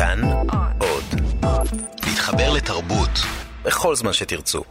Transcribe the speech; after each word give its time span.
כאן 0.00 0.20
עוד. 0.78 1.04
להתחבר 2.06 2.52
לתרבות 2.52 3.10
בכל 3.64 3.96
זמן 3.96 4.12
שתרצו. 4.12 4.62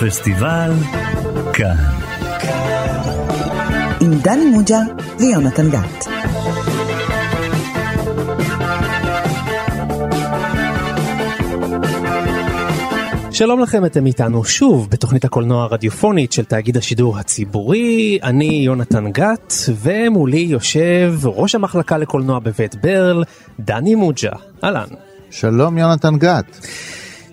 פסטיבל 0.00 0.72
כאן. 1.52 1.76
עם 4.00 4.18
דני 4.22 4.44
מוג'ה 4.44 4.78
ויונתן 5.18 5.70
גת. 5.70 6.17
שלום 13.38 13.60
לכם, 13.60 13.84
אתם 13.84 14.06
איתנו 14.06 14.44
שוב 14.44 14.88
בתוכנית 14.90 15.24
הקולנוע 15.24 15.62
הרדיופונית 15.62 16.32
של 16.32 16.44
תאגיד 16.44 16.76
השידור 16.76 17.18
הציבורי, 17.18 18.18
אני 18.22 18.44
יונתן 18.44 19.12
גת, 19.12 19.54
ומולי 19.68 20.38
יושב 20.38 21.14
ראש 21.24 21.54
המחלקה 21.54 21.98
לקולנוע 21.98 22.38
בבית 22.38 22.74
ברל, 22.74 23.24
דני 23.60 23.94
מוג'ה. 23.94 24.30
אהלן. 24.64 24.86
שלום 25.30 25.78
יונתן 25.78 26.16
גת. 26.16 26.66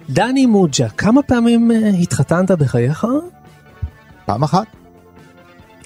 דני 0.10 0.46
מוג'ה, 0.46 0.90
כמה 0.90 1.22
פעמים 1.22 1.72
אה, 1.72 1.90
התחתנת 1.90 2.52
בחייך? 2.52 3.08
פעם 4.26 4.44
אחת. 4.44 4.66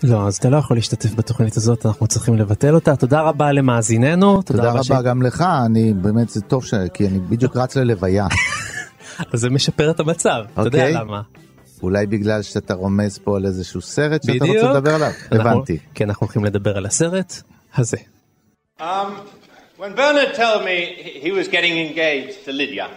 לא, 0.03 0.27
אז 0.27 0.35
אתה 0.35 0.49
לא 0.49 0.57
יכול 0.57 0.77
להשתתף 0.77 1.15
בתוכנית 1.15 1.57
הזאת, 1.57 1.85
אנחנו 1.85 2.07
צריכים 2.07 2.35
לבטל 2.35 2.75
אותה. 2.75 2.95
תודה 2.95 3.21
רבה 3.21 3.51
למאזיננו. 3.51 4.41
תודה 4.41 4.71
רבה 4.71 4.83
ש... 4.83 4.91
גם 4.91 5.21
לך, 5.21 5.45
אני 5.65 5.93
באמת, 5.93 6.29
זה 6.29 6.41
טוב 6.41 6.65
ש... 6.65 6.73
כי 6.93 7.07
אני 7.07 7.19
בדיוק 7.19 7.57
רץ 7.57 7.75
ללוויה. 7.75 8.27
אז 9.33 9.39
זה 9.39 9.49
משפר 9.49 9.91
את 9.91 9.99
המצב, 9.99 10.43
אתה 10.53 10.61
יודע 10.61 10.77
אוקיי. 10.87 10.93
למה. 10.93 11.21
אולי 11.83 12.05
בגלל 12.05 12.41
שאתה 12.41 12.73
רומז 12.73 13.17
פה 13.17 13.37
על 13.37 13.45
איזשהו 13.45 13.81
סרט 13.81 14.23
שאתה 14.23 14.33
בדיוק. 14.33 14.55
רוצה 14.57 14.73
לדבר 14.73 14.95
עליו. 14.95 15.11
הבנתי. 15.31 15.77
כן, 15.95 16.09
אנחנו 16.09 16.25
הולכים 16.25 16.45
לדבר 16.45 16.77
על 16.77 16.85
הסרט 16.85 17.33
הזה. 17.75 17.97
Um, 18.79 18.83
when 19.77 19.93
Bernard 19.97 20.35
told 20.35 20.61
me 20.63 20.77
he- 21.03 21.25
he 21.25 21.31
was 21.31 21.47
getting 21.47 21.75
engaged 21.87 22.45
to 22.45 22.51
Lydia, 22.51 22.87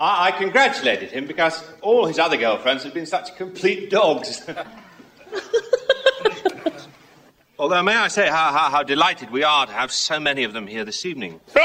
I, 0.00 0.28
I 0.28 0.30
congratulated 0.42 1.08
him 1.16 1.24
because 1.32 1.54
all 1.82 2.06
his 2.10 2.18
other 2.18 2.36
girlfriends 2.36 2.82
had 2.84 2.94
been 2.94 3.06
such 3.06 3.28
complete 3.38 3.90
dogs. 3.90 4.30
Although, 7.56 7.84
may 7.84 7.94
I 7.94 8.08
say 8.08 8.28
how, 8.28 8.52
how, 8.52 8.68
how 8.68 8.82
delighted 8.82 9.30
we 9.30 9.44
are 9.44 9.66
to 9.66 9.72
have 9.72 9.92
so 9.92 10.18
many 10.18 10.42
of 10.42 10.52
them 10.52 10.66
here 10.66 10.84
this 10.84 11.06
evening. 11.06 11.40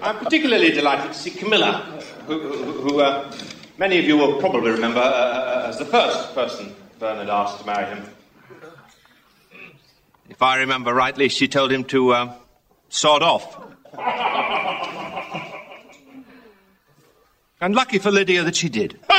I'm 0.00 0.18
particularly 0.18 0.70
delighted 0.70 1.12
to 1.12 1.18
see 1.18 1.30
Camilla, 1.30 1.78
who, 2.26 2.38
who, 2.38 2.72
who 2.72 3.00
uh, 3.00 3.32
many 3.78 3.98
of 3.98 4.04
you 4.04 4.16
will 4.16 4.38
probably 4.38 4.70
remember 4.70 5.00
uh, 5.00 5.66
as 5.68 5.78
the 5.78 5.84
first 5.84 6.34
person 6.34 6.72
Bernard 7.00 7.28
asked 7.28 7.60
to 7.60 7.66
marry 7.66 7.86
him. 7.86 8.04
If 10.28 10.40
I 10.40 10.58
remember 10.58 10.94
rightly, 10.94 11.28
she 11.28 11.48
told 11.48 11.72
him 11.72 11.82
to 11.84 12.12
uh, 12.12 12.32
sod 12.88 13.22
off. 13.22 13.60
and 17.60 17.74
lucky 17.74 17.98
for 17.98 18.12
Lydia 18.12 18.44
that 18.44 18.54
she 18.54 18.68
did. 18.68 19.00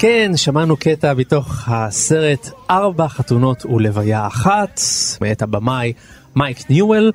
כן, 0.00 0.32
שמענו 0.36 0.76
קטע 0.76 1.14
מתוך 1.14 1.68
הסרט 1.68 2.50
ארבע 2.70 3.08
חתונות 3.08 3.66
ולוויה 3.66 4.26
אחת, 4.26 4.80
מאת 5.20 5.42
הבמאי 5.42 5.92
מייק 6.36 6.70
ניואל, 6.70 7.12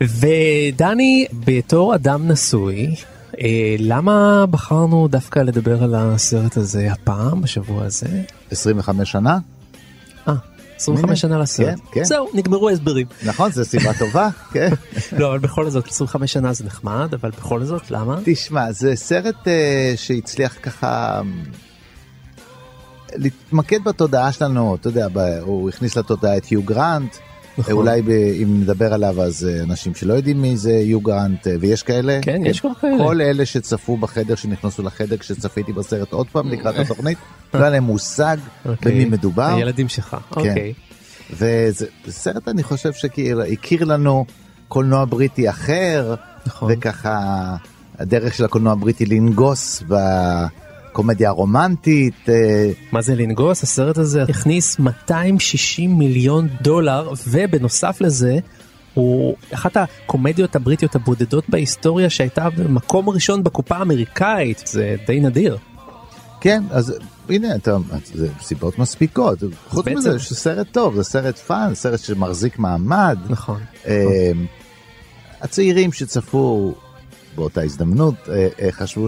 ודני, 0.00 1.26
בתור 1.32 1.94
אדם 1.94 2.28
נשוי, 2.28 2.94
אה, 3.40 3.76
למה 3.78 4.44
בחרנו 4.50 5.08
דווקא 5.08 5.38
לדבר 5.38 5.82
על 5.84 5.94
הסרט 5.94 6.56
הזה 6.56 6.92
הפעם, 6.92 7.40
בשבוע 7.42 7.84
הזה? 7.84 8.22
25 8.50 9.12
שנה? 9.12 9.38
אה, 10.28 10.34
25 10.76 11.04
הנה, 11.04 11.16
שנה 11.16 11.38
לסרט. 11.38 11.66
כן, 11.66 11.74
כן. 11.92 12.04
זהו, 12.04 12.28
נגמרו 12.34 12.68
ההסברים. 12.68 13.06
נכון, 13.24 13.52
זו 13.52 13.64
סיבה 13.64 13.92
טובה, 13.98 14.28
כן. 14.52 14.68
לא, 15.18 15.30
אבל 15.30 15.38
בכל 15.38 15.70
זאת, 15.70 15.88
25 15.88 16.32
שנה 16.32 16.52
זה 16.52 16.64
נחמד, 16.64 17.14
אבל 17.14 17.30
בכל 17.30 17.64
זאת, 17.64 17.90
למה? 17.90 18.18
תשמע, 18.24 18.72
זה 18.72 18.96
סרט 18.96 19.48
אה, 19.48 19.92
שהצליח 19.96 20.56
ככה 20.62 21.20
להתמקד 23.14 23.84
בתודעה 23.84 24.32
שלנו, 24.32 24.74
אתה 24.74 24.88
יודע, 24.88 25.08
ב- 25.12 25.38
הוא 25.40 25.68
הכניס 25.68 25.96
לתודעה 25.96 26.36
את 26.36 26.44
היו 26.44 26.62
גרנט. 26.62 27.16
נכון. 27.58 27.74
אולי 27.74 28.02
ב, 28.02 28.08
אם 28.10 28.60
נדבר 28.60 28.94
עליו 28.94 29.22
אז 29.22 29.48
אה, 29.50 29.62
אנשים 29.62 29.94
שלא 29.94 30.14
יודעים 30.14 30.42
מי 30.42 30.56
זה 30.56 30.70
היו 30.70 31.00
גרנט 31.00 31.46
אה, 31.46 31.56
ויש 31.60 31.82
כאלה. 31.82 32.18
כן, 32.22 32.42
יש 32.46 32.60
כבר 32.60 32.74
כאלה. 32.80 32.98
כל 32.98 33.20
אלה 33.20 33.46
שצפו 33.46 33.96
בחדר 33.96 34.34
שנכנסו 34.34 34.82
לחדר 34.82 35.16
כשצפיתי 35.16 35.72
בסרט 35.72 36.12
עוד 36.12 36.26
פעם 36.32 36.48
לקראת 36.48 36.78
התוכנית, 36.78 37.18
לא 37.54 37.58
היה 37.60 37.70
להם 37.70 37.84
מושג 37.84 38.36
אוקיי. 38.66 38.92
במי 38.92 39.04
מדובר. 39.04 39.54
הילדים 39.54 39.88
שלך, 39.88 40.16
אוקיי. 40.30 40.72
וזה 41.30 41.86
זה 42.04 42.12
סרט 42.12 42.48
אני 42.48 42.62
חושב 42.62 42.92
שהכיר 42.92 43.84
לנו 43.84 44.24
קולנוע 44.68 45.04
בריטי 45.04 45.50
אחר 45.50 46.14
נכון. 46.46 46.72
וככה 46.72 47.20
הדרך 47.98 48.34
של 48.34 48.44
הקולנוע 48.44 48.72
הבריטי 48.72 49.06
לנגוס 49.06 49.82
בקומדיה 49.82 50.63
הרומנטית 51.26 52.14
אה, 52.28 52.70
מה 52.92 53.02
זה 53.02 53.14
לנגוס? 53.14 53.62
הסרט 53.62 53.98
הזה 53.98 54.22
הכניס 54.22 54.78
260 54.78 55.98
מיליון 55.98 56.48
דולר, 56.62 57.12
ובנוסף 57.28 57.96
לזה, 58.00 58.38
הוא 58.94 59.36
אחת 59.54 59.76
הקומדיות 59.76 60.56
הבריטיות 60.56 60.94
הבודדות 60.94 61.44
בהיסטוריה 61.48 62.10
שהייתה 62.10 62.50
במקום 62.50 63.08
ראשון 63.08 63.44
בקופה 63.44 63.76
האמריקאית, 63.76 64.62
זה 64.66 64.96
די 65.06 65.20
נדיר. 65.20 65.56
כן 66.40 66.62
אז 66.70 66.94
הנה 67.28 67.54
אתה 67.54 67.76
זה 68.14 68.28
סיבות 68.40 68.78
מספיקות 68.78 69.38
חוץ 69.68 69.84
בעצם- 69.84 69.98
מזה 69.98 70.18
שסרט 70.18 70.66
טוב 70.72 70.94
זה 70.96 71.02
סרט 71.04 71.38
fun 71.38 71.70
סרט 71.74 72.00
שמחזיק 72.00 72.58
מעמד 72.58 73.18
נכון. 73.28 73.60
אה, 73.86 74.30
הצעירים 75.40 75.92
שצפו 75.92 76.74
באותה 77.36 77.62
הזדמנות 77.62 78.14
אה, 78.28 78.48
אה, 78.62 78.72
חשבו 78.72 79.06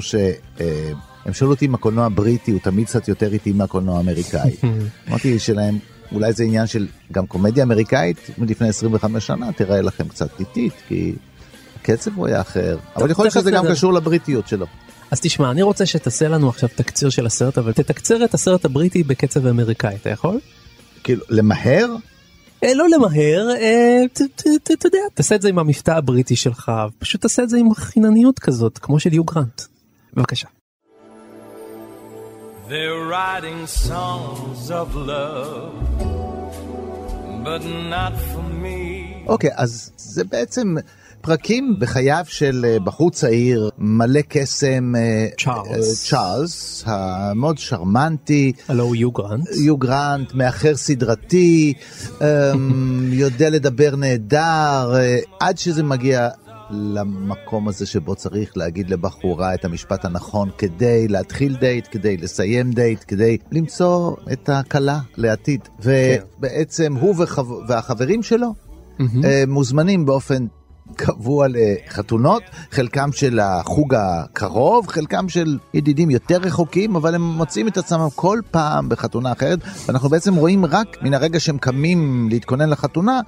שהם 1.26 1.34
שאלו 1.34 1.50
אותי 1.50 1.66
אם 1.66 1.75
הקולנוע 1.75 2.06
הבריטי 2.06 2.50
הוא 2.50 2.60
תמיד 2.60 2.87
קצת 2.87 3.09
יותר 3.09 3.32
איטי 3.32 3.53
מהקולנוע 3.53 3.97
האמריקאי. 3.97 4.56
אמרתי 5.09 5.38
שלהם 5.38 5.78
אולי 6.12 6.32
זה 6.32 6.44
עניין 6.44 6.66
של 6.66 6.87
גם 7.12 7.26
קומדיה 7.26 7.64
אמריקאית 7.64 8.31
מלפני 8.38 8.69
25 8.69 9.26
שנה 9.26 9.53
תראה 9.53 9.81
לכם 9.81 10.09
קצת 10.09 10.41
איטית 10.41 10.72
כי 10.88 11.14
הקצב 11.81 12.10
הוא 12.16 12.26
היה 12.26 12.41
אחר 12.41 12.78
אבל 12.97 13.10
יכול 13.10 13.25
להיות 13.25 13.34
שזה 13.34 13.50
גם. 13.50 13.64
קשור 13.70 13.92
לבריטיות 13.92 14.48
שלו. 14.48 14.66
אז 15.10 15.20
תשמע, 15.20 15.50
אני 15.50 15.62
רוצה 15.62 15.87
שתעשה 15.87 16.28
לנו 16.28 16.48
עכשיו 16.48 16.69
תקציר 16.75 17.10
של 17.10 17.26
הסרט, 17.26 17.58
אבל 17.58 17.72
תתקצר 17.72 18.25
את 18.25 18.34
הסרט 18.34 18.64
הבריטי 18.64 19.03
בקצב 19.03 19.47
האמריקאי, 19.47 19.94
אתה 19.94 20.10
יכול? 20.10 20.41
כאילו 21.04 21.22
למהר 21.31 21.97
אה, 22.64 22.75
לא 22.75 22.88
למהר, 22.88 23.48
אה, 23.50 24.03
אתה 24.72 24.87
יודע, 24.88 24.98
תעשה 25.14 25.34
את 25.34 25.43
זה 25.43 25.48
עם 25.48 25.58
המבטא 25.58 25.91
הבריטי 25.91 26.37
שלך, 26.37 26.72
פשוט 26.98 27.20
תעשה 27.20 27.43
את 27.43 27.48
זה 27.48 27.58
עם 27.58 27.75
חינניות 27.75 28.38
כזאת, 28.38 28.78
כמו 28.78 29.00
של 29.00 29.14
יו 29.14 29.25
גרנט. 29.25 29.62
בבקשה. 30.14 30.48
They're 32.69 33.04
writing 33.12 33.60
songs 33.69 34.71
of 34.81 34.88
love, 34.97 35.72
but 37.44 37.62
not 37.65 38.15
for 38.31 38.43
me. 38.62 39.27
אוקיי 39.27 39.50
אז 39.54 39.91
זה 39.97 40.25
בעצם 40.25 40.75
פרקים 41.21 41.76
בחייו 41.78 42.25
של 42.28 42.66
אה, 42.69 42.81
בחור 42.81 43.10
צעיר 43.10 43.71
מלא 43.78 44.21
קסם 44.28 44.94
אה, 44.97 45.28
צ'ארלס. 45.38 46.05
אה, 46.05 46.10
צ'ארלס 46.10 46.84
המאוד 46.87 47.59
שרמנטי 47.59 48.53
הלו 48.69 48.84
הוא 48.84 48.97
יו 48.97 49.10
גרנט. 49.10 49.47
יו 49.65 49.76
גרנט 49.76 50.34
מאחר 50.34 50.76
סדרתי 50.76 51.75
אמ, 52.21 53.09
יודע 53.22 53.50
לדבר 53.50 53.96
נהדר 53.96 54.94
עד 55.40 55.58
שזה 55.58 55.82
מגיע 55.82 56.29
למקום 56.70 57.68
הזה 57.68 57.86
שבו 57.86 58.14
צריך 58.14 58.56
להגיד 58.56 58.90
לבחורה 58.90 59.54
את 59.54 59.64
המשפט 59.64 60.04
הנכון 60.04 60.50
כדי 60.58 61.08
להתחיל 61.08 61.56
דייט 61.56 61.88
כדי 61.90 62.16
לסיים 62.16 62.72
דייט 62.72 63.04
כדי 63.08 63.38
למצוא 63.52 64.16
את 64.32 64.48
הכלה 64.48 64.98
לעתיד. 65.16 65.60
ובעצם 65.80 66.94
הוא 66.94 67.14
וחב... 67.18 67.50
והחברים 67.68 68.22
שלו 68.22 68.54
אה, 69.24 69.44
מוזמנים 69.46 70.06
באופן 70.06 70.46
קבוע 70.96 71.46
לחתונות, 71.50 72.42
חלקם 72.70 73.12
של 73.12 73.40
החוג 73.40 73.94
הקרוב, 73.94 74.86
חלקם 74.88 75.28
של 75.28 75.58
ידידים 75.74 76.10
יותר 76.10 76.36
רחוקים, 76.36 76.96
אבל 76.96 77.14
הם 77.14 77.22
מוצאים 77.22 77.68
את 77.68 77.76
עצמם 77.76 78.08
כל 78.14 78.40
פעם 78.50 78.88
בחתונה 78.88 79.32
אחרת, 79.32 79.58
ואנחנו 79.86 80.08
בעצם 80.08 80.34
רואים 80.34 80.64
רק 80.64 80.96
מן 81.02 81.14
הרגע 81.14 81.40
שהם 81.40 81.58
קמים 81.58 82.28
להתכונן 82.30 82.70
לחתונה, 82.70 83.20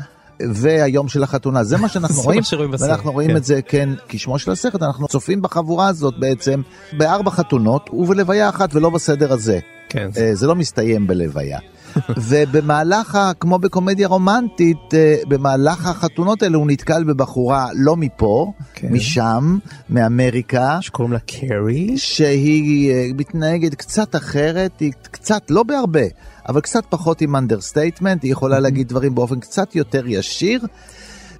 והיום 0.53 1.09
של 1.09 1.23
החתונה, 1.23 1.65
זה 1.65 1.77
מה 1.77 1.89
שאנחנו 1.89 2.23
רואים, 2.23 2.43
ואנחנו 2.81 3.13
רואים 3.13 3.31
כן. 3.31 3.37
את 3.37 3.45
זה, 3.45 3.61
כן, 3.63 3.89
כשמו 4.09 4.39
של 4.39 4.51
הסרט, 4.51 4.83
אנחנו 4.83 5.09
צופים 5.09 5.43
בחבורה 5.43 5.89
הזאת 5.89 6.15
בעצם 6.19 6.63
בארבע 6.93 7.31
חתונות 7.31 7.91
ובלוויה 7.93 8.49
אחת 8.49 8.75
ולא 8.75 8.91
בסדר 8.91 9.33
הזה. 9.33 9.59
כן. 9.89 10.09
אה, 10.17 10.35
זה 10.35 10.47
לא 10.47 10.55
מסתיים 10.55 11.07
בלוויה. 11.07 11.59
ובמהלך, 12.29 13.15
ה- 13.15 13.33
כמו 13.41 13.59
בקומדיה 13.59 14.09
רומנטית, 14.09 14.95
אה, 14.95 15.17
במהלך 15.29 15.87
החתונות 15.87 16.43
האלה 16.43 16.57
הוא 16.57 16.67
נתקל 16.71 17.05
בבחורה 17.05 17.69
לא 17.75 17.97
מפה, 17.97 18.53
כן. 18.75 18.89
משם, 18.93 19.59
מאמריקה. 19.91 20.79
שקוראים 20.81 21.13
לה 21.13 21.19
קרי. 21.19 21.99
שהיא 21.99 22.91
אה, 22.93 23.07
מתנהגת 23.17 23.75
קצת 23.75 24.17
אחרת, 24.17 24.81
היא 24.81 24.93
קצת, 25.11 25.43
לא 25.51 25.63
בהרבה, 25.63 26.01
אבל 26.49 26.61
קצת 26.61 26.85
פחות 26.89 27.21
עם 27.21 27.37
understatement, 27.37 28.23
היא 28.23 28.33
יכולה 28.33 28.61
להגיד 28.61 28.89
דברים 28.89 29.15
באופן 29.15 29.41
קצת 29.41 29.75
יותר 29.77 30.03
ישיר, 30.07 30.61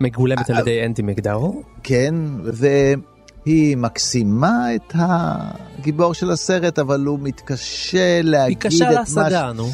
מגולמת 0.01 0.51
על 0.51 0.59
ידי 0.59 0.87
אנדי 0.87 1.03
מקדואל. 1.03 1.63
כן, 1.83 2.15
והיא 2.45 3.77
מקסימה 3.77 4.75
את 4.75 4.93
הגיבור 4.95 6.15
של 6.15 6.31
הסרט, 6.31 6.79
אבל 6.79 7.05
הוא 7.05 7.19
מתקשה 7.23 8.17
היא 8.17 8.25
להגיד 8.25 8.59
קשה 8.59 8.91
את 8.91 8.95
להשגה, 8.95 9.53
נו. 9.53 9.71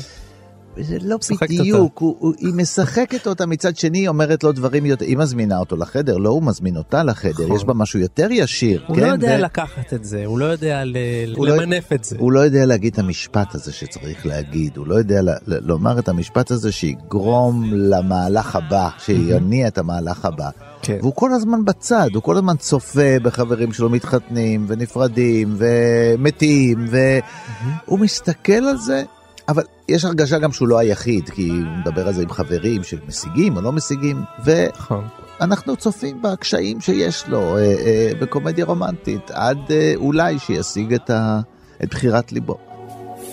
זה 0.81 0.97
לא 1.03 1.17
בדיוק, 1.41 1.99
הוא, 1.99 2.17
הוא, 2.19 2.35
היא 2.39 2.55
משחקת 2.55 3.27
אותה 3.27 3.47
מצד 3.47 3.77
שני, 3.77 3.99
היא 3.99 4.09
אומרת 4.09 4.45
לו 4.45 4.53
דברים 4.53 4.87
יותר, 4.87 5.05
היא 5.05 5.17
מזמינה 5.17 5.59
אותו 5.59 5.77
לחדר, 5.77 6.17
לא 6.17 6.29
הוא 6.29 6.43
מזמין 6.43 6.77
אותה 6.77 7.03
לחדר, 7.03 7.45
נכון. 7.45 7.57
יש 7.57 7.65
בה 7.65 7.75
משהו 7.75 7.99
יותר 8.01 8.29
ישיר, 8.31 8.83
הוא 8.87 8.97
כן? 8.97 9.03
לא 9.03 9.07
יודע 9.07 9.37
ו- 9.39 9.43
לקחת 9.43 9.95
את 9.95 10.05
זה, 10.05 10.25
הוא 10.25 10.39
לא 10.39 10.45
יודע 10.45 10.85
ל- 10.85 10.97
הוא 11.37 11.47
לא- 11.47 11.57
למנף 11.57 11.93
את 11.93 12.05
זה. 12.05 12.17
הוא 12.19 12.33
לא 12.33 12.41
יודע 12.41 12.67
להגיד 12.67 12.93
את 12.93 12.99
המשפט 12.99 13.55
הזה 13.55 13.73
שצריך 13.73 14.27
להגיד, 14.27 14.77
הוא 14.77 14.87
לא 14.87 14.95
יודע 14.95 15.23
ל- 15.23 15.29
ל- 15.47 15.67
לומר 15.69 15.99
את 15.99 16.09
המשפט 16.09 16.51
הזה 16.51 16.73
שיגרום 16.73 17.71
למהלך 17.75 18.57
הבא, 18.57 18.89
שיניע 18.99 19.69
את 19.69 19.79
המהלך 19.79 20.25
הבא. 20.25 20.51
כן. 20.83 20.99
והוא 21.01 21.13
כל 21.15 21.33
הזמן 21.33 21.65
בצד, 21.65 22.09
הוא 22.15 22.23
כל 22.23 22.37
הזמן 22.37 22.57
צופה 22.57 23.19
בחברים 23.23 23.73
שלו 23.73 23.91
מתחתנים 23.91 24.65
ונפרדים 24.69 25.57
ומתים, 25.59 26.87
והוא 26.91 27.99
מסתכל 27.99 28.53
על 28.53 28.77
זה, 28.77 29.05
אבל 29.49 29.63
יש 29.89 30.05
הרגשה 30.05 30.39
גם 30.39 30.53
שהוא 30.53 30.69
לא 30.69 30.79
היחיד, 30.79 31.29
כי 31.29 31.49
הוא 31.49 31.79
מדבר 31.81 32.07
על 32.07 32.15
זה 32.15 32.23
עם 32.23 32.31
חברים 32.31 32.83
שמשיגים 32.83 33.57
או 33.57 33.63
לא 33.63 33.73
משיגים, 33.73 34.23
נכון. 34.39 35.05
ואנחנו 35.41 35.77
צופים 35.77 36.23
בקשיים 36.23 36.81
שיש 36.81 37.29
לו 37.29 37.57
אה, 37.57 37.63
אה, 37.63 38.11
בקומדיה 38.21 38.65
רומנטית, 38.65 39.31
עד 39.31 39.59
אה, 39.71 39.93
אולי 39.97 40.39
שישיג 40.39 40.95
את, 40.95 41.11
ה, 41.11 41.41
את 41.83 41.91
בחירת 41.91 42.33
ליבו. 42.33 42.59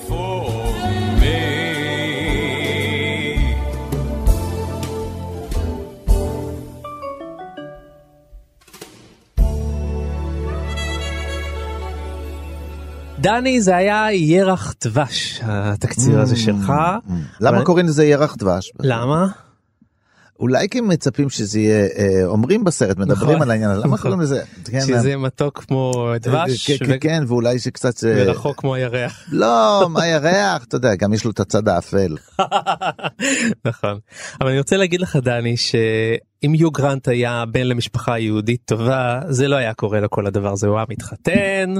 for 0.07 0.60
דני 13.21 13.61
זה 13.61 13.75
היה 13.75 14.07
ירח 14.13 14.73
דבש 14.83 15.39
התקציר 15.43 16.19
הזה 16.19 16.35
שלך. 16.35 16.73
למה 17.39 17.57
אבל- 17.57 17.65
קוראים 17.65 17.85
לזה 17.85 18.05
ירח 18.05 18.35
דבש? 18.35 18.71
למה? 18.79 19.27
אולי 20.39 20.69
כי 20.69 20.81
מצפים 20.81 21.29
שזה 21.29 21.59
יהיה, 21.59 21.87
אה, 21.97 22.25
אומרים 22.25 22.63
בסרט, 22.63 22.97
מדברים 22.97 23.29
נכון. 23.29 23.41
על 23.41 23.51
העניין 23.51 23.71
למה 23.71 23.79
נכון. 23.85 23.97
קוראים 23.97 24.19
לזה? 24.21 24.43
כן, 24.65 24.81
שזה 24.81 25.17
מתוק 25.17 25.63
כמו 25.67 26.11
דבש 26.21 26.71
כן, 26.71 26.97
כן, 27.01 27.23
ואולי 27.27 27.59
שקצת... 27.59 28.03
אה, 28.03 28.23
ורחוק 28.27 28.59
כמו 28.59 28.75
הירח. 28.75 29.23
לא, 29.31 29.87
מה 29.89 30.07
ירח, 30.07 30.63
אתה 30.63 30.75
יודע, 30.75 30.95
גם 30.95 31.13
יש 31.13 31.25
לו 31.25 31.31
את 31.31 31.39
הצד 31.39 31.67
האפל. 31.67 32.15
נכון. 33.67 33.99
אבל 34.41 34.49
אני 34.49 34.57
רוצה 34.57 34.77
להגיד 34.77 35.01
לך 35.01 35.15
דני 35.15 35.57
שאם 35.57 36.55
יו 36.55 36.71
גרנט 36.71 37.07
היה 37.07 37.43
בן 37.51 37.63
למשפחה 37.67 38.19
יהודית 38.19 38.61
טובה 38.65 39.19
זה 39.29 39.47
לא 39.47 39.55
היה 39.55 39.73
קורה 39.73 39.99
לו 39.99 40.09
כל 40.09 40.27
הדבר 40.27 40.51
הזה 40.51 40.67
הוא 40.67 40.77
היה 40.77 40.85
מתחתן 40.89 41.73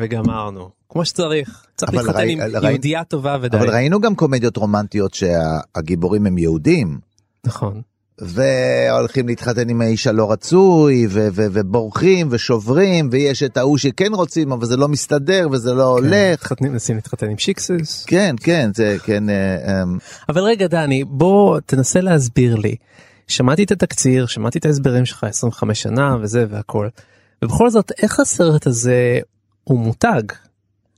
וגמרנו 0.00 0.68
כמו 0.88 1.04
שצריך 1.04 1.64
צריך 1.76 1.94
להתחתן 1.94 2.18
ראי- 2.18 2.32
עם 2.32 2.40
ראי- 2.40 2.70
יהודייה 2.70 3.04
טובה 3.04 3.36
ודי. 3.42 3.56
אבל 3.56 3.70
ראינו 3.70 4.00
גם 4.00 4.14
קומדיות 4.14 4.56
רומנטיות 4.56 5.14
שהגיבורים 5.14 6.26
הם 6.26 6.38
יהודים. 6.38 6.98
נכון. 7.46 7.80
והולכים 8.20 9.28
להתחתן 9.28 9.68
עם 9.68 9.80
האיש 9.80 10.06
הלא 10.06 10.32
רצוי 10.32 11.06
ו- 11.10 11.28
ו- 11.32 11.46
ובורחים 11.52 12.28
ושוברים 12.30 13.08
ויש 13.12 13.42
את 13.42 13.56
ההוא 13.56 13.78
שכן 13.78 14.14
רוצים 14.14 14.52
אבל 14.52 14.66
זה 14.66 14.76
לא 14.76 14.88
מסתדר 14.88 15.48
וזה 15.52 15.74
לא 15.74 15.84
הולך. 15.88 16.12
מתחתנים- 16.32 16.72
מנסים 16.72 16.96
להתחתן 16.96 17.30
עם 17.30 17.38
שיקסס. 17.38 18.04
כן 18.06 18.36
כן 18.42 18.70
זה 18.74 18.96
כן 19.04 19.30
אה, 19.30 19.82
אמ, 19.82 19.98
אבל 20.28 20.42
רגע 20.42 20.66
דני 20.66 21.04
בוא 21.04 21.60
תנסה 21.66 22.00
להסביר 22.00 22.54
לי. 22.56 22.74
שמעתי 23.28 23.62
את 23.64 23.70
התקציר 23.70 24.26
שמעתי 24.26 24.58
את 24.58 24.66
ההסברים 24.66 25.04
שלך 25.04 25.24
25 25.24 25.82
שנה 25.82 26.16
וזה 26.22 26.44
והכל. 26.50 26.88
ובכל 27.44 27.70
זאת 27.70 27.92
איך 28.02 28.20
הסרט 28.20 28.66
הזה 28.66 29.18
הוא 29.68 29.78
מותג. 29.80 30.22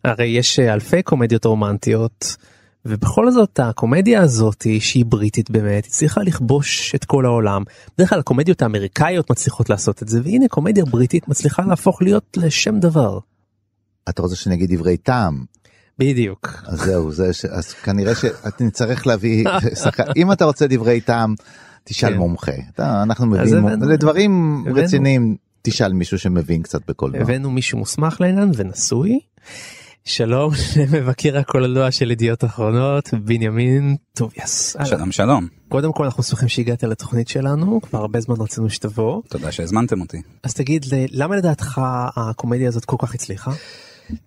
הרי 0.05 0.27
יש 0.27 0.59
אה, 0.59 0.73
אלפי 0.75 1.03
קומדיות 1.03 1.45
רומנטיות 1.45 2.37
ובכל 2.85 3.31
זאת 3.31 3.61
הקומדיה 3.63 4.23
הזאת 4.23 4.67
שהיא 4.81 5.05
בריטית 5.07 5.51
באמת 5.51 5.87
הצליחה 5.87 6.21
לכבוש 6.23 6.95
את 6.95 7.05
כל 7.05 7.27
העולם. 7.27 7.63
בדרך 7.95 8.09
כלל 8.11 8.19
הקומדיות 8.19 8.63
האמריקאיות 8.63 9.31
מצליחות 9.31 9.71
לעשות 9.71 10.03
את 10.03 10.09
זה 10.09 10.21
והנה 10.25 10.49
קומדיה 10.49 10.85
בריטית 10.85 11.29
מצליחה 11.29 11.63
להפוך 11.63 12.03
להיות 12.03 12.37
לשם 12.37 12.79
דבר. 12.79 13.19
אתה 14.09 14.23
רוצה 14.23 14.37
שאני 14.37 14.55
אגיד 14.55 14.75
דברי 14.75 14.97
טעם 14.97 15.45
בדיוק. 15.99 16.63
אז 16.67 16.79
זהו 16.81 17.13
זה 17.13 17.33
ש... 17.33 17.45
אז 17.45 17.73
כנראה 17.73 18.13
שנצטרך 18.15 19.07
להביא. 19.07 19.45
אם 20.17 20.33
אתה 20.33 20.45
רוצה 20.45 20.67
דברי 20.67 21.01
טעם 21.01 21.35
תשאל 21.85 22.11
כן. 22.11 22.17
מומחה 22.17 22.53
אתה, 22.75 23.03
אנחנו 23.03 23.27
מביאים 23.27 23.67
הבאנו- 23.67 23.89
לדברים. 23.89 24.65
רציניים 24.75 25.37
תשאל 25.63 25.93
מישהו 25.93 26.19
שמבין 26.19 26.63
קצת 26.63 26.81
בקולנוע. 26.89 27.21
הבאנו 27.21 27.51
מישהו 27.51 27.79
מוסמך 27.79 28.21
לעניין 28.21 28.51
ונשוי. 28.57 29.19
שלום 30.05 30.53
למבקר 30.93 31.39
הקולנוע 31.39 31.91
של 31.91 32.11
ידיעות 32.11 32.45
אחרונות 32.45 33.15
בנימין 33.25 33.97
טוביאס. 34.13 34.77
שלום 34.85 35.13
שלום, 35.13 35.49
קודם 35.69 35.93
כל 35.93 36.05
אנחנו 36.05 36.23
שמחים 36.23 36.49
שהגעת 36.49 36.83
לתוכנית 36.83 37.29
שלנו 37.29 37.81
כבר 37.81 37.99
הרבה 37.99 38.21
זמן 38.21 38.35
רצינו 38.39 38.71
שתבוא 38.71 39.23
תודה 39.29 39.53
שהזמנתם 39.53 40.01
אותי. 40.01 40.23
אז 40.43 40.55
תגיד 40.55 40.87
למה 40.91 41.37
לדעתך 41.37 41.81
הקומדיה 42.17 42.69
הזאת 42.69 42.85
כל 42.85 42.97
כך 42.99 43.15
הצליחה? 43.15 43.51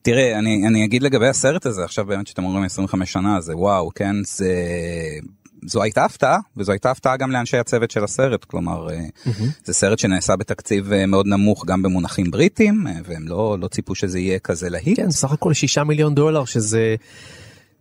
תראה, 0.02 0.40
אני, 0.40 0.68
אני 0.68 0.86
אגיד 0.86 1.04
לגבי 1.04 1.28
הסרט 1.28 1.66
הזה, 1.66 1.84
עכשיו 1.84 2.06
באמת 2.06 2.28
שאתם 2.28 2.44
אומרים 2.44 2.64
25 2.64 3.14
שנה, 3.14 3.42
זה 3.42 3.58
וואו, 3.58 3.90
כן, 3.96 4.16
זה... 4.24 4.54
זו 5.68 5.84
הייתה 5.84 6.06
הפתעה, 6.06 6.40
וזו 6.58 6.72
הייתה 6.72 6.92
הפתעה 6.92 7.18
גם 7.18 7.32
לאנשי 7.32 7.58
הצוות 7.58 7.92
של 7.92 8.04
הסרט, 8.04 8.46
כלומר, 8.46 8.90
אה, 8.90 9.06
זה 9.66 9.74
סרט 9.74 10.00
שנעשה 10.00 10.36
בתקציב 10.36 10.94
אה, 10.94 11.06
מאוד 11.06 11.28
נמוך 11.28 11.66
גם 11.66 11.82
במונחים 11.82 12.32
בריטים, 12.32 12.88
אה, 12.88 12.94
והם 13.06 13.28
לא, 13.28 13.58
לא 13.62 13.68
ציפו 13.68 13.96
שזה 13.96 14.20
יהיה 14.20 14.40
כזה 14.40 14.70
להיט. 14.70 14.98
כן 14.98 15.12
סך 15.12 15.32
הכל 15.32 15.54
שישה 15.54 15.84
מיליון 15.84 16.16
דולר 16.16 16.46
שזה 16.46 16.96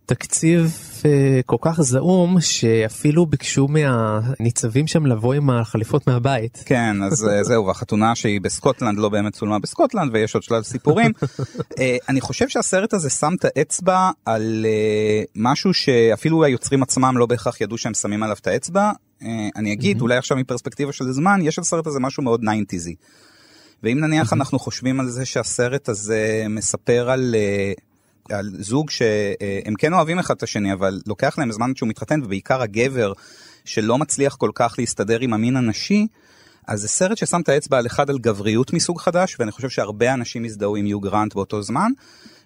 תקציב 0.05 0.77
אה, 1.05 1.41
כל 1.45 1.57
כך 1.61 1.81
זעום 1.81 2.41
שאפילו 2.41 3.25
ביקשו 3.25 3.67
מהניצבים 3.67 4.87
שם 4.87 5.05
לבוא 5.05 5.33
עם 5.33 5.49
החליפות 5.49 6.07
מהבית. 6.07 6.63
כן, 6.65 7.03
אז 7.03 7.27
אה, 7.27 7.43
זהו, 7.49 7.65
והחתונה 7.65 8.15
שהיא 8.15 8.41
בסקוטלנד 8.41 8.97
לא 8.97 9.09
באמת 9.09 9.33
צולמה 9.33 9.59
בסקוטלנד, 9.59 10.11
ויש 10.13 10.33
עוד 10.35 10.43
שלל 10.43 10.63
סיפורים. 10.63 11.11
אה, 11.79 11.97
אני 12.09 12.21
חושב 12.21 12.49
שהסרט 12.49 12.93
הזה 12.93 13.09
שם 13.09 13.33
את 13.39 13.45
האצבע 13.45 14.09
על 14.25 14.65
משהו 15.35 15.73
שאפילו 15.73 16.43
היוצרים 16.43 16.83
עצמם 16.83 17.17
לא 17.17 17.25
בהכרח 17.25 17.61
ידעו 17.61 17.77
שהם 17.77 17.93
שמים 17.93 18.23
עליו 18.23 18.35
את 18.41 18.47
האצבע. 18.47 18.91
אני 19.55 19.73
אגיד, 19.73 20.01
אולי 20.01 20.17
עכשיו 20.17 20.37
מפרספקטיבה 20.37 20.91
של 20.91 21.11
זמן, 21.11 21.39
יש 21.43 21.59
לסרט 21.59 21.87
הזה 21.87 21.99
משהו 21.99 22.23
מאוד 22.23 22.41
90'זי. 22.41 22.93
ואם 23.83 23.99
נניח 23.99 24.33
אנחנו 24.33 24.59
חושבים 24.59 24.99
על 24.99 25.09
זה 25.09 25.25
שהסרט 25.25 25.89
הזה 25.89 26.45
מספר 26.49 27.09
על... 27.09 27.35
על 28.31 28.49
זוג 28.59 28.89
שהם 28.89 29.73
כן 29.77 29.93
אוהבים 29.93 30.19
אחד 30.19 30.35
את 30.35 30.43
השני 30.43 30.73
אבל 30.73 31.01
לוקח 31.07 31.37
להם 31.37 31.51
זמן 31.51 31.75
שהוא 31.75 31.89
מתחתן 31.89 32.21
ובעיקר 32.23 32.61
הגבר 32.61 33.13
שלא 33.65 33.97
מצליח 33.97 34.35
כל 34.35 34.51
כך 34.55 34.75
להסתדר 34.77 35.19
עם 35.19 35.33
המין 35.33 35.55
הנשי 35.55 36.07
אז 36.67 36.81
זה 36.81 36.87
סרט 36.87 37.17
ששם 37.17 37.41
את 37.41 37.49
האצבע 37.49 37.77
על 37.77 37.85
אחד 37.85 38.09
על 38.09 38.17
גבריות 38.17 38.73
מסוג 38.73 38.99
חדש 38.99 39.35
ואני 39.39 39.51
חושב 39.51 39.69
שהרבה 39.69 40.13
אנשים 40.13 40.45
הזדהו 40.45 40.75
עם 40.75 40.85
יו 40.85 40.99
גרנט 40.99 41.33
באותו 41.33 41.61
זמן 41.61 41.91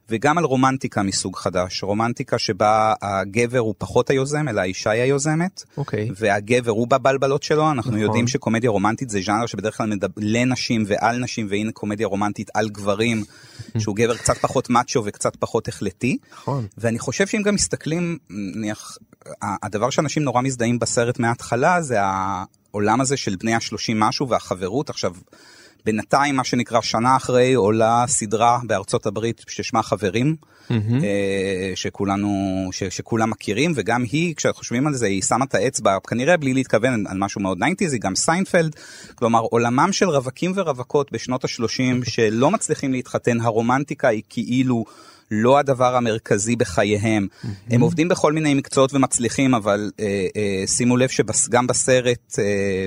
וגם 0.09 0.37
על 0.37 0.43
רומנטיקה 0.43 1.03
מסוג 1.03 1.35
חדש 1.35 1.83
רומנטיקה 1.83 2.39
שבה 2.39 2.93
הגבר 3.01 3.59
הוא 3.59 3.75
פחות 3.77 4.09
היוזם 4.09 4.47
אלא 4.47 4.61
האישה 4.61 4.89
היא 4.89 5.01
היוזמת 5.01 5.63
אוקיי. 5.77 6.09
והגבר 6.15 6.71
הוא 6.71 6.87
בבלבלות 6.87 7.43
שלו 7.43 7.71
אנחנו 7.71 7.91
נכון. 7.91 8.03
יודעים 8.03 8.27
שקומדיה 8.27 8.69
רומנטית 8.69 9.09
זה 9.09 9.19
ז'אנר 9.25 9.45
שבדרך 9.45 9.77
כלל 9.77 9.89
מדבר 9.89 10.13
לנשים 10.17 10.83
ועל 10.87 11.17
נשים 11.17 11.47
והנה 11.49 11.71
קומדיה 11.71 12.07
רומנטית 12.07 12.49
על 12.53 12.69
גברים 12.69 13.23
שהוא 13.79 13.95
גבר 13.95 14.17
קצת 14.17 14.37
פחות 14.37 14.69
מאצ'ו 14.69 15.01
וקצת 15.05 15.35
פחות 15.35 15.67
החלטי 15.67 16.17
נכון. 16.31 16.67
ואני 16.77 16.99
חושב 16.99 17.27
שאם 17.27 17.41
גם 17.41 17.55
מסתכלים 17.55 18.17
נניח 18.29 18.97
הדבר 19.41 19.89
שאנשים 19.89 20.23
נורא 20.23 20.41
מזדהים 20.41 20.79
בסרט 20.79 21.19
מההתחלה 21.19 21.81
זה 21.81 21.97
העולם 22.01 23.01
הזה 23.01 23.17
של 23.17 23.35
בני 23.35 23.55
השלושים 23.55 23.99
משהו 23.99 24.29
והחברות 24.29 24.89
עכשיו. 24.89 25.13
בינתיים 25.87 26.35
מה 26.35 26.43
שנקרא 26.43 26.81
שנה 26.81 27.15
אחרי 27.15 27.53
עולה 27.53 28.05
סדרה 28.07 28.59
בארצות 28.63 29.05
הברית 29.05 29.45
ששמה 29.47 29.83
חברים 29.83 30.35
אה, 30.71 31.71
שכולנו 31.75 32.29
ש, 32.71 32.83
שכולם 32.83 33.29
מכירים 33.29 33.73
וגם 33.75 34.03
היא 34.03 34.35
כשחושבים 34.35 34.87
על 34.87 34.93
זה 34.93 35.05
היא 35.05 35.21
שמה 35.21 35.45
את 35.45 35.55
האצבע 35.55 35.97
כנראה 36.07 36.37
בלי 36.37 36.53
להתכוון 36.53 37.07
על 37.07 37.17
משהו 37.17 37.41
מאוד 37.41 37.57
90 37.57 37.89
זה 37.89 37.97
גם 37.97 38.15
סיינפלד. 38.15 38.75
כלומר 39.15 39.39
עולמם 39.39 39.89
של 39.91 40.09
רווקים 40.09 40.51
ורווקות 40.55 41.11
בשנות 41.11 41.45
ה-30 41.45 42.05
שלא 42.11 42.51
מצליחים 42.51 42.91
להתחתן 42.91 43.41
הרומנטיקה 43.41 44.07
היא 44.07 44.23
כאילו 44.29 44.85
לא 45.31 45.59
הדבר 45.59 45.95
המרכזי 45.95 46.55
בחייהם. 46.55 47.27
הם 47.69 47.81
עובדים 47.81 48.07
בכל 48.07 48.33
מיני 48.33 48.53
מקצועות 48.53 48.93
ומצליחים, 48.93 49.55
אבל 49.55 49.91
אה, 49.99 50.27
אה, 50.35 50.67
שימו 50.67 50.97
לב 50.97 51.09
שגם 51.09 51.67
בסרט 51.67 52.39
אה, 52.39 52.43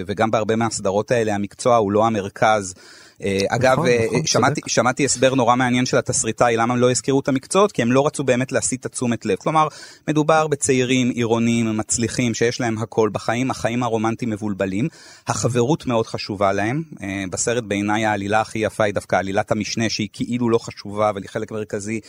וגם 0.06 0.30
בהרבה 0.30 0.56
מהסדרות 0.56 1.10
האלה 1.10 1.34
המקצוע 1.34 1.76
הוא 1.76 1.92
לא 1.92 2.06
המרכז. 2.06 2.74
אה, 3.22 3.40
אגב, 3.48 3.72
נכון, 3.72 3.86
אה, 3.86 4.06
נכון, 4.06 4.60
שמעתי, 4.66 5.04
הסבר 5.04 5.34
נורא 5.34 5.56
מעניין 5.56 5.86
של 5.86 5.98
התסריטאי 5.98 6.56
למה 6.56 6.74
הם 6.74 6.80
לא 6.80 6.90
הזכירו 6.90 7.20
את 7.20 7.28
המקצועות, 7.28 7.72
כי 7.72 7.82
הם 7.82 7.92
לא 7.92 8.06
רצו 8.06 8.24
באמת 8.24 8.52
להסיט 8.52 8.80
את 8.80 8.86
התשומת 8.86 9.26
לב. 9.26 9.36
כלומר, 9.38 9.68
מדובר 10.08 10.46
בצעירים 10.46 11.10
עירונים 11.10 11.76
מצליחים 11.76 12.34
שיש 12.34 12.60
להם 12.60 12.78
הכל 12.78 13.10
בחיים, 13.12 13.50
החיים 13.50 13.82
הרומנטיים 13.82 14.30
מבולבלים. 14.30 14.88
החברות 15.26 15.86
מאוד 15.86 16.06
חשובה 16.06 16.52
להם. 16.52 16.82
אה, 17.02 17.24
בסרט 17.30 17.64
בעיניי 17.64 18.06
העלילה 18.06 18.40
הכי 18.40 18.58
יפה 18.58 18.84
היא 18.84 18.94
דווקא 18.94 19.16
עלילת 19.16 19.50
המשנה 19.50 19.88
שהיא 19.88 20.08
כאילו 20.12 20.50
לא 20.50 20.58
חשובה 20.58 21.10
אבל 21.10 21.22
היא 21.22 21.30
חלק 21.30 21.50
מרכזי 21.50 22.00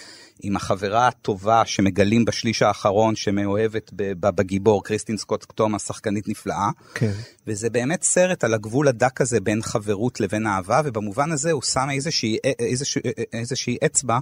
עם 0.44 0.56
החברה 0.56 1.08
הטובה 1.08 1.66
שמגלים 1.66 2.26
בשליש 2.26 2.62
האחרון 2.62 3.16
שמאוהבת 3.16 3.92
בגיבור 4.20 4.84
קריסטין 4.84 5.18
סקוט 5.18 5.46
תומאס 5.56 5.88
שחקנית 5.88 6.28
נפלאה. 6.28 6.70
כן. 6.94 7.12
וזה 7.48 7.70
באמת 7.70 8.04
סרט 8.04 8.44
על 8.44 8.54
הגבול 8.54 8.88
הדק 8.88 9.22
הזה 9.22 9.40
בין 9.40 9.62
חברות 9.62 10.20
לבין 10.20 10.48
אהבה, 10.48 10.82
ובמובן 11.02 11.32
הזה 11.32 11.52
הוא 11.52 11.62
שם 11.62 11.88
איזושהי, 11.92 12.38
איזושהי, 12.60 13.02
איזושהי 13.34 13.78
אצבע 13.86 14.20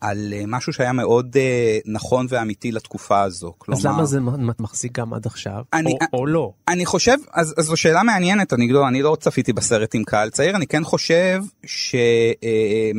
על 0.00 0.34
אה, 0.36 0.42
משהו 0.46 0.72
שהיה 0.72 0.92
מאוד 0.92 1.36
אה, 1.36 1.78
נכון 1.86 2.26
ואמיתי 2.28 2.72
לתקופה 2.72 3.22
הזו. 3.22 3.52
אז 3.72 3.86
למה 3.86 4.04
זה 4.04 4.18
מחזיק 4.58 4.98
גם 4.98 5.14
עד 5.14 5.26
עכשיו? 5.26 5.62
אני- 5.72 5.90
או- 6.12 6.18
או 6.18 6.26
לא? 6.26 6.52
אני 6.68 6.86
חושב, 6.86 7.16
אז, 7.32 7.54
אז 7.58 7.64
זו 7.64 7.76
שאלה 7.76 8.02
מעניינת, 8.02 8.52
אני 8.52 8.68
לא, 8.68 8.88
אני 8.88 9.02
לא 9.02 9.16
צפיתי 9.20 9.52
בסרט 9.52 9.94
עם 9.94 10.04
קהל 10.04 10.30
צעיר, 10.30 10.56
אני 10.56 10.66
כן 10.66 10.84
חושב 10.84 11.42
ש... 11.66 11.94
אה, 12.44 12.90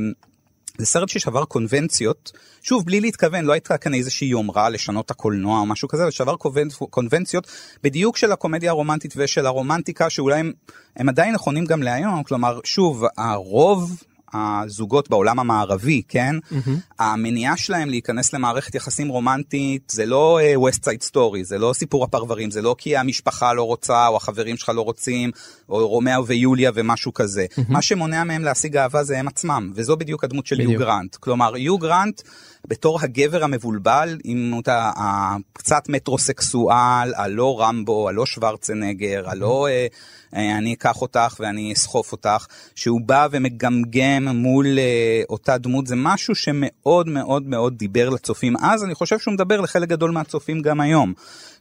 זה 0.79 0.85
סרט 0.85 1.09
ששבר 1.09 1.45
קונבנציות, 1.45 2.31
שוב 2.61 2.85
בלי 2.85 3.01
להתכוון, 3.01 3.45
לא 3.45 3.53
הייתה 3.53 3.77
כאן 3.77 3.93
איזושהי 3.93 4.27
יומרה 4.27 4.69
לשנות 4.69 5.11
הקולנוע 5.11 5.59
או 5.59 5.65
משהו 5.65 5.87
כזה, 5.87 6.05
זה 6.05 6.11
שבר 6.11 6.35
קונבנ- 6.35 6.85
קונבנציות 6.89 7.47
בדיוק 7.83 8.17
של 8.17 8.31
הקומדיה 8.31 8.71
הרומנטית 8.71 9.13
ושל 9.17 9.45
הרומנטיקה 9.45 10.09
שאולי 10.09 10.39
הם, 10.39 10.51
הם 10.95 11.09
עדיין 11.09 11.33
נכונים 11.33 11.65
גם 11.65 11.83
להיום, 11.83 12.23
כלומר 12.23 12.59
שוב 12.63 13.03
הרוב 13.17 14.03
הזוגות 14.33 15.09
בעולם 15.09 15.39
המערבי, 15.39 16.01
כן? 16.07 16.35
Mm-hmm. 16.51 16.69
המניעה 16.99 17.57
שלהם 17.57 17.89
להיכנס 17.89 18.33
למערכת 18.33 18.75
יחסים 18.75 19.07
רומנטית 19.07 19.89
זה 19.89 20.05
לא 20.05 20.39
אה, 20.41 20.69
West 20.69 20.79
Side 20.79 21.11
Story, 21.11 21.43
זה 21.43 21.57
לא 21.57 21.73
סיפור 21.73 22.03
הפרברים, 22.03 22.51
זה 22.51 22.61
לא 22.61 22.75
כי 22.77 22.97
המשפחה 22.97 23.53
לא 23.53 23.63
רוצה 23.63 24.07
או 24.07 24.17
החברים 24.17 24.57
שלך 24.57 24.69
לא 24.69 24.81
רוצים, 24.81 25.31
או 25.69 25.87
רומאו 25.87 26.27
ויוליה 26.27 26.71
ומשהו 26.75 27.13
כזה. 27.13 27.45
Mm-hmm. 27.51 27.61
מה 27.69 27.81
שמונע 27.81 28.23
מהם 28.23 28.43
להשיג 28.43 28.77
אהבה 28.77 29.03
זה 29.03 29.19
הם 29.19 29.27
עצמם, 29.27 29.71
וזו 29.75 29.97
בדיוק 29.97 30.23
הדמות 30.23 30.47
של 30.47 30.59
יו 30.59 30.79
גרנט. 30.79 31.15
כלומר, 31.15 31.57
יו 31.57 31.77
גרנט 31.77 32.21
בתור 32.67 32.99
הגבר 33.01 33.43
המבולבל, 33.43 34.17
עם 34.23 34.53
אותה 34.53 34.91
הקצת 34.95 35.89
מטרוסקסואל, 35.89 37.13
הלא 37.15 37.61
רמבו, 37.61 38.09
הלא 38.09 38.25
שוורצנגר, 38.25 39.29
הלא 39.29 39.67
אה, 39.67 39.87
אה, 40.35 40.57
אני 40.57 40.73
אקח 40.73 41.01
אותך 41.01 41.35
ואני 41.39 41.73
אסחוף 41.73 42.11
אותך, 42.11 42.45
שהוא 42.75 43.01
בא 43.05 43.27
ומגמגם 43.31 44.27
מול 44.27 44.79
אה, 44.79 45.21
אותה 45.29 45.57
דמות, 45.57 45.87
זה 45.87 45.95
משהו 45.95 46.35
שמאוד 46.35 47.07
מאוד 47.07 47.47
מאוד 47.47 47.77
דיבר 47.77 48.09
לצופים 48.09 48.57
אז, 48.57 48.83
אני 48.83 48.95
חושב 48.95 49.19
שהוא 49.19 49.33
מדבר 49.33 49.61
לחלק 49.61 49.89
גדול 49.89 50.11
מהצופים 50.11 50.61
גם 50.61 50.81
היום. 50.81 51.13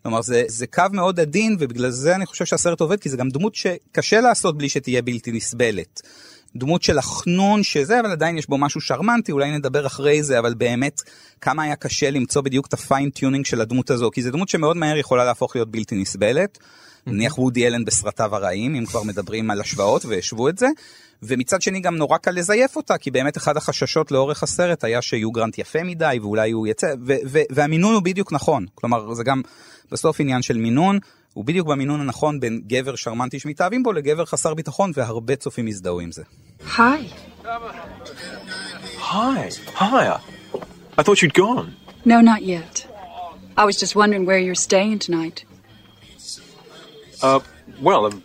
כלומר 0.02 0.22
זה, 0.22 0.42
זה 0.46 0.66
קו 0.66 0.82
מאוד 0.92 1.20
עדין 1.20 1.56
ובגלל 1.58 1.90
זה 1.90 2.14
אני 2.14 2.26
חושב 2.26 2.44
שהסרט 2.44 2.80
עובד 2.80 3.00
כי 3.00 3.08
זה 3.08 3.16
גם 3.16 3.28
דמות 3.28 3.54
שקשה 3.54 4.20
לעשות 4.20 4.58
בלי 4.58 4.68
שתהיה 4.68 5.02
בלתי 5.02 5.32
נסבלת. 5.32 6.00
דמות 6.56 6.82
של 6.82 6.98
החנון 6.98 7.62
שזה 7.62 8.00
אבל 8.00 8.10
עדיין 8.10 8.38
יש 8.38 8.48
בו 8.48 8.58
משהו 8.58 8.80
שרמנטי 8.80 9.32
אולי 9.32 9.50
נדבר 9.50 9.86
אחרי 9.86 10.22
זה 10.22 10.38
אבל 10.38 10.54
באמת 10.54 11.02
כמה 11.40 11.62
היה 11.62 11.76
קשה 11.76 12.10
למצוא 12.10 12.42
בדיוק 12.42 12.66
את 12.66 12.74
ה 12.74 12.81
fine 12.81 13.10
tuning 13.10 13.46
של 13.46 13.60
הדמות 13.60 13.90
הזו 13.90 14.10
כי 14.10 14.22
זו 14.22 14.30
דמות 14.30 14.48
שמאוד 14.48 14.76
מהר 14.76 14.96
יכולה 14.96 15.24
להפוך 15.24 15.56
להיות 15.56 15.70
בלתי 15.70 15.96
נסבלת. 15.96 16.58
נניח 17.06 17.38
וודי 17.38 17.66
אלן 17.66 17.84
בסרטיו 17.84 18.36
הרעים 18.36 18.74
אם 18.74 18.86
כבר 18.86 19.02
מדברים 19.02 19.50
על 19.50 19.60
השוואות 19.60 20.04
והשוו 20.04 20.48
את 20.48 20.58
זה. 20.58 20.68
ומצד 21.22 21.62
שני 21.62 21.80
גם 21.80 21.96
נורא 21.96 22.18
קל 22.18 22.30
לזייף 22.30 22.76
אותה 22.76 22.98
כי 22.98 23.10
באמת 23.10 23.36
אחד 23.36 23.56
החששות 23.56 24.12
לאורך 24.12 24.42
הסרט 24.42 24.84
היה 24.84 25.02
שיו 25.02 25.30
גרנט 25.32 25.58
יפה 25.58 25.82
מדי 25.82 26.18
ואולי 26.22 26.50
הוא 26.50 26.66
יצא 26.66 26.86
ו- 27.06 27.14
ו- 27.26 27.42
והמינון 27.50 27.94
הוא 27.94 28.02
בדיוק 28.02 28.32
נכון 28.32 28.66
כלומר 28.74 29.14
זה 29.14 29.24
גם 29.24 29.42
בסוף 29.92 30.20
עניין 30.20 30.42
של 30.42 30.56
מינון 30.58 30.98
הוא 31.37 31.45
בדיוק 31.45 31.67
במינון 31.67 32.01
הנכון 32.01 32.39
בין 32.39 32.61
גבר 32.67 32.95
שרמנטי 32.95 33.39
שמתאהבים 33.39 33.83
בו 33.83 33.91
לגבר 33.91 34.25
חסר 34.25 34.53
ביטחון 34.53 34.91
והרבה 34.93 35.35
צופים 35.35 35.67
יזדהו 35.67 35.99
עם 35.99 36.11
זה. 36.11 36.23
Hi. 36.61 37.01
Hi. 38.99 39.49
Hi. 39.75 40.19
I 40.97 41.03
thought 41.03 41.21
you'd 41.21 41.33
gone. 41.33 41.75
No, 42.05 42.21
not 42.21 42.41
yet. 42.43 42.87
I 43.57 43.65
was 43.65 43.77
just 43.83 43.95
wondering 43.95 44.25
where 44.25 44.37
you're 44.45 44.63
staying 44.69 44.99
tonight. 44.99 45.45
Uh, 47.21 47.39
well, 47.81 48.05
um, 48.07 48.23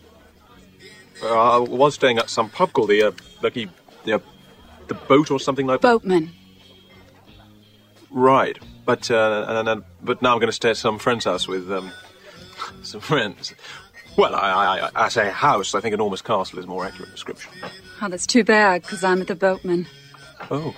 uh, 1.23 1.57
I 1.57 1.59
was 1.59 1.95
staying 1.95 2.19
at 2.19 2.28
some 2.31 2.49
pub 2.49 2.73
called 2.73 2.90
the, 2.90 3.02
uh, 3.02 3.12
Lucky, 3.43 3.69
the, 4.05 4.14
uh, 4.14 4.19
the 4.88 4.95
Boat 4.95 5.31
or 5.31 5.38
something 5.38 5.67
like 5.67 5.81
that. 5.81 5.88
Boatman. 5.88 6.31
Right. 8.11 8.59
But, 8.85 9.11
uh, 9.11 9.45
and, 9.49 9.69
and, 9.69 9.85
but 10.02 10.23
now 10.23 10.33
I'm 10.33 10.40
going 10.40 10.49
to 10.49 10.61
stay 10.62 10.71
at 10.71 10.76
some 10.76 10.99
friend's 10.99 11.26
house 11.26 11.47
with, 11.47 11.71
um, 11.71 11.93
some 12.83 13.00
friends. 13.00 13.55
Well, 14.17 14.35
I, 14.35 14.50
I, 14.50 14.87
I, 14.87 14.90
I 15.05 15.09
say 15.09 15.31
house. 15.31 15.75
I 15.75 15.81
think 15.81 15.95
Enormous 15.95 16.23
Castle 16.23 16.59
is 16.59 16.64
a 16.64 16.69
more 16.69 16.85
accurate 16.85 17.12
description. 17.12 17.52
Oh, 18.02 18.09
that's 18.09 18.26
too 18.26 18.45
bad, 18.45 18.83
because 18.83 19.05
I'm 19.05 19.21
at 19.21 19.28
the 19.28 19.37
Boatman. 19.37 19.87
Oh. 20.50 20.75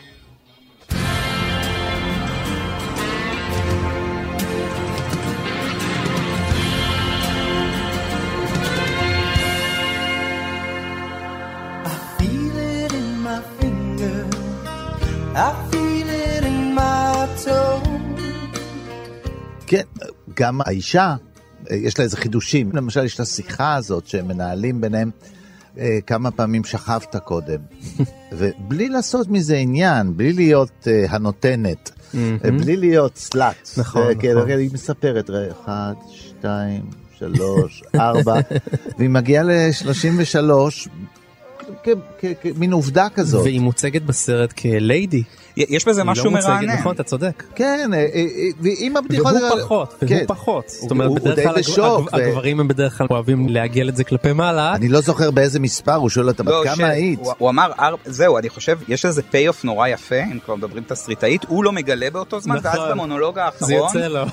feel 12.18 12.56
it 12.58 12.92
in 12.92 13.20
my 13.20 13.40
finger. 13.58 14.28
I 15.34 15.68
feel 15.70 16.08
it 16.08 16.44
in 16.44 16.74
my 16.74 17.26
toe. 17.44 17.80
כן, 19.66 19.82
גם 20.34 20.60
האישה, 20.60 21.00
אה, 21.00 21.16
יש 21.71 21.99
לה 21.99 22.03
איזה 22.03 22.17
חידושים. 22.17 22.71
למשל, 22.73 23.05
יש 23.05 23.15
את 23.15 23.19
השיחה 23.19 23.75
הזאת 23.75 24.07
שהם 24.07 24.27
מנהלים 24.27 24.81
ביניהם. 24.81 25.11
אה, 25.77 25.99
כמה 26.07 26.31
פעמים 26.31 26.63
שכבת 26.63 27.15
קודם, 27.15 27.59
ובלי 28.37 28.89
לעשות 28.89 29.27
מזה 29.29 29.55
עניין, 29.55 30.17
בלי 30.17 30.33
להיות 30.33 30.87
אה, 30.87 31.05
הנותנת, 31.09 31.91
אה, 32.15 32.51
בלי 32.51 32.77
להיות 32.77 33.17
סלאט. 33.17 33.69
נכון, 33.77 34.07
אה, 34.07 34.15
כן, 34.15 34.37
נכון. 34.37 34.49
היא 34.49 34.69
מספרת, 34.73 35.29
אחד, 35.51 35.93
שתיים, 36.11 36.81
שלוש, 37.19 37.83
ארבע, 37.95 38.39
והיא 38.97 39.09
מגיעה 39.09 39.43
ל-33, 39.43 40.43
כמין 42.41 42.73
עובדה 42.73 43.07
כזאת. 43.15 43.43
והיא 43.43 43.61
מוצגת 43.61 44.01
בסרט 44.01 44.53
כליידי. 44.53 45.23
יש 45.57 45.85
בזה 45.85 46.03
לא 46.03 46.11
משהו 46.11 46.31
מוצגת, 46.31 46.49
מרענן. 46.49 46.79
נכון, 46.79 46.95
אתה 46.95 47.03
צודק. 47.03 47.43
כן, 47.55 47.89
אה, 47.93 47.99
אה, 47.99 48.05
אה, 48.15 48.47
ועם 48.59 48.97
הבדיחות... 48.97 49.33
והוא 49.33 49.61
פחות, 49.61 49.95
והוא 50.01 50.09
כן. 50.09 50.23
פחות. 50.27 50.69
זאת 50.69 50.91
אומרת, 50.91 51.11
בדרך 51.11 51.39
כלל 51.43 51.95
הגברים 52.13 52.59
הם 52.59 52.67
בדרך 52.67 52.97
כלל 52.97 53.07
אוהבים 53.09 53.49
לעגל 53.49 53.89
את 53.89 53.95
זה 53.95 54.03
כלפי 54.03 54.33
מעלה. 54.33 54.75
אני 54.75 54.87
לא 54.87 55.01
זוכר 55.01 55.31
באיזה 55.31 55.59
מספר, 55.59 55.95
הוא 55.95 56.09
שואל 56.09 56.27
אותה, 56.27 56.43
בת 56.43 56.49
לא, 56.49 56.63
כמה 56.75 56.87
היית? 56.87 57.19
הוא, 57.37 57.49
אמר. 57.49 57.71
זהו, 58.05 58.37
אני 58.37 58.49
חושב, 58.49 58.79
יש 58.87 59.05
איזה 59.05 59.21
פי-אוף 59.21 59.63
נורא 59.63 59.87
יפה, 59.87 60.23
אם 60.31 60.39
כבר 60.45 60.55
מדברים 60.55 60.83
תסריטאית, 60.87 61.45
הוא 61.47 61.63
לא 61.63 61.71
מגלה 61.71 62.09
באותו 62.09 62.39
זמן, 62.39 62.55
נכון. 62.55 62.79
ואז 62.79 62.91
במונולוג 62.91 63.39
האחרון, 63.39 63.67
זה 63.67 63.73
יוצא 63.75 64.07
לו. 64.07 64.25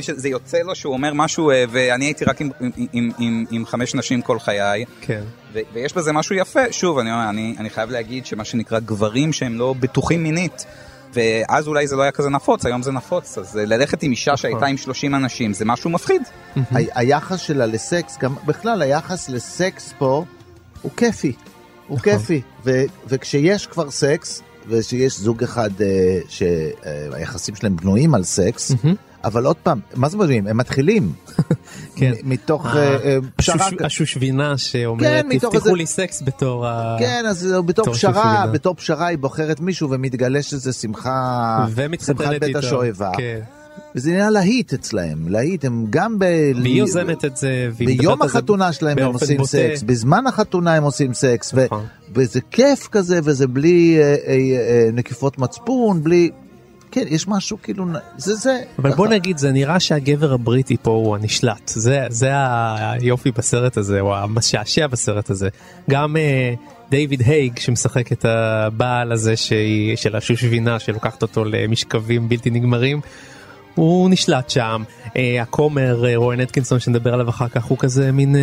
שזה 0.00 0.28
יוצא 0.28 0.58
לו 0.58 0.74
שהוא 0.74 0.92
אומר 0.92 1.12
משהו, 1.14 1.50
ואני 1.70 2.04
הייתי 2.04 2.24
רק 2.24 2.40
עם, 2.40 2.50
עם, 2.60 2.86
עם, 2.92 3.10
עם, 3.18 3.44
עם 3.50 3.66
חמש 3.66 3.94
נשים 3.94 4.22
כל 4.22 4.38
חיי, 4.38 4.84
כן. 5.00 5.22
ו- 5.52 5.60
ויש 5.72 5.94
בזה 5.94 6.12
משהו 6.12 6.34
יפה, 6.34 6.60
שוב, 6.70 6.98
אני, 6.98 7.10
אני, 7.30 7.54
אני 7.58 7.70
חייב 7.70 7.90
להגיד 7.90 8.26
שמה 8.26 8.44
שנקרא 8.44 8.78
גברים 8.78 9.32
שהם 9.32 9.58
לא 9.58 9.74
בטוחים 9.80 10.22
מינית. 10.22 10.55
ואז 11.14 11.68
אולי 11.68 11.86
זה 11.86 11.96
לא 11.96 12.02
היה 12.02 12.12
כזה 12.12 12.30
נפוץ, 12.30 12.66
היום 12.66 12.82
זה 12.82 12.92
נפוץ, 12.92 13.38
אז 13.38 13.58
אה, 13.58 13.64
ללכת 13.64 14.02
עם 14.02 14.10
אישה 14.10 14.36
שהייתה 14.36 14.66
עם 14.66 14.76
30 14.76 15.14
אנשים 15.14 15.52
זה 15.52 15.64
משהו 15.64 15.90
מפחיד. 15.90 16.22
היחס 16.70 17.40
שלה 17.40 17.66
לסקס, 17.66 18.18
גם 18.20 18.34
בכלל 18.46 18.82
היחס 18.82 19.28
לסקס 19.28 19.94
פה 19.98 20.24
הוא 20.82 20.92
כיפי, 20.96 21.32
הוא 21.86 21.98
כיפי, 21.98 22.40
ו- 22.64 22.84
וכשיש 23.08 23.66
כבר 23.66 23.90
סקס, 23.90 24.42
ושיש 24.68 25.18
זוג 25.18 25.42
אחד 25.42 25.70
אה, 25.80 26.18
שהיחסים 26.28 27.54
שלהם 27.54 27.76
בנויים 27.76 28.14
על 28.14 28.24
סקס, 28.24 28.72
אבל 29.24 29.46
עוד 29.46 29.56
פעם, 29.56 29.80
מה 29.94 30.08
זה 30.08 30.18
בנויים? 30.18 30.46
הם 30.46 30.56
מתחילים. 30.56 31.12
כן. 31.96 32.12
מ- 32.24 32.30
מתוך 32.30 32.66
ה- 32.66 32.78
אה, 32.78 32.96
אה, 33.04 33.16
פשרה. 33.36 33.54
השוש- 33.56 33.82
השושבינה 33.84 34.58
שאומרת, 34.58 35.02
כן, 35.24 35.26
מתוך 35.28 35.54
תפתחו 35.54 35.74
לי 35.74 35.86
סקס 35.86 36.22
בתור 36.22 36.66
ה... 36.66 36.96
כן, 36.98 37.24
אז 37.28 37.52
אה, 37.54 37.62
בתור 37.62 37.92
פשרה. 37.92 38.46
בתור 38.52 38.74
פשרה 38.74 39.06
היא 39.06 39.18
בוחרת 39.18 39.60
מישהו 39.60 39.90
ומתגלה 39.90 40.42
שזה 40.42 40.72
שמחה, 40.72 41.66
שמחת 42.06 42.30
בית. 42.40 42.56
השואבה. 42.56 43.10
כן. 43.16 43.40
וזה 43.94 44.10
נהיה 44.10 44.30
להיט 44.30 44.72
אצלהם, 44.74 45.28
להיט, 45.28 45.64
הם 45.64 45.86
גם 45.90 46.18
ב... 46.18 46.24
והיא 46.62 46.78
יוזמת 46.78 47.24
את 47.24 47.36
זה. 47.36 47.68
ביום 47.78 48.22
החתונה 48.22 48.72
שלהם 48.72 48.98
הם 48.98 49.12
עושים 49.12 49.36
בוטה. 49.36 49.48
סקס, 49.50 49.82
בזמן 49.82 50.26
החתונה 50.26 50.74
הם 50.74 50.82
עושים 50.82 51.14
סקס, 51.14 51.54
נכון. 51.54 51.80
ו- 51.80 51.86
וזה 52.14 52.40
כיף 52.50 52.88
כזה, 52.92 53.20
וזה 53.24 53.46
בלי 53.46 53.96
אה, 53.98 54.02
אה, 54.02 54.34
אה, 54.34 54.88
נקיפות 54.92 55.38
מצפון, 55.38 56.02
בלי... 56.02 56.30
כן, 56.96 57.04
יש 57.08 57.28
משהו 57.28 57.58
כאילו, 57.62 57.86
זה 58.16 58.34
זה. 58.34 58.62
אבל 58.78 58.92
בוא 58.92 59.08
נגיד 59.08 59.38
זה 59.38 59.52
נראה 59.52 59.80
שהגבר 59.80 60.32
הבריטי 60.32 60.76
פה 60.82 60.90
הוא 60.90 61.16
הנשלט 61.16 61.68
זה 61.68 62.06
זה 62.08 62.30
היופי 62.32 63.30
בסרט 63.30 63.76
הזה 63.76 64.00
או 64.00 64.16
המשעשע 64.16 64.86
בסרט 64.86 65.30
הזה 65.30 65.48
גם 65.90 66.16
אה, 66.16 66.54
דיוויד 66.90 67.22
הייג 67.26 67.58
שמשחק 67.58 68.12
את 68.12 68.24
הבעל 68.24 69.12
הזה 69.12 69.36
שהיא 69.36 69.96
של 69.96 70.16
השושבינה 70.16 70.78
שלוקחת 70.78 71.22
אותו 71.22 71.44
למשכבים 71.44 72.28
בלתי 72.28 72.50
נגמרים. 72.50 73.00
הוא 73.76 74.10
נשלט 74.10 74.50
שם 74.50 74.82
אה, 75.16 75.42
הכומר 75.42 76.04
אה, 76.06 76.16
רואן 76.16 76.40
אטקינסון 76.40 76.80
שנדבר 76.80 77.14
עליו 77.14 77.28
אחר 77.28 77.48
כך 77.48 77.64
הוא 77.64 77.78
כזה 77.78 78.12
מין 78.12 78.36
אה, 78.36 78.40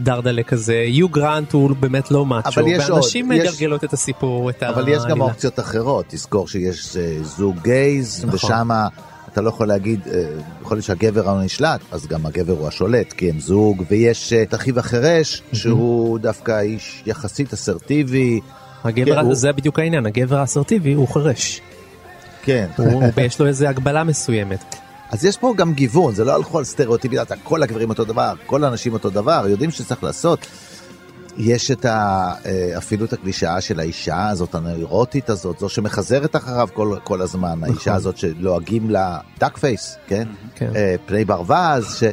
דרדלה 0.00 0.42
כזה 0.42 0.74
יו 0.74 1.08
גרנט 1.08 1.52
הוא 1.52 1.70
באמת 1.80 2.10
לא 2.10 2.26
מאצ'ו 2.26 2.68
יש 2.68 2.90
ואנשים 2.90 3.32
יש- 3.32 3.40
מגלגלות 3.48 3.84
את 3.84 3.92
הסיפור 3.92 4.50
את 4.50 4.62
אבל 4.62 4.88
יש 4.88 5.02
גם. 5.08 5.20
אופציות 5.20 5.60
אחרות, 5.60 6.04
תזכור 6.08 6.48
שיש 6.48 6.96
זוג 7.22 7.56
גייז, 7.62 8.24
נכון. 8.24 8.34
ושם 8.34 8.68
אתה 9.32 9.40
לא 9.40 9.48
יכול 9.48 9.68
להגיד, 9.68 10.00
יכול 10.62 10.76
להיות 10.76 10.84
שהגבר 10.84 11.30
הוא 11.30 11.42
נשלט, 11.42 11.80
אז 11.92 12.06
גם 12.06 12.26
הגבר 12.26 12.52
הוא 12.52 12.68
השולט, 12.68 13.12
כי 13.12 13.30
הם 13.30 13.40
זוג, 13.40 13.82
ויש 13.90 14.32
את 14.32 14.54
אחיו 14.54 14.78
החירש, 14.78 15.42
שהוא 15.52 16.18
דווקא 16.18 16.60
איש 16.60 17.02
יחסית 17.06 17.52
אסרטיבי. 17.52 18.40
הגבר 18.84 19.14
כן, 19.20 19.26
הוא- 19.26 19.34
זה 19.34 19.52
בדיוק 19.52 19.78
העניין 19.78 20.06
הגבר 20.06 20.36
האסרטיבי 20.38 20.92
הוא 20.92 21.08
חירש. 21.08 21.60
כן. 22.46 22.66
יש 23.16 23.40
לו 23.40 23.46
איזה 23.46 23.68
הגבלה 23.68 24.04
מסוימת. 24.04 24.74
אז 25.10 25.24
יש 25.24 25.36
פה 25.36 25.54
גם 25.56 25.72
גיוון, 25.72 26.14
זה 26.14 26.24
לא 26.24 26.34
הלכו 26.34 26.58
על 26.58 26.64
סטריאוטיפים, 26.64 27.22
אתה, 27.22 27.34
כל 27.42 27.62
הגברים 27.62 27.88
אותו 27.88 28.04
דבר, 28.04 28.34
כל 28.46 28.64
האנשים 28.64 28.92
אותו 28.92 29.10
דבר, 29.10 29.46
יודעים 29.48 29.70
שצריך 29.70 30.04
לעשות. 30.04 30.46
יש 31.38 31.70
את 31.70 31.84
ה, 31.84 32.32
אה, 32.46 32.78
אפילו 32.78 33.04
את 33.04 33.12
הקלישאה 33.12 33.60
של 33.60 33.80
האישה 33.80 34.28
הזאת, 34.28 34.54
הנוירוטית 34.54 35.30
הזאת, 35.30 35.58
זו 35.58 35.68
שמחזרת 35.68 36.36
אחריו 36.36 36.68
כל, 36.74 36.96
כל 37.04 37.22
הזמן, 37.22 37.64
האישה 37.64 37.94
הזאת 37.94 38.16
שלועגים 38.16 38.90
לה 38.90 39.18
דאק 39.38 39.58
פייס, 39.58 39.96
כן? 40.06 40.28
כן. 40.54 40.70
אה, 40.76 40.94
פני 41.06 41.24
ברווז, 41.24 41.94
ש... 41.94 42.04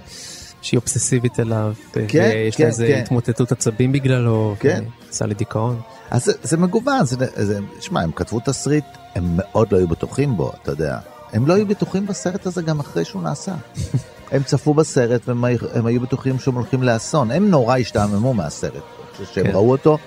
שהיא 0.61 0.77
אובססיבית 0.77 1.39
אליו, 1.39 1.73
כן, 2.07 2.31
ויש 2.33 2.55
כן, 2.55 2.63
לה 2.63 2.69
איזה 2.69 2.87
כן. 2.87 3.01
התמוטטות 3.03 3.51
עצבים 3.51 3.91
בגללו, 3.91 4.55
כן. 4.59 4.83
עשה 4.83 5.02
לי 5.21 5.33
דיכאון. 5.33 5.81
אז 6.11 6.25
זה, 6.25 6.33
זה 6.43 6.57
מגוון, 6.57 7.05
זה, 7.05 7.15
זה, 7.35 7.59
שמע, 7.79 8.01
הם 8.01 8.11
כתבו 8.11 8.39
תסריט, 8.39 8.85
הם 9.15 9.23
מאוד 9.35 9.71
לא 9.71 9.77
היו 9.77 9.87
בטוחים 9.87 10.37
בו, 10.37 10.51
אתה 10.61 10.71
יודע. 10.71 10.97
הם 11.33 11.47
לא 11.47 11.53
היו 11.53 11.67
בטוחים 11.67 12.05
בסרט 12.05 12.45
הזה 12.45 12.61
גם 12.61 12.79
אחרי 12.79 13.05
שהוא 13.05 13.23
נעשה. 13.23 13.53
הם 14.31 14.43
צפו 14.43 14.73
בסרט 14.73 15.21
והם 15.27 15.45
הם 15.73 15.85
היו 15.85 16.01
בטוחים 16.01 16.39
שהם 16.39 16.55
הולכים 16.55 16.83
לאסון. 16.83 17.31
הם 17.31 17.49
נורא 17.49 17.77
השתעממו 17.77 18.33
מהסרט, 18.33 18.83
כשהם 19.13 19.45
כן. 19.45 19.51
ראו 19.53 19.71
אותו, 19.71 19.97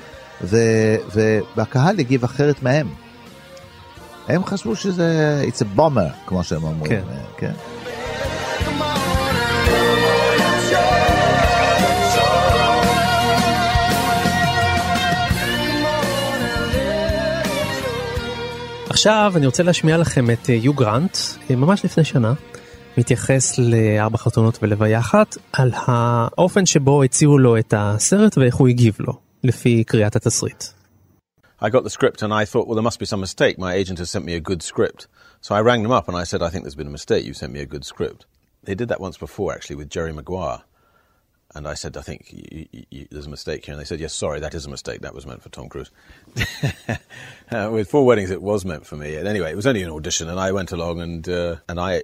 ו, 0.43 0.57
והקהל 1.57 1.99
הגיב 1.99 2.25
אחרת 2.25 2.63
מהם. 2.63 2.89
הם 4.29 4.45
חשבו 4.45 4.77
שזה, 4.77 5.43
it's 5.49 5.61
a 5.61 5.79
bomber, 5.79 6.27
כמו 6.27 6.45
שהם 6.45 6.65
אומרים. 6.65 6.91
כן. 6.91 7.03
אה, 7.11 7.23
כן. 7.37 7.53
עכשיו 18.97 19.33
אני 19.37 19.47
רוצה 19.47 19.62
להשמיע 19.62 19.99
לכם 19.99 20.31
את 20.31 20.50
אה, 20.50 20.55
יו 20.55 20.75
גרנט, 20.75 21.17
אה, 21.50 21.57
ממש 21.57 21.85
לפני 21.85 22.05
שנה, 22.05 22.35
מתייחס 22.99 23.59
לארבע 23.59 24.19
חתונות 24.19 24.59
ולוויה 24.62 24.99
אחת, 24.99 25.37
על 25.53 25.71
האופן 25.75 26.67
שבו 26.67 27.03
הציעו 27.03 27.38
לו 27.38 27.59
את 27.59 27.75
הסרט 27.76 28.38
ואיך 28.38 28.55
הוא 28.55 28.69
הגיב 28.69 28.97
לו, 28.99 29.12
לפי 29.45 29.85
קריאת 29.85 30.17
התסריט. 30.17 30.65
I 31.61 31.65
got 31.65 31.85
the 31.85 31.91
script 31.91 32.23
and 32.23 32.33
I 32.33 32.45
thought, 32.45 32.67
well, 32.67 32.75
there 32.75 32.91
must 32.91 32.99
be 32.99 33.07
some 33.07 33.21
mistake. 33.21 33.59
My 33.59 33.75
agent 33.75 33.99
has 33.99 34.11
sent 34.11 34.25
me 34.25 34.35
a 34.35 34.41
good 34.50 34.62
script. 34.62 35.07
So 35.43 35.55
I 35.55 35.61
rang 35.61 35.83
them 35.83 35.93
up 35.99 36.09
and 36.09 36.17
I 36.23 36.25
said, 36.31 36.41
I 36.43 36.49
think 36.50 36.62
there's 36.65 36.81
been 36.83 36.93
a 36.95 36.99
mistake. 37.00 37.23
You 37.29 37.35
sent 37.35 37.53
me 37.57 37.61
a 37.67 37.73
good 37.75 37.85
script. 37.93 38.21
They 38.67 38.76
did 38.81 38.88
that 38.91 39.00
once 39.07 39.19
before, 39.26 39.49
actually, 39.57 39.79
with 39.81 39.91
Jerry 39.95 40.15
Maguire. 40.21 40.61
And 41.57 41.67
I 41.67 41.73
said, 41.73 41.97
I 41.97 42.03
think 42.03 42.29
y 42.33 42.69
y 42.73 42.87
y 42.93 43.07
there's 43.11 43.27
a 43.27 43.31
mistake 43.31 43.65
here. 43.65 43.73
And 43.73 43.81
they 43.81 43.87
said, 43.87 43.99
yes, 43.99 44.13
sorry, 44.13 44.41
that 44.41 44.55
is 44.55 44.67
a 44.67 44.71
mistake. 44.71 45.01
That 45.01 45.15
was 45.15 45.25
meant 45.25 45.43
for 45.43 45.49
Tom 45.49 45.71
Cruise. 45.71 45.91
uh, 47.50 47.71
with 47.73 47.89
Four 47.89 48.04
Weddings, 48.04 48.30
it 48.30 48.43
was 48.43 48.67
meant 48.67 48.85
for 48.85 48.97
me. 48.97 49.17
And 49.17 49.26
anyway, 49.26 49.52
it 49.52 49.57
was 49.57 49.67
only 49.67 49.83
an 49.83 49.91
audition. 49.91 50.28
And 50.28 50.39
I 50.39 50.52
went 50.52 50.71
along 50.71 51.00
and, 51.00 51.26
uh, 51.26 51.57
and 51.67 51.80
I 51.80 52.02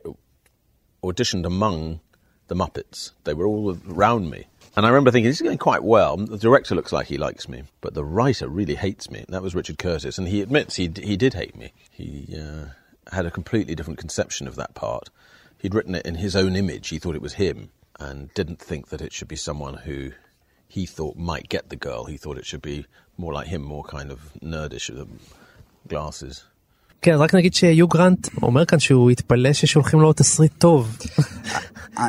auditioned 1.05 1.45
among 1.45 2.01
the 2.49 2.55
Muppets. 2.55 3.13
They 3.25 3.35
were 3.35 3.47
all 3.47 3.77
around 3.91 4.31
me. 4.31 4.47
And 4.75 4.87
I 4.87 4.89
remember 4.89 5.11
thinking, 5.11 5.29
this 5.29 5.41
is 5.41 5.47
going 5.47 5.59
quite 5.59 5.83
well. 5.83 6.17
The 6.17 6.39
director 6.39 6.75
looks 6.75 6.93
like 6.93 7.09
he 7.09 7.19
likes 7.19 7.47
me, 7.47 7.65
but 7.83 7.93
the 7.93 8.05
writer 8.05 8.49
really 8.49 8.77
hates 8.77 9.11
me. 9.11 9.27
That 9.29 9.43
was 9.43 9.55
Richard 9.55 9.79
Curtis, 9.79 10.17
and 10.17 10.29
he 10.29 10.41
admits 10.41 10.77
he, 10.77 10.91
he 10.97 11.19
did 11.19 11.35
hate 11.35 11.55
me. 11.55 11.75
He 11.91 12.35
uh, 12.41 12.69
had 13.13 13.27
a 13.27 13.31
completely 13.31 13.75
different 13.75 13.99
conception 13.99 14.49
of 14.49 14.57
that 14.57 14.75
part. 14.75 15.11
He'd 15.59 15.75
written 15.75 15.95
it 15.95 16.07
in 16.07 16.15
his 16.15 16.35
own 16.35 16.57
image. 16.57 16.89
He 16.89 16.99
thought 16.99 17.17
it 17.17 17.21
was 17.21 17.35
him, 17.35 17.69
and 18.03 18.33
didn't 18.35 18.61
think 18.61 18.89
that 18.89 19.01
it 19.01 19.13
should 19.13 19.29
be 19.29 19.37
someone 19.37 19.75
who 19.75 20.13
he 20.69 20.87
thought 20.87 21.17
might 21.17 21.49
get 21.49 21.69
the 21.69 21.77
girl. 21.77 22.05
He 22.05 22.17
thought 22.17 22.39
it 22.39 22.47
should 22.47 22.63
be 22.63 22.87
more 23.17 23.33
like 23.33 23.47
him, 23.47 23.63
more 23.63 23.85
kind 23.85 24.11
of 24.11 24.33
nerdish 24.43 24.89
with 24.91 24.99
the 24.99 25.89
glasses. 25.89 26.45
כן, 27.03 27.15
רק 27.15 27.35
נגיד 27.35 27.55
שיו 27.55 27.89
גרנט 27.89 28.29
אומר 28.43 28.65
כאן 28.65 28.79
שהוא 28.79 29.11
התפלא 29.11 29.53
ששולחים 29.53 30.01
לו 30.01 30.13
תסריט 30.13 30.53
טוב. 30.59 30.97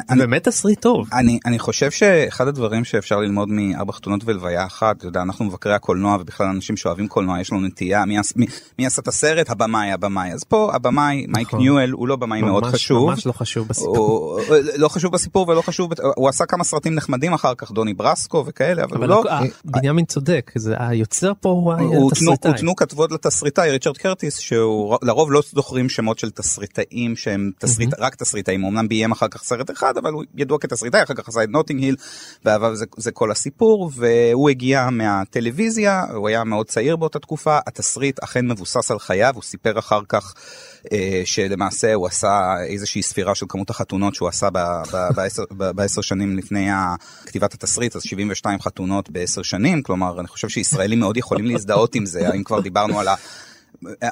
זה 0.10 0.16
באמת 0.16 0.44
תסריט 0.48 0.82
טוב. 0.82 1.08
אני, 1.14 1.40
אני 1.46 1.60
חושב 1.60 1.92
שאחד 1.92 2.48
הדברים 2.48 2.86
שאפשר 2.86 3.20
ללמוד 3.20 3.48
מארבע 3.52 3.94
חתונות 3.94 4.22
ולוויה 4.26 4.66
אחת, 4.66 4.98
אתה 4.98 5.08
יודע, 5.08 5.22
אנחנו 5.22 5.46
מבקרי 5.46 5.74
הקולנוע 5.74 6.18
ובכלל 6.22 6.48
אנשים 6.48 6.78
שאוהבים 6.78 7.08
קולנוע, 7.08 7.40
יש 7.42 7.52
לנו 7.52 7.62
נטייה, 7.62 8.06
מי, 8.06 8.18
עש- 8.18 8.34
מי, 8.36 8.46
מי 8.80 8.86
עשה 8.86 9.02
את 9.02 9.08
הסרט? 9.08 9.50
הבמאי, 9.50 9.92
הבמאי. 9.92 10.34
אז 10.34 10.44
פה 10.44 10.72
הבמאי, 10.74 11.26
מייק 11.28 11.48
נכון. 11.48 11.60
ניואל, 11.60 11.92
הוא 11.92 12.08
לא 12.08 12.16
במאי 12.16 12.42
מאוד 12.42 12.66
חשוב. 12.66 13.10
ממש 13.10 13.26
לא 13.28 13.32
חשוב 13.32 13.68
בסיפור. 13.68 13.98
הוא, 13.98 14.40
לא 14.78 14.88
חשוב 14.88 15.14
בסיפור 15.14 15.50
ולא 15.50 15.62
חשוב, 15.62 15.92
הוא 16.16 16.30
עשה 16.30 16.46
כמה 16.46 16.64
סרטים 16.64 16.96
נחמדים 16.96 17.34
אחר 17.34 17.54
כך, 17.58 17.72
דוני 17.72 17.94
בראסקו 17.94 18.44
וכאלה, 18.48 18.84
אבל, 18.84 18.98
אבל 18.98 19.12
הוא 19.12 19.26
לא... 19.26 19.32
ה- 19.32 19.42
בנימין 19.66 20.06
צודק, 20.06 20.52
זה 20.56 20.76
היוצר 20.80 21.32
פה 21.42 21.50
הוא 21.50 22.12
התסריטאי. 22.12 22.52
הותנו 22.52 22.76
כתבות 22.76 23.12
לתסריטאי 23.12 23.72
ריצ'רד 23.72 23.98
קרטיס 23.98 24.38
שהוא 24.38 24.83
לרוב 25.02 25.32
לא 25.32 25.42
זוכרים 25.52 25.90
שמות 25.90 26.20
של 26.20 26.32
תסריטאים 26.32 27.16
שהם 27.16 27.52
תסריט, 27.60 27.90
רק 28.00 28.16
תסריטאים 28.16 28.62
הוא 28.62 28.70
אמנם 28.70 28.88
ביים 28.88 29.12
אחר 29.12 29.28
כך 29.28 29.44
סרט 29.44 29.72
אחד 29.72 29.98
אבל 29.98 30.12
הוא 30.12 30.24
ידוע 30.36 30.58
כתסריטאי 30.60 31.04
אחר 31.04 31.14
כך 31.14 31.28
עשה 31.28 31.44
את 31.44 31.50
נוטינג 31.50 31.84
היל 31.84 31.96
אבל 32.46 32.76
זה, 32.76 32.86
זה 32.98 33.12
כל 33.12 33.32
הסיפור 33.32 33.92
והוא 33.96 34.50
הגיע 34.50 34.90
מהטלוויזיה 34.90 36.04
הוא 36.14 36.28
היה 36.28 36.44
מאוד 36.44 36.68
צעיר 36.68 36.96
באותה 36.96 37.20
תקופה 37.20 37.58
התסריט 37.68 38.20
אכן 38.20 38.48
מבוסס 38.48 38.92
על 38.92 39.00
חייו 39.00 39.32
הוא 39.36 39.44
סיפר 39.44 39.80
אחר 39.80 40.02
כך. 40.10 40.34
אה, 40.92 41.22
שלמעשה 41.26 41.94
הוא 41.94 42.08
עשה 42.08 42.56
איזושהי 42.68 43.02
ספירה 43.02 43.36
של 43.36 43.46
כמות 43.50 43.70
החתונות 43.70 44.16
שהוא 44.16 44.30
עשה 44.30 44.50
ב- 44.50 44.82
ב- 44.94 45.14
בעשר- 45.16 45.44
ב- 45.58 46.02
שנים 46.02 46.38
לפני 46.38 46.70
כתיבת 47.26 47.54
התסריט 47.54 47.96
אז 47.96 48.04
72 48.04 48.60
חתונות 48.60 49.10
בעשר 49.10 49.42
שנים 49.42 49.84
כלומר 49.84 50.20
אני 50.20 50.28
חושב 50.28 50.50
שישראלים 50.50 51.00
מאוד 51.00 51.18
יכולים 51.18 51.46
להזדהות 51.46 51.96
עם 51.96 52.06
זה 52.06 52.34
אם 52.36 52.44
כבר 52.44 52.60
דיברנו 52.60 53.00
על 53.00 53.08
ה... 53.08 53.16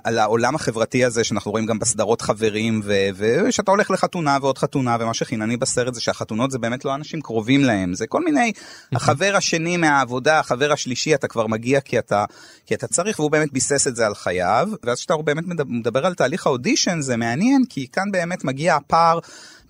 על 0.03 0.19
העולם 0.19 0.55
החברתי 0.55 1.05
הזה 1.05 1.23
שאנחנו 1.23 1.51
רואים 1.51 1.65
גם 1.65 1.79
בסדרות 1.79 2.21
חברים 2.21 2.81
ו- 2.84 3.10
ושאתה 3.15 3.71
הולך 3.71 3.91
לחתונה 3.91 4.38
ועוד 4.41 4.57
חתונה 4.57 4.97
ומה 4.99 5.13
שחינני 5.13 5.57
בסרט 5.57 5.93
זה 5.93 6.01
שהחתונות 6.01 6.51
זה 6.51 6.60
באמת 6.60 6.86
לא 6.86 6.95
אנשים 6.95 7.21
קרובים 7.21 7.63
להם 7.63 7.93
זה 7.93 8.07
כל 8.07 8.23
מיני 8.23 8.51
החבר 8.93 9.36
השני 9.36 9.77
מהעבודה 9.77 10.39
החבר 10.39 10.71
השלישי 10.71 11.15
אתה 11.15 11.27
כבר 11.27 11.47
מגיע 11.47 11.81
כי 11.81 11.99
אתה 11.99 12.25
כי 12.65 12.75
אתה 12.75 12.88
צריך 12.88 13.19
והוא 13.19 13.31
באמת 13.31 13.53
ביסס 13.53 13.88
את 13.88 13.95
זה 13.95 14.05
על 14.05 14.15
חייו 14.15 14.69
ואז 14.84 14.97
כשאתה 14.97 15.17
באמת 15.17 15.47
מדבר, 15.47 15.69
מדבר 15.69 16.05
על 16.05 16.13
תהליך 16.13 16.47
האודישן 16.47 17.01
זה 17.01 17.17
מעניין 17.17 17.63
כי 17.69 17.88
כאן 17.88 18.12
באמת 18.12 18.43
מגיע 18.43 18.75
הפער. 18.75 19.19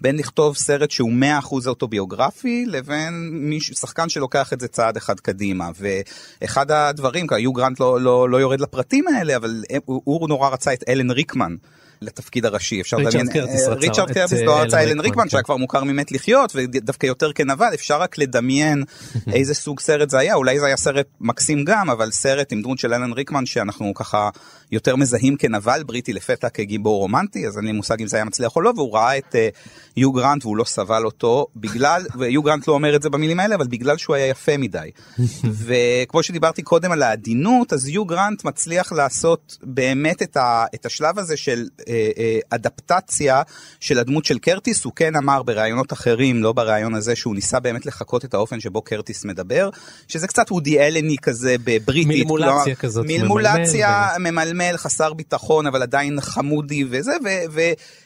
בין 0.02 0.18
לכתוב 0.18 0.58
סרט 0.58 0.92
שהוא 0.92 1.12
100% 1.44 1.68
אוטוביוגרפי 1.68 2.66
לבין 2.68 3.30
מישהו, 3.32 3.76
שחקן 3.76 4.10
שלוקח 4.10 4.54
את 4.54 4.60
זה 4.60 4.68
צעד 4.68 4.98
אחד 4.98 5.20
קדימה 5.20 5.70
ואחד 5.80 6.72
הדברים, 6.72 7.28
כי 7.28 7.36
היו 7.36 7.54
גרנט 7.54 7.80
לא, 7.80 8.02
לא, 8.02 8.30
לא 8.30 8.38
יורד 8.38 8.62
לפרטים 8.62 9.08
האלה 9.08 9.36
אבל 9.36 9.64
הוא, 9.86 10.02
הוא 10.06 10.30
נורא 10.30 10.50
רצה 10.50 10.74
את 10.74 10.84
אלן 10.90 11.12
ריקמן. 11.12 11.56
לתפקיד 12.02 12.46
הראשי 12.46 12.82
אפשר 12.82 12.98
לדמיין, 12.98 13.28
אה, 13.36 13.74
ריצ'רד 13.74 14.12
קרטיס 14.12 14.40
אה, 14.40 14.46
לא 14.46 14.58
אלן 14.58 14.68
רצה 14.68 14.84
אלן 14.84 15.00
ריקמן. 15.00 15.30
שהיה 15.30 15.44
כבר 15.44 15.58
מוכר 15.58 15.84
ממת 15.84 16.12
לחיות 16.12 16.52
ודווקא 16.56 17.06
יותר 17.06 17.34
כנבל 17.34 17.70
אפשר 17.74 18.02
רק 18.02 18.18
לדמיין 18.18 18.84
איזה 19.34 19.54
סוג 19.54 19.80
סרט 19.80 20.10
זה 20.10 20.20
היה 20.20 20.36
אולי 20.36 20.60
זה 20.60 20.66
היה 20.66 20.78
סרט 20.78 21.08
מקסים 21.20 21.64
גם 21.66 21.90
אבל 21.90 22.12
סרט 22.12 22.52
עם 22.52 22.62
דמות 22.62 22.80
של 22.80 22.94
אלן 22.94 23.14
ריקמן 23.14 23.46
שאנחנו 23.46 23.94
ככה 23.94 24.30
יותר 24.72 24.96
מזהים 24.96 25.36
כנבל 25.36 25.84
בריטי 25.84 26.14
לפתע 26.14 26.50
כגיבור 26.50 26.98
רומנטי 26.98 27.48
אז 27.48 27.58
אין 27.58 27.66
לי 27.66 27.72
מושג 27.72 28.02
אם 28.02 28.08
זה 28.08 28.18
היה 28.18 28.26
מצליח 28.26 28.56
או 28.56 28.62
לא 28.62 28.74
והוא 28.76 28.94
ראה 28.94 29.18
את 29.18 29.36
אה, 29.36 29.50
יו 29.98 30.12
גרנט 30.12 30.46
והוא 30.46 30.58
לא 30.58 30.64
סבל 30.64 31.06
אותו 31.06 31.48
בגלל 31.56 32.06
ויו 32.18 32.44
גרנט 32.44 32.68
לא 32.68 32.74
אומר 32.74 32.96
את 32.96 33.02
זה 33.02 33.10
במילים 33.10 33.40
האלה 33.40 33.56
אבל 33.56 33.68
בגלל 33.68 33.98
שהוא 33.98 34.16
היה 34.16 34.28
יפה 34.28 34.58
מדי 34.58 34.92
וכמו 35.66 36.24
שדיברתי 36.24 36.62
קודם 36.62 36.92
על 36.92 37.04
העדינות 37.04 37.74
אז 37.74 37.88
יו 37.88 38.06
גרנט 38.06 38.46
מצליח 38.46 38.92
לעשות 38.92 39.58
באמת 39.64 40.22
את, 40.22 40.38
ה, 40.38 40.66
את 40.76 40.86
השלב 40.86 41.20
הזה 41.20 41.38
של 41.38 41.68
אה, 41.88 41.91
אה, 41.91 41.91
אדפטציה 42.50 43.42
של 43.80 44.00
הדמות 44.00 44.26
של 44.26 44.40
קרטיס, 44.40 44.84
הוא 44.84 44.94
כן 44.96 45.16
אמר 45.16 45.44
בראיונות 45.44 45.94
אחרים, 45.94 46.44
לא 46.44 46.52
בראיון 46.52 46.96
הזה, 46.96 47.16
שהוא 47.16 47.36
ניסה 47.36 47.60
באמת 47.60 47.86
לחקות 47.86 48.26
את 48.26 48.34
האופן 48.34 48.60
שבו 48.60 48.82
קרטיס 48.82 49.26
מדבר, 49.26 49.70
שזה 50.08 50.28
קצת 50.28 50.52
וודי 50.52 50.80
אלני 50.80 51.16
כזה 51.22 51.56
בבריטית. 51.64 52.08
מלמולציה 52.08 52.64
כלומר, 52.64 52.76
כזאת, 52.76 53.06
מלמולציה, 53.08 54.10
ממלמל 54.20 54.52
ממלמל, 54.52 54.78
חסר 54.78 55.14
ביטחון, 55.14 55.68
אבל 55.68 55.82
עדיין 55.82 56.22
חמודי 56.22 56.86
וזה, 56.90 57.12
ו... 57.24 57.28
ו 57.52 57.62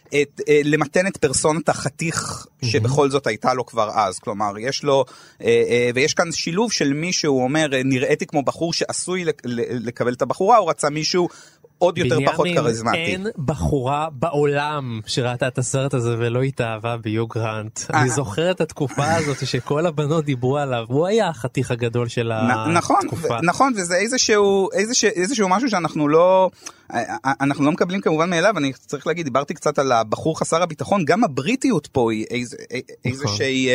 את, 0.08 0.42
אה, 0.50 0.62
למתן 0.64 1.08
את 1.08 1.18
פרסונת 1.18 1.70
החתיך 1.70 2.48
שבכל 2.66 3.10
זאת 3.10 3.28
הייתה 3.28 3.54
לו 3.54 3.66
כבר 3.66 3.90
אז. 3.94 4.20
כלומר, 4.20 4.58
יש 4.60 4.84
לו, 4.84 5.06
אה, 5.42 5.48
אה, 5.48 5.90
ויש 5.96 6.14
כאן 6.14 6.32
שילוב 6.32 6.72
של 6.72 6.94
מישהו 6.94 7.44
אומר, 7.44 7.74
אה, 7.74 7.82
נראיתי 7.86 8.26
כמו 8.26 8.44
בחור 8.44 8.74
שעשוי 8.74 9.26
לקבל 9.70 10.14
את 10.14 10.22
הבחורה, 10.22 10.58
הוא 10.58 10.70
רצה 10.70 10.90
מישהו 10.90 11.30
עוד 11.78 11.98
יותר 11.98 12.18
פחות 12.26 12.46
בנימין, 12.46 12.64
כריזמטי. 12.64 12.98
אין 12.98 13.28
בחורה 13.38 14.08
בעולם 14.12 15.00
שראתה 15.06 15.48
את 15.48 15.58
הסרט 15.58 15.94
הזה 15.94 16.16
ולא 16.18 16.42
התאהבה 16.42 16.98
ביו 16.98 17.28
גרנט. 17.28 17.80
אה. 17.94 18.02
אני 18.02 18.10
זוכר 18.10 18.52
את 18.52 18.62
התקופה 18.62 19.14
הזאת 19.18 19.48
שכל 19.48 19.86
הבנות 19.86 20.26
דיברו 20.26 20.58
עליו, 20.58 20.86
הוא 20.88 21.08
היה 21.08 21.30
החתיך 21.30 21.72
הגדול 21.72 22.08
של 22.08 22.32
נכון, 22.74 22.96
התקופה. 23.04 23.42
נכון, 23.44 23.74
וזה 23.76 23.96
איזשהו, 23.96 24.70
איזשהו, 24.74 25.10
איזשהו 25.16 25.50
משהו 25.50 25.70
שאנחנו 25.70 26.08
לא, 26.08 26.50
אה, 26.94 27.00
אה, 27.26 27.34
אנחנו 27.42 27.66
לא 27.66 27.72
מקבלים 27.72 28.02
כמובן 28.02 28.30
מאליו, 28.30 28.58
אני 28.58 28.74
צריך 28.74 29.08
להגיד, 29.08 29.26
דיברתי 29.26 29.54
קצת 29.54 29.80
על 29.80 29.92
הבחור 29.92 30.40
חסר 30.40 30.64
הביטחון, 30.64 31.06
גם 31.06 31.24
הבריטיות 31.24 31.88
פה 31.88 32.12
היא 32.12 32.26
איז, 32.30 32.56
אה, 32.72 32.80
איזושהי, 33.06 33.70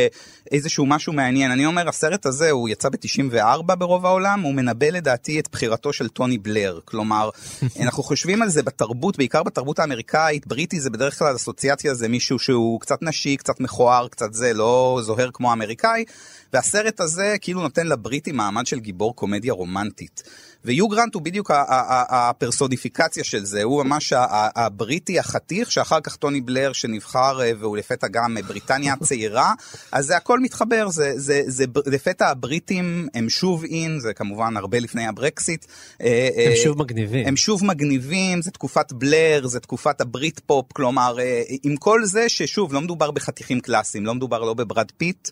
איזשהו 0.52 0.86
משהו 0.86 1.12
מעניין. 1.12 1.50
אני 1.50 1.66
אומר, 1.66 1.88
הסרט 1.88 2.26
הזה, 2.26 2.50
הוא 2.50 2.68
יצא 2.68 2.88
ב-94 2.88 3.74
ברוב 3.74 4.06
העולם, 4.06 4.40
הוא 4.40 4.54
מנבא 4.54 4.86
לדעתי 4.86 5.40
את 5.40 5.48
בחירתו 5.52 5.92
של 5.92 6.08
טוני 6.08 6.38
בלר. 6.38 6.78
כלומר, 6.84 7.30
אנחנו 7.90 8.02
חושבים 8.02 8.42
על 8.42 8.48
זה 8.48 8.62
בתרבות, 8.62 9.16
בעיקר 9.16 9.42
בתרבות 9.42 9.78
האמריקאית, 9.78 10.46
בריטי 10.46 10.80
זה 10.80 10.90
בדרך 10.90 11.18
כלל 11.18 11.36
אסוציאציה 11.36 11.94
זה 11.94 12.08
מישהו 12.08 12.38
שהוא 12.38 12.80
קצת 12.80 13.02
נשי, 13.02 13.36
קצת 13.36 13.60
מכוער, 13.60 14.08
קצת 14.08 14.32
זה, 14.32 14.52
לא 14.52 15.00
זוהר 15.02 15.30
כמו 15.32 15.50
האמריקאי. 15.50 16.04
והסרט 16.52 17.00
הזה 17.00 17.36
כאילו 17.40 17.60
נותן 17.60 17.86
לבריטי 17.86 18.32
מעמד 18.32 18.66
של 18.66 18.80
גיבור 18.80 19.16
קומדיה 19.16 19.52
רומנטית. 19.52 20.22
ויו 20.64 20.88
גרנט 20.88 21.14
הוא 21.14 21.22
בדיוק 21.22 21.50
ה- 21.50 21.54
ה- 21.54 21.64
ה- 21.68 22.30
הפרסוניפיקציה 22.30 23.24
של 23.24 23.44
זה, 23.44 23.62
הוא 23.62 23.84
ממש 23.84 24.12
הבריטי 24.56 25.18
החתיך, 25.18 25.72
שאחר 25.72 26.00
כך 26.00 26.16
טוני 26.16 26.40
בלר 26.40 26.72
שנבחר 26.72 27.42
אה, 27.42 27.52
והוא 27.58 27.76
לפתע 27.76 28.08
גם 28.08 28.36
אה, 28.36 28.42
בריטניה 28.42 28.92
הצעירה, 28.92 29.54
אז 29.92 30.06
זה 30.06 30.16
הכל 30.16 30.40
מתחבר, 30.40 30.88
זה, 30.88 31.12
זה, 31.16 31.42
זה, 31.46 31.64
לפתע 31.86 32.28
הבריטים 32.28 33.08
הם 33.14 33.28
שוב 33.28 33.64
אין, 33.64 34.00
זה 34.00 34.14
כמובן 34.14 34.56
הרבה 34.56 34.78
לפני 34.78 35.06
הברקסיט. 35.06 35.66
אה, 36.02 36.28
הם 36.46 36.52
שוב 36.64 36.78
מגניבים. 36.78 37.26
הם 37.28 37.36
שוב 37.36 37.64
מגניבים, 37.64 38.42
זה 38.42 38.50
תקופת 38.50 38.92
בלר, 38.92 39.46
זה 39.46 39.60
תקופת 39.60 40.00
הברית 40.00 40.40
פופ, 40.46 40.72
כלומר, 40.72 41.16
עם 41.62 41.76
כל 41.76 42.04
זה 42.04 42.28
ששוב, 42.28 42.72
לא 42.72 42.80
מדובר 42.80 43.10
בחתיכים 43.10 43.60
קלאסיים, 43.60 44.06
לא 44.06 44.14
מדובר 44.14 44.38
לא 44.38 44.54
בברד 44.54 44.90
פיט, 44.96 45.28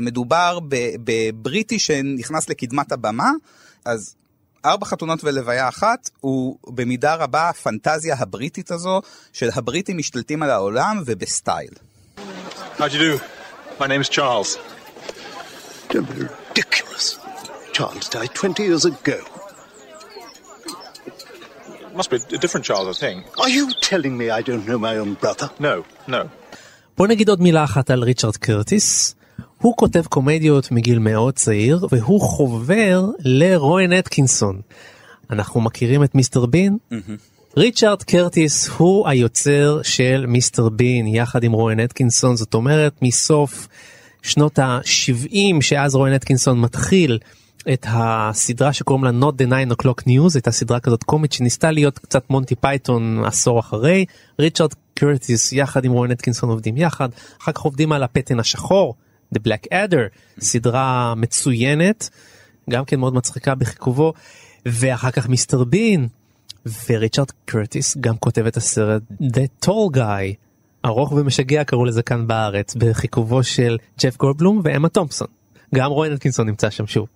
מדובר 0.00 0.58
ב- 0.68 0.94
בבריטי 1.04 1.78
שנכנס 1.78 2.48
לקדמת 2.48 2.92
הבמה, 2.92 3.30
אז 3.84 4.14
ארבע 4.64 4.86
חתונות 4.86 5.24
ולוויה 5.24 5.68
אחת, 5.68 6.10
הוא 6.20 6.58
במידה 6.68 7.14
רבה 7.14 7.48
הפנטזיה 7.48 8.16
הבריטית 8.18 8.70
הזו, 8.70 9.00
של 9.32 9.48
הבריטים 9.54 9.98
משתלטים 9.98 10.42
על 10.42 10.50
העולם 10.50 11.02
ובסטייל. 11.06 11.70
How'd 12.78 12.92
you 12.92 12.98
do? 12.98 13.20
My 13.80 13.86
name's 13.86 14.08
Charles. 14.08 14.50
Don't 15.90 16.08
be 16.10 16.16
ridiculous. 16.28 17.06
Charles 17.72 18.08
died 18.08 18.32
20 18.34 18.62
years 18.62 18.84
ago. 18.84 19.18
Must 22.00 22.10
be 22.10 22.16
a 22.16 22.38
different 22.44 22.64
Charles, 22.68 22.88
I 22.88 22.96
think. 23.04 23.18
Are 23.42 23.48
you 23.48 23.64
telling 23.90 24.14
me 24.20 24.30
I 24.30 24.42
don't 24.48 24.64
know 24.68 24.78
my 24.78 24.94
own 25.02 25.14
brother? 25.22 25.48
No, 25.60 25.84
no. 26.08 26.26
בוא 26.96 27.06
נגיד 27.06 27.28
עוד 27.28 27.40
מילה 27.42 27.64
אחת 27.64 27.90
על 27.90 28.02
ריצ'רד 28.02 28.36
קרטיס. 28.36 29.14
הוא 29.64 29.76
כותב 29.76 30.02
קומדיות 30.08 30.72
מגיל 30.72 30.98
מאוד 30.98 31.34
צעיר 31.34 31.86
והוא 31.90 32.20
חובר 32.20 33.04
לרוין 33.18 33.92
אטקינסון. 33.92 34.60
אנחנו 35.30 35.60
מכירים 35.60 36.04
את 36.04 36.14
מיסטר 36.14 36.46
בין? 36.46 36.76
ריצ'רד 37.56 38.02
קרטיס 38.02 38.68
הוא 38.68 39.08
היוצר 39.08 39.80
של 39.82 40.24
מיסטר 40.28 40.68
בין 40.68 41.06
יחד 41.06 41.44
עם 41.44 41.52
רוין 41.52 41.80
אטקינסון. 41.80 42.36
זאת 42.36 42.54
אומרת 42.54 42.92
מסוף 43.02 43.68
שנות 44.22 44.58
ה-70 44.58 45.60
שאז 45.60 45.94
רוין 45.94 46.14
אטקינסון 46.14 46.60
מתחיל 46.60 47.18
את 47.72 47.86
הסדרה 47.88 48.72
שקוראים 48.72 49.04
לה 49.04 49.10
Not 49.10 49.32
the 49.32 49.46
9 49.46 49.74
o'clock 49.74 50.02
news. 50.08 50.34
הייתה 50.34 50.50
סדרה 50.50 50.80
כזאת 50.80 51.02
קומית 51.04 51.32
שניסתה 51.32 51.70
להיות 51.70 51.98
קצת 51.98 52.30
מונטי 52.30 52.54
פייתון 52.54 53.24
עשור 53.24 53.60
אחרי. 53.60 54.04
ריצ'רד 54.38 54.74
קרטיס 54.94 55.52
יחד 55.52 55.84
עם 55.84 55.92
רוואן 55.92 56.10
אטקינסון 56.10 56.50
עובדים 56.50 56.76
יחד. 56.76 57.08
אחר 57.42 57.52
כך 57.52 57.60
עובדים 57.60 57.92
על 57.92 58.02
הפתן 58.02 58.40
השחור 58.40 58.94
The 59.34 59.48
Black 59.48 59.72
Adder 59.72 60.08
סדרה 60.40 61.14
מצוינת 61.16 62.10
גם 62.70 62.84
כן 62.84 63.00
מאוד 63.00 63.14
מצחיקה 63.14 63.54
בכיכובו 63.54 64.12
ואחר 64.66 65.10
כך 65.10 65.28
מיסטר 65.28 65.64
בין 65.64 66.08
וריצ'רד 66.88 67.30
קרטיס 67.44 67.96
גם 68.00 68.16
כותב 68.16 68.46
את 68.46 68.56
הסרט 68.56 69.02
The 69.22 69.66
Tall 69.66 69.96
Guy 69.96 70.34
ארוך 70.84 71.12
ומשגע 71.12 71.64
קראו 71.64 71.84
לזה 71.84 72.02
כאן 72.02 72.26
בארץ 72.26 72.74
בכיכובו 72.74 73.42
של 73.42 73.76
ג'ף 74.00 74.16
גולדבלום 74.16 74.60
ואמה 74.64 74.88
תומפסון. 74.88 75.28
גם 75.74 75.90
רוין 75.90 76.12
אטקינסון 76.12 76.46
נמצא 76.46 76.70
שם 76.70 76.86
שוב. 76.86 77.08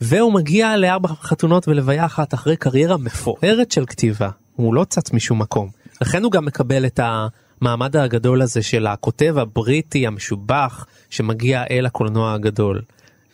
והוא 0.00 0.32
מגיע 0.32 0.76
לארבע 0.76 1.08
חתונות 1.08 1.68
ולוויה 1.68 2.06
אחת 2.06 2.34
אחרי 2.34 2.56
קריירה 2.56 2.96
מפוארת 2.96 3.72
של 3.72 3.86
כתיבה. 3.86 4.30
הוא 4.56 4.74
לא 4.74 4.84
צץ 4.84 5.12
משום 5.12 5.38
מקום. 5.38 5.70
לכן 6.00 6.24
הוא 6.24 6.32
גם 6.32 6.44
מקבל 6.44 6.86
את 6.86 7.00
המעמד 7.60 7.96
הגדול 7.96 8.42
הזה 8.42 8.62
של 8.62 8.86
הכותב 8.86 9.34
הבריטי 9.38 10.06
המשובח 10.06 10.86
שמגיע 11.10 11.64
אל 11.70 11.86
הקולנוע 11.86 12.34
הגדול. 12.34 12.82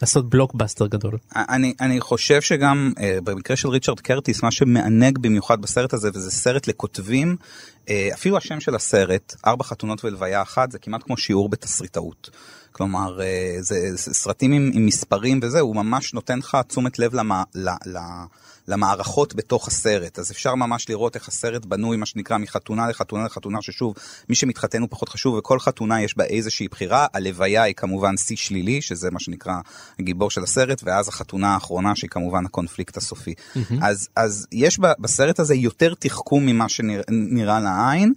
לעשות 0.02 0.30
בלוקבאסטר 0.30 0.86
גדול. 0.86 1.18
אני, 1.36 1.74
אני 1.80 2.00
חושב 2.00 2.40
שגם 2.40 2.92
uh, 2.96 3.00
במקרה 3.24 3.56
של 3.56 3.68
ריצ'רד 3.68 4.00
קרטיס 4.00 4.42
מה 4.42 4.50
שמענג 4.50 5.18
במיוחד 5.18 5.62
בסרט 5.62 5.92
הזה 5.92 6.10
וזה 6.14 6.30
סרט 6.30 6.66
לכותבים 6.66 7.36
uh, 7.84 7.90
אפילו 8.14 8.36
השם 8.36 8.60
של 8.60 8.74
הסרט 8.74 9.34
ארבע 9.46 9.64
חתונות 9.64 10.04
ולוויה 10.04 10.42
אחת 10.42 10.70
זה 10.70 10.78
כמעט 10.78 11.02
כמו 11.02 11.16
שיעור 11.16 11.48
בתסריטאות. 11.48 12.30
כלומר 12.72 13.18
uh, 13.18 13.22
זה, 13.62 13.96
זה 13.96 14.14
סרטים 14.14 14.52
עם, 14.52 14.70
עם 14.74 14.86
מספרים 14.86 15.40
וזה 15.42 15.60
הוא 15.60 15.76
ממש 15.76 16.14
נותן 16.14 16.38
לך 16.38 16.58
תשומת 16.68 16.98
לב 16.98 17.14
למה, 17.14 17.42
ל, 17.54 17.68
ל, 17.68 17.98
למערכות 18.68 19.34
בתוך 19.34 19.68
הסרט 19.68 20.18
אז 20.18 20.30
אפשר 20.30 20.54
ממש 20.54 20.88
לראות 20.88 21.14
איך 21.14 21.28
הסרט 21.28 21.66
בנוי 21.66 21.96
מה 21.96 22.06
שנקרא 22.06 22.38
מחתונה 22.38 22.88
לחתונה 22.88 23.24
לחתונה 23.24 23.62
ששוב 23.62 23.94
מי 24.28 24.34
שמתחתן 24.34 24.80
הוא 24.80 24.88
פחות 24.90 25.08
חשוב 25.08 25.34
וכל 25.34 25.58
חתונה 25.60 26.02
יש 26.02 26.16
בה 26.16 26.24
איזושהי 26.24 26.68
בחירה 26.68 27.06
הלוויה 27.14 27.62
היא 27.62 27.74
כמובן 27.74 28.16
שיא 28.16 28.36
שלילי 28.36 28.82
שזה 28.82 29.10
מה 29.10 29.20
שנקרא 29.20 29.54
הגיבור 29.98 30.30
של 30.30 30.42
הסרט 30.42 30.82
ואז 30.84 31.08
החתונה 31.08 31.54
האחרונה 31.54 31.96
שהיא 31.96 32.10
כמובן 32.10 32.46
הקונפליקט 32.46 32.96
הסופי 32.96 33.34
מהמם. 33.54 33.82
אז 33.82 34.08
אז 34.16 34.46
יש 34.52 34.78
בסרט 34.78 35.40
הזה 35.40 35.54
יותר 35.54 35.94
תחכום 35.98 36.46
ממה 36.46 36.68
שנראה 36.68 37.60
לעין. 37.60 38.12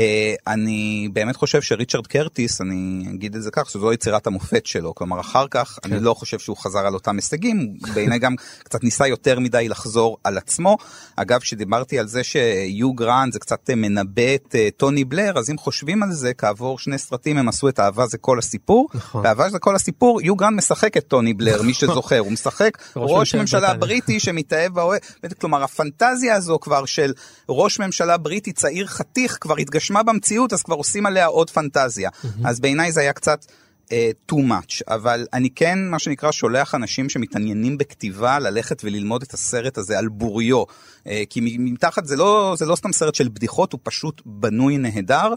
אה, 0.00 0.34
אני 0.46 1.08
באמת 1.12 1.36
חושב 1.36 1.62
שריצ'רד 1.62 2.06
קרטיס, 2.06 2.60
אני 2.60 3.04
אגיד 3.14 3.34
את 3.34 3.42
זה 3.42 3.50
כך, 3.50 3.70
שזו 3.70 3.92
יצירת 3.92 4.26
המופת 4.26 4.66
שלו. 4.66 4.94
כלומר, 4.94 5.20
אחר 5.20 5.46
כך, 5.50 5.78
כן. 5.82 5.92
אני 5.92 6.04
לא 6.04 6.14
חושב 6.14 6.38
שהוא 6.38 6.56
חזר 6.56 6.78
על 6.78 6.94
אותם 6.94 7.16
הישגים, 7.16 7.74
הוא 7.80 7.94
בעיניי 7.94 8.18
גם 8.18 8.34
קצת 8.58 8.84
ניסה 8.84 9.06
יותר 9.06 9.40
מדי 9.40 9.68
לחזור 9.68 10.18
על 10.24 10.38
עצמו. 10.38 10.76
אגב, 11.16 11.40
כשדיברתי 11.40 11.98
על 11.98 12.06
זה 12.06 12.24
שיו 12.24 12.92
גרנט 12.92 13.32
זה 13.32 13.38
קצת 13.38 13.70
אה, 13.70 13.74
מנבא 13.74 14.34
את 14.34 14.54
אה, 14.54 14.68
טוני 14.76 15.04
בלר, 15.04 15.38
אז 15.38 15.50
אם 15.50 15.58
חושבים 15.58 16.02
על 16.02 16.12
זה, 16.12 16.34
כעבור 16.34 16.78
שני 16.78 16.98
סרטים 16.98 17.38
הם 17.38 17.48
עשו 17.48 17.68
את 17.68 17.80
אהבה 17.80 18.06
זה 18.06 18.18
כל 18.18 18.38
הסיפור. 18.38 18.88
נכון. 18.94 19.22
באהבה 19.22 19.50
זה 19.50 19.58
כל 19.58 19.76
הסיפור, 19.76 20.22
יו 20.22 20.36
גרנט 20.36 20.56
משחק 20.56 20.96
את 20.96 21.08
טוני 21.08 21.34
בלר, 21.34 21.62
מי 21.62 21.74
שזוכר, 21.74 22.18
הוא 22.18 22.32
משחק 22.32 22.78
ראש 22.96 23.34
ממשלה. 23.34 23.74
בריטי 23.74 24.20
שמתאהב 24.20 24.74
באוהב, 24.74 25.00
כלומר 25.40 25.62
הפנטזיה 25.62 26.34
הזו 26.34 26.58
כבר 26.60 26.84
של 26.84 27.12
ראש 27.48 27.80
ממשלה 27.80 28.16
בריטי 28.16 28.52
צעיר 28.52 28.86
חתיך 28.86 29.38
כבר 29.40 29.56
התגשמה 29.56 29.89
במציאות 30.02 30.52
אז 30.52 30.62
כבר 30.62 30.74
עושים 30.74 31.06
עליה 31.06 31.26
עוד 31.26 31.50
פנטזיה. 31.50 32.10
אז 32.44 32.60
בעיניי 32.60 32.92
זה 32.92 33.00
היה 33.00 33.12
קצת 33.12 33.44
uh, 33.86 33.92
too 34.32 34.38
much, 34.38 34.82
אבל 34.88 35.26
אני 35.32 35.50
כן 35.50 35.78
מה 35.90 35.98
שנקרא 35.98 36.32
שולח 36.32 36.74
אנשים 36.74 37.08
שמתעניינים 37.08 37.78
בכתיבה 37.78 38.38
ללכת 38.38 38.80
וללמוד 38.84 39.22
את 39.22 39.34
הסרט 39.34 39.78
הזה 39.78 39.98
על 39.98 40.08
בוריו, 40.08 40.62
uh, 40.62 41.08
כי 41.30 41.56
מתחת 41.58 42.06
זה 42.06 42.16
לא, 42.16 42.54
זה 42.58 42.66
לא 42.66 42.76
סתם 42.76 42.92
סרט 42.92 43.14
של 43.14 43.28
בדיחות, 43.28 43.72
הוא 43.72 43.80
פשוט 43.82 44.22
בנוי 44.26 44.78
נהדר. 44.78 45.34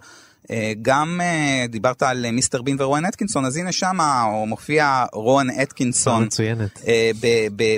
אה, 0.52 0.74
גם 0.82 1.22
אה, 1.24 1.66
דיברת 1.70 2.04
על 2.04 2.26
אה, 2.26 2.32
מיסטר 2.32 2.62
בין 2.62 2.76
ורואן 2.80 3.06
אתקינסון, 3.06 3.46
אז 3.46 3.58
הנה 3.58 3.72
שמה 3.72 4.22
הוא 4.22 4.48
מופיע 4.48 5.06
רואן 5.14 5.48
אתקינסון. 5.62 6.24
מצוינת. 6.24 6.82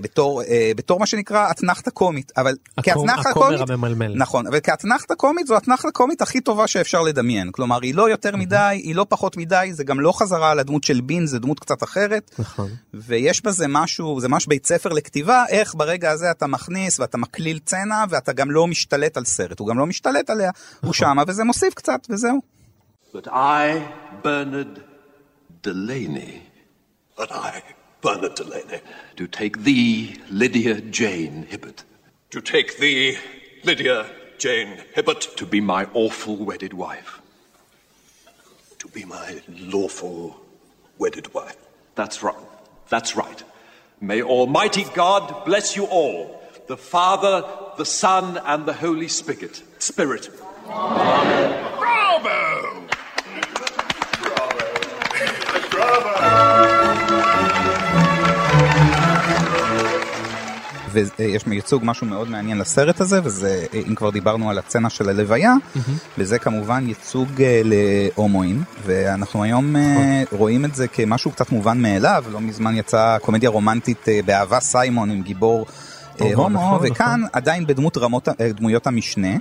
בתור, 0.04 0.42
בתור 0.76 1.00
מה 1.00 1.06
שנקרא 1.06 1.52
אתנחתה 1.52 1.92
קומית, 1.92 2.32
אבל 2.38 2.56
הקום- 2.78 3.08
כאתנחתה 3.08 3.30
הכומר 3.30 3.58
קומית, 3.58 3.70
הממלמל. 3.70 4.14
נכון, 4.16 4.48
אבל 4.48 4.60
כאתנחתה 4.60 5.16
קומית 5.16 5.48
זו 5.48 5.56
האתנחתה 5.56 5.92
קומית 5.92 6.22
הכי 6.22 6.42
טובה 6.42 6.68
שאפשר 6.68 7.02
לדמיין, 7.02 7.52
כלומר 7.52 7.80
היא 7.82 7.96
לא 7.96 8.10
יותר 8.10 8.36
מדי, 8.36 8.58
היא 8.84 8.96
לא 8.96 9.06
פחות 9.10 9.38
מדי, 9.38 9.70
זה 9.72 9.84
גם 9.84 10.00
לא 10.00 10.12
חזרה 10.12 10.52
על 10.52 10.60
הדמות 10.60 10.84
של 10.84 11.02
בין, 11.02 11.26
זה 11.28 11.40
דמות 11.40 11.60
קצת 11.60 11.84
אחרת, 11.84 12.32
נכון. 12.40 12.70
ויש 12.94 13.44
בזה 13.44 13.66
משהו, 13.70 14.20
זה 14.22 14.28
ממש 14.28 14.48
בית 14.48 14.66
ספר 14.66 14.90
לכתיבה, 14.90 15.44
איך 15.50 15.76
ברגע 15.76 16.12
הזה 16.12 16.32
אתה 16.32 16.48
מכניס 16.48 17.00
ואתה 17.00 17.18
מקליל 17.18 17.60
צנע 17.66 18.04
ואתה 18.10 18.34
גם 18.34 18.52
לא 18.52 18.68
משתלט 18.68 19.18
על 19.18 19.26
סרט, 19.26 19.60
הוא 19.60 19.68
גם 19.68 19.78
לא 19.80 19.86
משתלט 19.86 20.30
עליה, 20.30 20.52
הוא 20.82 20.94
שמה 20.94 21.24
וזה 21.28 21.44
מוסיף 21.44 21.74
קצת 21.74 22.00
וזהו. 22.10 22.55
But 23.16 23.30
I, 23.32 23.94
Bernard 24.24 24.84
Delaney. 25.62 26.42
But 27.16 27.32
I, 27.32 27.64
Bernard 28.02 28.36
Delaney. 28.36 28.82
Do 29.16 29.26
take 29.26 29.64
thee, 29.64 30.18
Lydia 30.30 30.82
Jane 30.82 31.48
Hibbert. 31.50 31.86
To 32.32 32.42
take 32.42 32.78
thee, 32.78 33.18
Lydia 33.64 34.06
Jane 34.38 34.82
Hibbert. 34.94 35.22
To 35.38 35.46
be 35.46 35.62
my 35.62 35.88
awful 35.94 36.36
wedded 36.36 36.74
wife. 36.74 37.22
To 38.80 38.90
be 38.90 39.06
my 39.06 39.42
lawful 39.48 40.36
wedded 40.98 41.34
wife. 41.34 41.56
That's 41.96 42.22
right. 42.22 42.36
That's 42.90 43.16
right. 43.16 43.44
May 44.02 44.24
Almighty 44.24 44.84
God 44.94 45.46
bless 45.46 45.78
you 45.78 45.86
all, 45.86 46.44
the 46.68 46.76
Father, 46.76 47.46
the 47.78 47.86
Son, 47.86 48.42
and 48.46 48.66
the 48.66 48.74
Holy 48.74 49.08
Spirit. 49.08 49.64
Spirit. 49.80 50.30
Bravo! 50.66 51.66
ויש 60.96 61.44
ייצוג 61.52 61.82
משהו 61.86 62.08
מאוד 62.08 62.30
מעניין 62.30 62.58
לסרט 62.58 63.02
הזה 63.02 63.20
וזה 63.24 63.66
אם 63.88 63.96
כבר 63.96 64.10
דיברנו 64.10 64.50
על 64.50 64.58
הצצנה 64.58 64.90
של 64.90 65.10
הלוויה 65.10 65.54
וזה 66.18 66.40
כמובן 66.40 66.88
ייצוג 66.88 67.42
אה, 67.42 67.62
להומואים 67.64 68.64
ואנחנו 68.86 69.44
היום 69.44 69.76
אה, 69.76 70.24
רואים 70.32 70.66
את 70.66 70.76
זה 70.76 70.88
כמשהו 70.88 71.32
קצת 71.32 71.52
מובן 71.52 71.82
מאליו. 71.82 72.24
לא 72.32 72.42
מזמן 72.42 72.76
יצאה 72.76 73.20
קומדיה 73.20 73.50
רומנטית 73.50 74.10
אה, 74.10 74.20
באהבה 74.26 74.60
סיימון 74.60 75.12
עם 75.12 75.22
גיבור 75.22 75.66
הומו, 76.20 76.50
נכון, 76.50 76.80
וכאן 76.84 77.22
עדיין 77.34 77.68
בדמות 77.68 77.98
רמות, 77.98 78.28
דמויות 78.56 78.88
המשנה. 78.88 79.36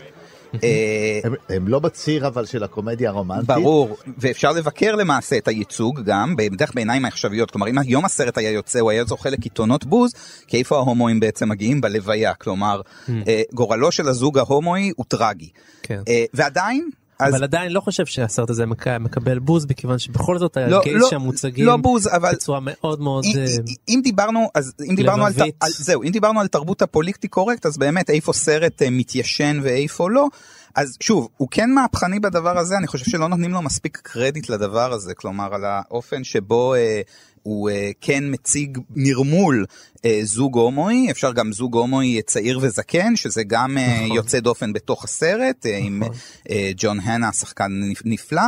אה, 0.62 1.20
הם, 1.24 1.34
הם 1.48 1.68
לא 1.68 1.78
בציר 1.78 2.26
אבל 2.26 2.46
של 2.46 2.62
הקומדיה 2.64 3.10
הרומנטית. 3.10 3.46
ברור, 3.46 3.96
ואפשר 4.18 4.52
לבקר 4.52 4.94
למעשה 4.94 5.36
את 5.36 5.48
הייצוג 5.48 6.00
גם, 6.00 6.36
בדרך 6.36 6.74
בעיניים 6.74 7.04
העכשוויות, 7.04 7.50
כלומר 7.50 7.68
אם 7.68 7.78
היום 7.78 8.04
הסרט 8.04 8.38
היה 8.38 8.50
יוצא 8.50 8.80
הוא 8.80 8.90
היה 8.90 9.04
זוכה 9.04 9.30
לקיתונות 9.30 9.84
בוז, 9.84 10.12
כי 10.46 10.58
איפה 10.58 10.76
ההומואים 10.76 11.20
בעצם 11.20 11.48
מגיעים? 11.48 11.80
בלוויה, 11.80 12.34
כלומר 12.34 12.80
אה, 13.08 13.42
גורלו 13.52 13.92
של 13.92 14.08
הזוג 14.08 14.38
ההומואי 14.38 14.92
הוא 14.96 15.04
טרגי. 15.08 15.48
כן. 15.82 16.00
אה, 16.08 16.24
ועדיין, 16.34 16.90
אז 17.18 17.34
אבל 17.34 17.42
עדיין 17.44 17.72
לא 17.72 17.80
חושב 17.80 18.06
שהסרט 18.06 18.50
הזה 18.50 18.66
מק- 18.66 18.88
מקבל 18.88 19.38
בוז 19.38 19.66
מכיוון 19.70 19.98
שבכל 19.98 20.38
זאת 20.38 20.56
לא, 20.56 20.78
הגייז 20.80 21.00
לא, 21.00 21.08
שם 21.10 21.20
מוצגים 21.20 21.66
לא 21.66 21.76
בוז, 21.76 22.08
אבל- 22.08 22.32
בצורה 22.32 22.58
מאוד 22.62 23.00
מאוד 23.00 23.24
אם- 23.24 23.38
אה, 23.38 23.46
אם 23.88 24.00
דיברנו 24.04 24.48
אז 24.54 24.72
אם 24.90 24.94
דיברנו 24.94 25.26
על. 25.26 25.32
על 25.60 25.70
זהו 25.78 26.02
אם 26.02 26.08
דיברנו 26.10 26.40
על 26.40 26.46
תרבות 26.48 26.82
הפוליטי 26.82 27.28
קורקט 27.28 27.66
אז 27.66 27.76
באמת 27.78 28.10
איפה 28.10 28.32
סרט 28.32 28.82
אה, 28.82 28.90
מתיישן 28.90 29.60
ואיפה 29.62 30.10
לא 30.10 30.26
אז 30.74 30.96
שוב 31.00 31.28
הוא 31.36 31.48
כן 31.50 31.70
מהפכני 31.74 32.20
בדבר 32.20 32.58
הזה 32.58 32.76
אני 32.78 32.86
חושב 32.86 33.04
שלא 33.10 33.28
נותנים 33.28 33.50
לו 33.52 33.62
מספיק 33.62 33.98
קרדיט 34.02 34.48
לדבר 34.48 34.92
הזה 34.92 35.14
כלומר 35.14 35.54
על 35.54 35.64
האופן 35.64 36.24
שבו 36.24 36.74
אה, 36.74 37.00
הוא 37.44 37.70
אה, 37.70 37.90
כן 38.00 38.24
מציג 38.26 38.78
נרמול 38.96 39.66
אה, 40.04 40.20
זוג 40.22 40.58
הומואי 40.58 41.10
אפשר 41.10 41.32
גם 41.32 41.52
זוג 41.52 41.76
הומואי 41.76 42.22
צעיר 42.22 42.58
וזקן 42.62 43.16
שזה 43.16 43.42
גם 43.46 43.78
אה, 43.78 44.00
נכון. 44.04 44.16
יוצא 44.16 44.40
דופן 44.40 44.72
בתוך 44.72 45.04
הסרט 45.04 45.66
אה, 45.66 45.76
עם 45.78 46.02
אה, 46.50 46.70
ג'ון 46.76 47.00
הנה 47.00 47.32
שחקן 47.32 47.72
נפ- 47.90 48.02
נפלא 48.04 48.42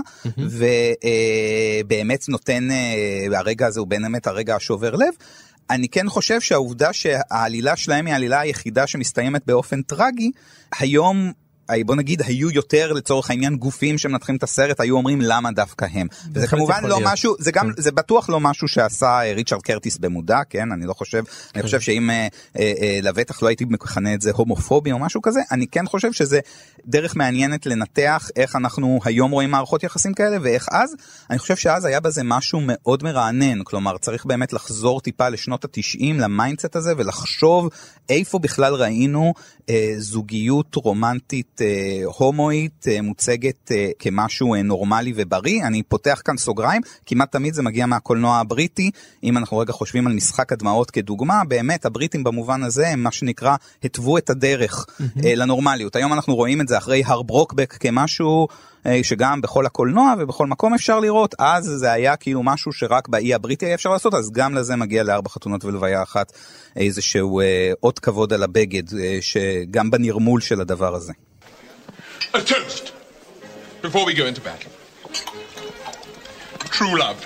ובאמת 1.85 2.29
נותן 2.29 2.69
הרגע 3.37 3.67
הזה 3.67 3.81
הוא 3.81 3.87
באמת 3.89 4.27
הרגע 4.27 4.57
השובר 4.57 4.95
לב. 4.95 5.15
אני 5.71 5.89
כן 5.89 6.09
חושב 6.09 6.41
שהעובדה 6.41 6.93
שהעלילה 6.93 7.77
שלהם 7.77 8.07
היא 8.07 8.13
העלילה 8.13 8.41
היחידה 8.41 8.87
שמסתיימת 8.87 9.43
באופן 9.47 9.83
טרגי, 9.83 10.31
היום 10.79 11.33
בוא 11.87 11.97
נגיד 11.97 12.23
היו 12.27 12.51
יותר 12.51 12.93
לצורך 12.93 13.31
העניין 13.31 13.57
גופים 13.57 13.99
שמנתחים 13.99 14.37
את 14.37 14.43
הסרט 14.43 14.81
היו 14.81 14.97
אומרים 14.97 15.21
למה 15.21 15.53
דווקא 15.53 15.87
הם? 15.93 16.07
וזה 16.35 16.47
כמובן 16.47 16.83
לא 16.83 16.89
להיות. 16.89 17.13
משהו 17.13 17.35
זה 17.39 17.53
גם 17.53 17.71
זה 17.77 17.93
בטוח 17.93 18.29
לא 18.29 18.41
משהו 18.41 18.69
שעשה 18.69 19.07
אה, 19.07 19.33
ריצ'רד 19.33 19.63
קרטיס 19.63 19.99
במודע 19.99 20.41
כן? 20.51 20.73
אני 20.73 20.87
לא 20.87 20.95
חושב 20.95 21.23
אני 21.55 21.63
חושב 21.63 21.81
שאם 21.81 22.11
אה, 22.11 22.29
אה, 22.59 22.73
אה, 22.83 22.99
לבטח 23.03 23.43
לא 23.43 23.49
הייתי 23.49 23.65
מכנה 23.65 24.15
את 24.15 24.21
זה 24.21 24.31
הומופובי 24.35 24.93
או 24.93 24.99
משהו 24.99 25.23
כזה 25.23 25.41
אני 25.53 25.67
כן 25.67 25.87
חושב 25.87 26.13
שזה 26.13 26.41
דרך 26.87 27.17
מעניינת 27.17 27.67
לנתח 27.67 28.31
איך 28.37 28.57
אנחנו 28.57 29.01
היום 29.05 29.31
רואים 29.31 29.51
מערכות 29.51 29.83
יחסים 29.83 30.15
כאלה 30.15 30.37
ואיך 30.43 30.69
אז 30.73 30.97
אני 31.31 31.39
חושב 31.39 31.57
שאז 31.57 31.85
היה 31.85 32.01
בזה 32.01 32.23
משהו 32.25 32.61
מאוד 32.63 33.03
מרענן. 33.03 33.63
כלומר 33.65 33.99
צריך 33.99 34.27
באמת 34.27 34.53
לחזור 34.53 35.01
טיפה 35.01 35.29
לשנות 35.29 35.65
התשעים 35.65 36.21
ל 36.21 36.28
mindset 36.28 36.77
הזה 36.77 36.93
ולחשוב 36.97 37.69
איפה 38.09 38.39
בכלל 38.39 38.75
ראינו 38.75 39.35
אה, 39.71 39.95
זוגיות 39.99 40.75
רומנטית 40.75 41.56
אה, 41.63 42.01
הומואית 42.05 42.89
אה, 42.89 43.03
מוצגת 43.03 43.73
אה, 43.73 43.91
כמשהו 43.99 44.55
אה, 44.55 44.63
נורמלי 44.63 45.13
ובריא. 45.17 45.67
אני 45.67 45.83
פותח 45.83 46.23
כאן 46.25 46.37
סוגריים 46.37 46.83
כמעט 47.07 47.33
תמיד 47.33 47.55
זה 47.55 47.63
מגיע 47.63 47.87
מהקולנוע 47.87 48.37
הבריטי. 48.37 48.91
אם 49.25 49.37
אנחנו 49.37 49.59
רגע 49.59 49.73
חושבים 49.73 50.07
על 50.07 50.13
משחק 50.13 50.53
הדמעות 50.53 50.91
כדוגמה 50.91 51.43
באמת 51.49 51.85
הבריטים 51.85 52.25
במובן 52.25 52.63
הזה 52.63 52.89
הם 52.89 53.03
מה 53.03 53.11
שנקרא 53.11 53.57
התוו 53.85 54.19
את 54.19 54.31
הדרך 54.31 54.87
אה, 55.25 55.35
לנורמליות. 55.35 55.97
היום 55.97 56.13
אנחנו 56.13 56.35
רואים 56.35 56.61
את 56.61 56.69
זה 56.69 56.79
אחרי 56.79 57.03
הרברוקבק 57.07 57.77
כמשהו 57.81 58.49
אה, 58.87 59.01
שגם 59.03 59.41
בכל 59.41 59.67
הקולנוע 59.67 60.15
ובכל 60.19 60.47
מקום 60.47 60.75
אפשר 60.75 61.01
לראות. 61.01 61.35
אז 61.39 61.65
זה 61.65 61.93
היה 61.93 62.17
כאילו 62.17 62.43
משהו 62.43 62.73
שרק 62.73 63.09
באי 63.09 63.35
הבריטי 63.35 63.67
היה 63.67 63.75
אפשר 63.75 63.91
לעשות 63.91 64.15
אז 64.15 64.31
גם 64.33 64.55
לזה 64.55 64.77
מגיע 64.77 65.03
לארבע 65.03 65.29
חתונות 65.29 65.65
ולוויה 65.65 66.03
אחת 66.03 66.33
איזשהו 66.77 67.41
אה, 67.41 67.73
אות 67.83 67.99
כבוד 67.99 68.33
על 68.33 68.43
הבגד 68.43 68.95
אה, 68.99 69.19
שגם 69.21 69.91
בנרמול 69.91 70.41
של 70.41 70.61
הדבר 70.61 70.95
הזה. 70.95 71.13
A 72.35 72.41
toast 72.41 72.93
before 73.83 74.05
we 74.05 74.15
go 74.15 74.27
into 74.27 74.41
battle. 74.41 74.73
True 76.79 76.99
love, 76.99 77.21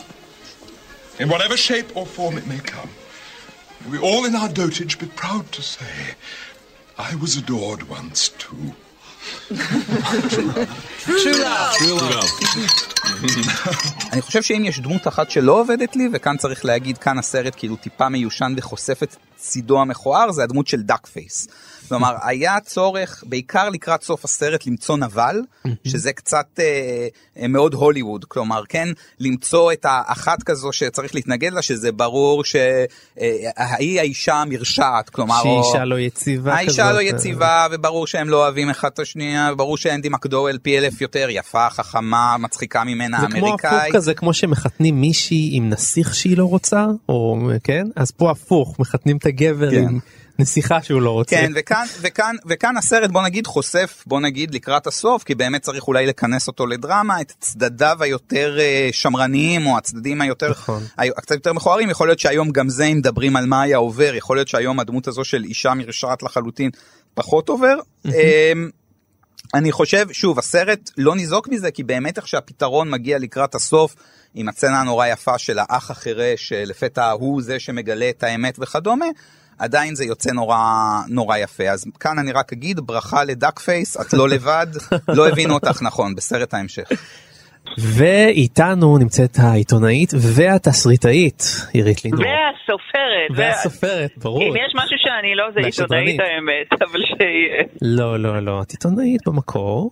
in 1.18 1.28
whatever 1.28 1.56
shape 1.56 1.88
or 1.96 2.06
form 2.06 2.38
it 2.38 2.46
may 2.46 2.58
come. 2.58 2.90
We 3.90 3.98
all 3.98 4.24
in 4.24 4.34
our 4.36 4.48
dotage 4.48 4.98
be 4.98 5.06
proud 5.06 5.50
to 5.52 5.62
say, 5.62 6.14
I 6.98 7.14
was 7.16 7.36
adored 7.36 7.88
once 7.88 8.28
too. 8.28 8.74
True 11.22 11.38
love. 11.48 11.74
True 11.78 11.98
love. 11.98 12.30
אני 14.12 14.22
חושב 14.22 14.42
שאם 14.42 14.64
יש 14.64 14.80
דמות 14.80 15.08
אחת 15.08 15.30
שלא 15.30 15.60
עובדת 15.60 15.96
לי 15.96 16.08
וכאן 16.12 16.36
צריך 16.36 16.64
להגיד 16.64 16.98
כאן 16.98 17.18
הסרט 17.18 17.54
כאילו 17.56 17.76
טיפה 17.76 18.08
מיושן 18.08 18.54
וחושף 18.56 19.02
את 19.02 19.16
צידו 19.40 19.81
המכוער 19.81 20.33
זה 20.33 20.42
הדמות 20.42 20.66
של 20.66 20.83
דאק 20.83 21.07
פייס. 21.07 21.48
כלומר 21.88 22.16
היה 22.29 22.61
צורך 22.61 23.24
בעיקר 23.26 23.68
לקראת 23.68 24.03
סוף 24.03 24.24
הסרט 24.24 24.66
למצוא 24.66 24.96
נבל 24.96 25.40
שזה 25.90 26.12
קצת 26.12 26.46
אה, 26.59 27.09
אה, 27.42 27.48
מאוד 27.48 27.74
הוליווד 27.74 28.24
כלומר 28.24 28.62
כן 28.68 28.88
למצוא 29.20 29.72
את 29.72 29.87
האחת 29.88 30.42
כזו 30.42 30.72
שצריך 30.72 31.14
להתנגד 31.14 31.53
לה 31.53 31.62
שזה 31.62 31.92
ברור 31.92 32.44
שהיא 32.44 34.00
האישה 34.00 34.35
המרשעת 34.35 35.11
כלומר 35.11 35.42
שהיא 35.42 35.53
או- 35.53 35.72
אישה 35.72 35.85
לא 35.85 35.98
יציבה 35.98 36.55
האישה 36.55 36.72
כזאת, 36.72 36.94
לא 36.94 36.98
אה. 36.98 37.03
יציבה 37.03 37.66
וברור 37.70 38.07
שהם 38.07 38.29
לא 38.29 38.37
אוהבים 38.37 38.70
אחד 38.70 38.88
את 38.94 38.98
השנייה 38.98 39.50
וברור 39.53 39.76
שאנדי 39.76 40.09
מקדואל 40.09 40.59
פי 40.62 40.79
אלף 40.79 41.00
יותר 41.00 41.26
יפה 41.31 41.70
חכמה 41.70 42.37
מצחיקה 42.38 42.85
ממנה 42.85 43.20
זה 43.20 43.26
כמו 43.31 43.55
הפוך. 43.55 43.70
כזה 43.92 44.14
כמו 44.14 44.35
שמחתנים 44.35 45.00
מישהי 45.00 45.50
עם 45.53 45.68
נסיך 45.68 46.14
שהיא 46.14 46.37
לא 46.37 46.44
רוצה 46.44 46.87
או 47.09 47.38
כן 47.64 47.87
אז 47.96 48.11
פה 48.11 48.31
הפוך 48.31 48.76
מחתנים 48.79 49.16
את 49.16 49.26
הגבר 49.30 49.70
כן. 49.70 49.94
נסיכה 50.38 50.82
שהוא 50.82 51.02
לא 51.02 51.10
רוצה. 51.10 51.36
כן 51.36 51.52
וכאן 51.54 51.86
וכאן 52.00 52.36
וכאן 52.48 52.76
הסרט 52.76 53.10
בוא 53.10 53.22
נגיד 53.22 53.46
חושף 53.46 54.04
בוא 54.06 54.20
נגיד 54.20 54.54
לקראת 54.54 54.86
הסוף 54.86 55.24
כי 55.24 55.34
באמת 55.34 55.62
צריך 55.62 55.88
אולי 55.88 56.06
לכנס 56.06 56.48
אותו 56.48 56.66
לדרמה 56.66 57.20
את 57.20 57.32
צדדיו 57.40 57.96
היותר 58.00 58.56
אה, 58.60 58.88
שמרניים 58.92 59.66
או 59.66 59.76
הצדדים 59.76 60.20
היותר 60.20 60.50
נכון. 60.50 60.82
היו- 60.98 61.14
קצת 61.14 61.34
יותר 61.34 61.52
מכוערים 61.52 61.90
יכול 61.90 62.08
להיות 62.08 62.18
שהיום 62.18 62.50
גם 62.50 62.68
זה 62.68 62.84
אם 62.84 62.96
מדברים 62.96 63.36
על 63.36 63.46
מה 63.46 63.62
היה 63.62 63.76
עובר 63.76 64.14
יכול 64.14 64.36
להיות 64.36 64.48
שהיום 64.48 64.80
הדמות 64.80 65.08
הזו 65.08 65.24
של 65.24 65.44
אישה 65.44 65.74
מרשעת 65.74 66.22
לחלוטין 66.22 66.70
פחות 67.14 67.48
עובר. 67.48 67.74
אני 69.54 69.72
חושב 69.72 70.06
שוב 70.12 70.38
הסרט 70.38 70.90
לא 70.98 71.16
ניזוק 71.16 71.48
מזה 71.48 71.70
כי 71.70 71.82
באמת 71.82 72.16
איך 72.16 72.28
שהפתרון 72.28 72.90
מגיע 72.90 73.18
לקראת 73.18 73.54
הסוף 73.54 73.96
עם 74.34 74.48
הצצנה 74.48 74.80
הנורא 74.80 75.06
יפה 75.06 75.38
של 75.38 75.58
האח 75.58 75.90
החירש 75.90 76.48
שלפתע 76.48 77.10
הוא 77.10 77.42
זה 77.42 77.60
שמגלה 77.60 78.10
את 78.10 78.22
האמת 78.22 78.58
וכדומה. 78.60 79.06
עדיין 79.58 79.94
זה 79.94 80.04
יוצא 80.04 80.30
נורא 80.30 80.58
נורא 81.08 81.36
יפה 81.36 81.68
אז 81.68 81.84
כאן 82.00 82.18
אני 82.18 82.32
רק 82.32 82.52
אגיד 82.52 82.80
ברכה 82.80 83.24
לדאק 83.24 83.58
פייס 83.58 83.96
את 84.00 84.12
לא 84.12 84.28
לבד 84.28 84.66
לא 85.16 85.28
הבינו 85.28 85.54
אותך 85.54 85.82
נכון 85.82 86.14
בסרט 86.14 86.54
ההמשך. 86.54 86.88
ואיתנו 87.78 88.98
נמצאת 88.98 89.38
העיתונאית 89.38 90.12
והתסריטאית 90.16 91.42
עירית 91.72 92.04
לינור. 92.04 92.20
והסופרת. 92.20 93.30
והסופרת, 93.36 94.10
ברור. 94.16 94.42
אם 94.42 94.56
יש 94.56 94.72
משהו 94.74 94.96
שאני 94.98 95.34
לא, 95.34 95.44
זה 95.54 95.60
עיתונאית 95.66 96.20
האמת, 96.20 96.82
אבל 96.82 97.00
שיהיה. 97.04 97.64
לא, 97.82 98.18
לא, 98.18 98.40
לא, 98.40 98.62
את 98.62 98.70
עיתונאית 98.70 99.20
במקור. 99.26 99.90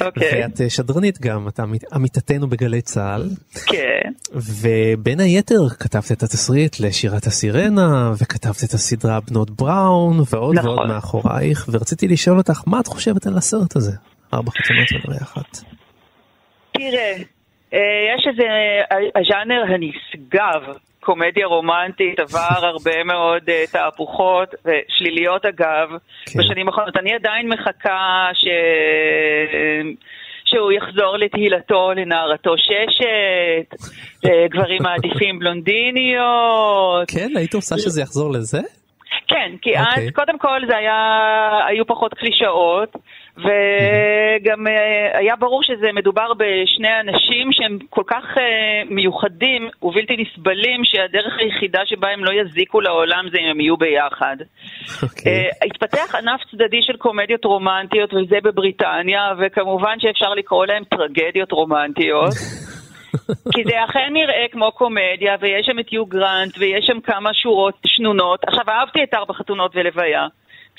אוקיי. 0.00 0.42
ואת 0.42 0.60
אה, 0.60 0.70
שדרנית 0.70 1.20
גם, 1.20 1.48
את 1.48 1.60
עמית- 1.60 1.92
עמיתתנו 1.92 2.48
בגלי 2.48 2.80
צה"ל. 2.82 3.28
כן. 3.66 4.12
ובין 4.34 5.20
היתר 5.20 5.68
כתבת 5.80 6.12
את 6.12 6.22
התסריט 6.22 6.80
לשירת 6.80 7.26
הסירנה, 7.26 8.12
וכתבת 8.22 8.64
את 8.64 8.72
הסדרה 8.74 9.20
בנות 9.20 9.50
בראון, 9.50 10.20
ועוד 10.30 10.54
נכון. 10.58 10.70
ועוד 10.70 10.88
מאחורייך, 10.88 11.68
ורציתי 11.72 12.08
לשאול 12.08 12.38
אותך, 12.38 12.60
מה 12.66 12.80
את 12.80 12.86
חושבת 12.86 13.26
על 13.26 13.36
הסרט 13.38 13.76
הזה? 13.76 13.92
ארבע 14.34 14.50
חתונות 14.50 15.04
ולרעי 15.04 15.22
אחת. 15.22 15.71
תראה, 16.72 17.12
אה, 17.74 17.78
יש 18.16 18.26
איזה, 18.26 18.42
ה- 18.90 19.18
הז'אנר 19.20 19.62
הנשגב, 19.68 20.74
קומדיה 21.00 21.46
רומנטית, 21.46 22.20
עבר 22.20 22.38
הרבה 22.72 23.04
מאוד 23.04 23.42
אה, 23.48 23.64
תהפוכות, 23.72 24.54
ושליליות 24.64 25.44
אגב, 25.44 25.90
בשנים 26.38 26.68
האחרונות. 26.68 26.96
אני 26.96 27.14
עדיין 27.14 27.48
מחכה 27.48 28.28
ש... 28.34 28.44
שהוא 30.44 30.72
יחזור 30.72 31.16
לתהילתו, 31.16 31.92
לנערתו 31.92 32.54
ששת, 32.58 33.74
אה, 34.26 34.46
גברים 34.50 34.82
מעדיפים 34.82 35.38
בלונדיניות. 35.38 37.10
כן, 37.10 37.28
היית 37.36 37.54
עושה 37.54 37.78
שזה 37.78 38.02
יחזור 38.02 38.32
לזה? 38.32 38.60
כן, 39.28 39.52
כי 39.62 39.78
אז 39.78 39.86
אוקיי. 39.90 40.10
קודם 40.12 40.38
כל 40.38 40.60
זה 40.68 40.76
היה, 40.76 40.96
היו 41.68 41.86
פחות 41.86 42.14
קלישאות, 42.14 42.96
וגם 43.36 44.66
אה, 44.66 45.18
היה 45.18 45.36
ברור 45.36 45.62
שזה 45.62 45.92
מדובר 45.92 46.32
בשני 46.34 47.00
אנשים 47.00 47.52
שהם 47.52 47.78
כל 47.90 48.02
כך 48.06 48.24
אה, 48.38 48.82
מיוחדים 48.90 49.68
ובלתי 49.82 50.16
נסבלים, 50.16 50.84
שהדרך 50.84 51.38
היחידה 51.38 51.80
שבה 51.86 52.08
הם 52.08 52.24
לא 52.24 52.30
יזיקו 52.32 52.80
לעולם 52.80 53.28
זה 53.32 53.38
אם 53.38 53.48
הם 53.50 53.60
יהיו 53.60 53.76
ביחד. 53.76 54.36
אה, 55.26 55.66
התפתח 55.66 56.14
ענף 56.14 56.40
צדדי 56.50 56.82
של 56.82 56.96
קומדיות 56.96 57.44
רומנטיות, 57.44 58.14
וזה 58.14 58.36
בבריטניה, 58.42 59.34
וכמובן 59.38 60.00
שאפשר 60.00 60.34
לקרוא 60.34 60.66
להם 60.66 60.84
טרגדיות 60.84 61.52
רומנטיות. 61.52 62.32
כי 63.54 63.64
זה 63.64 63.84
אכן 63.84 64.08
נראה 64.12 64.46
כמו 64.52 64.72
קומדיה, 64.72 65.36
ויש 65.40 65.66
שם 65.66 65.78
את 65.78 65.92
יו 65.92 66.06
גרנט, 66.06 66.58
ויש 66.58 66.86
שם 66.86 67.00
כמה 67.00 67.34
שורות 67.34 67.74
שנונות. 67.86 68.40
עכשיו, 68.46 68.64
אהבתי 68.68 69.02
את 69.02 69.14
ארבע 69.14 69.34
חתונות 69.34 69.72
ולוויה. 69.74 70.26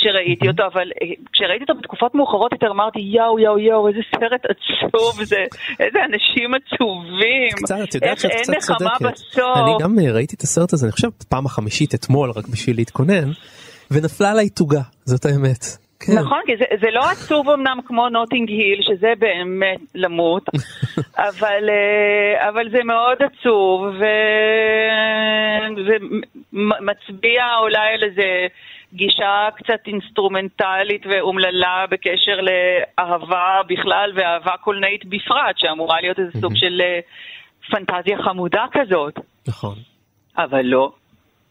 כשראיתי 0.04 0.48
אותו, 0.48 0.64
אבל 0.74 0.88
אה, 1.02 1.08
כשראיתי 1.34 1.64
אותו 1.64 1.76
בתקופות 1.76 2.16
מאוחרות 2.16 2.52
יותר 2.52 2.72
אמרתי, 2.72 3.00
יואו, 3.00 3.40
יואו, 3.40 3.60
יואו, 3.60 3.88
איזה 3.88 4.00
סרט 4.12 4.42
עצוב 4.46 5.24
זה, 5.24 5.44
איזה 5.80 6.00
אנשים 6.06 6.54
עצובים. 6.54 7.52
קצת, 7.56 7.76
את 7.90 7.96
יודעת 7.96 8.20
שאת 8.20 8.32
קצת 8.32 8.54
צודקת. 8.60 9.40
אני 9.40 9.72
גם 9.80 10.00
אה, 10.00 10.12
ראיתי 10.12 10.36
את 10.36 10.42
הסרט 10.42 10.74
הזה, 10.74 10.86
אני 10.86 10.92
חושב, 10.92 11.10
פעם 11.30 11.46
החמישית 11.46 11.96
אתמול, 11.96 12.32
רק 12.36 12.48
בשביל 12.48 12.76
להתכונן, 12.76 13.32
ונפלה 13.92 14.32
עליי 14.32 14.50
תוגה, 14.50 14.82
זאת 15.06 15.26
האמת. 15.26 15.84
כן. 16.00 16.14
נכון, 16.14 16.40
כי 16.46 16.52
זה, 16.58 16.66
זה 16.82 16.88
לא 16.92 17.04
עצוב 17.12 17.50
אמנם 17.50 17.80
כמו 17.86 18.10
נוטינג 18.10 18.50
היל, 18.50 18.82
שזה 18.82 19.14
באמת 19.20 19.80
למות, 19.96 20.44
אבל, 21.30 21.70
אה, 21.70 22.50
אבל 22.50 22.70
זה 22.72 22.84
מאוד 22.84 23.18
עצוב, 23.22 23.82
וזה 25.76 25.96
מצביע 26.82 27.44
אולי 27.62 27.94
על 27.94 28.04
איזה 28.04 28.48
גישה 28.94 29.48
קצת 29.56 29.88
אינסטרומנטלית 29.88 31.06
ואומללה 31.10 31.86
בקשר 31.90 32.38
לאהבה 32.42 33.62
בכלל 33.68 34.12
ואהבה 34.16 34.58
קולנועית 34.62 35.06
בפרט, 35.06 35.58
שאמורה 35.58 36.02
להיות 36.02 36.20
איזה 36.20 36.32
סוג 36.42 36.56
של 36.56 36.82
אה, 36.82 37.00
פנטזיה 37.70 38.24
חמודה 38.24 38.66
כזאת. 38.72 39.20
נכון. 39.48 39.76
אבל 40.38 40.62
לא. 40.66 40.92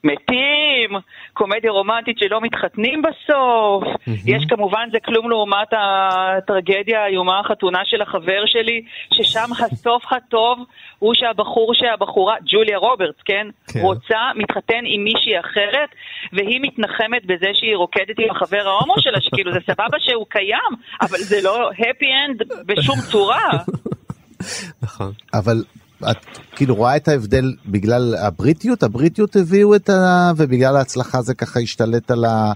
מתים, 0.05 0.91
קומדיה 1.33 1.71
רומנטית 1.71 2.19
שלא 2.19 2.41
מתחתנים 2.41 3.03
בסוף. 3.03 3.85
יש 4.27 4.45
כמובן, 4.49 4.89
זה 4.93 4.99
כלום 5.05 5.31
לעומת 5.31 5.69
הטרגדיה 5.73 7.05
האיומה, 7.05 7.41
החתונה 7.41 7.79
של 7.85 8.03
החבר 8.03 8.43
שלי, 8.47 8.83
ששם 9.15 9.49
הסוף 9.65 10.03
הטוב 10.13 10.59
הוא 10.99 11.15
שהבחור 11.15 11.75
שהבחורה, 11.75 12.37
ג'וליה 12.47 12.79
רוברטס, 12.79 13.23
כן? 13.25 13.47
כן. 13.67 13.81
רוצה, 13.81 14.19
מתחתן 14.35 14.83
עם 14.87 15.05
מישהי 15.05 15.41
אחרת, 15.41 15.89
והיא 16.33 16.61
מתנחמת 16.63 17.27
בזה 17.27 17.51
שהיא 17.55 17.77
רוקדת 17.77 18.19
עם 18.19 18.31
החבר 18.31 18.69
ההומו 18.69 18.95
שלה, 18.99 19.21
שכאילו 19.21 19.53
זה 19.53 19.59
סבבה 19.67 19.99
שהוא 20.01 20.27
קיים, 20.29 20.73
אבל 21.01 21.19
זה 21.19 21.41
לא 21.43 21.71
happy 21.71 22.05
end 22.05 22.65
בשום 22.67 22.97
צורה. 23.11 23.49
נכון. 24.83 25.13
אבל 25.35 25.63
את 26.11 26.39
כאילו 26.57 26.75
רואה 26.75 26.97
את 26.97 27.09
ההבדל 27.09 27.45
בגלל 27.67 28.15
הבריטיות? 28.27 28.83
הבריטיות 28.83 29.37
הביאו 29.37 29.75
את 29.75 29.89
ה... 29.89 30.31
ובגלל 30.37 30.77
ההצלחה 30.77 31.23
זה 31.23 31.35
ככה 31.35 31.61
השתלט 31.61 32.11
על 32.11 32.25
ה... 32.25 32.53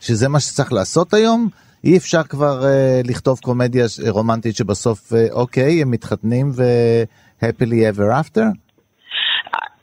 שזה 0.00 0.28
מה 0.28 0.40
שצריך 0.40 0.72
לעשות 0.72 1.14
היום? 1.14 1.48
אי 1.84 1.96
אפשר 1.96 2.22
כבר 2.22 2.64
אה, 2.64 3.00
לכתוב 3.04 3.38
קומדיה 3.38 3.84
רומנטית 4.08 4.56
שבסוף, 4.56 5.12
אה, 5.12 5.26
אוקיי, 5.32 5.82
הם 5.82 5.90
מתחתנים 5.90 6.50
ו-happily 6.56 7.96
ever 7.96 8.10
after? 8.22 8.44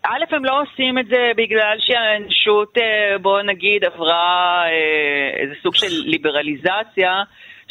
א', 0.05 0.35
הם 0.35 0.45
לא 0.45 0.61
עושים 0.61 0.99
את 0.99 1.07
זה 1.07 1.31
בגלל 1.37 1.77
שהאנושות, 1.79 2.77
אה, 2.77 3.17
בוא 3.17 3.41
נגיד, 3.41 3.83
עברה 3.83 4.63
אה, 4.65 5.41
איזה 5.41 5.53
סוג 5.63 5.75
של 5.75 5.87
ליברליזציה, 6.05 7.23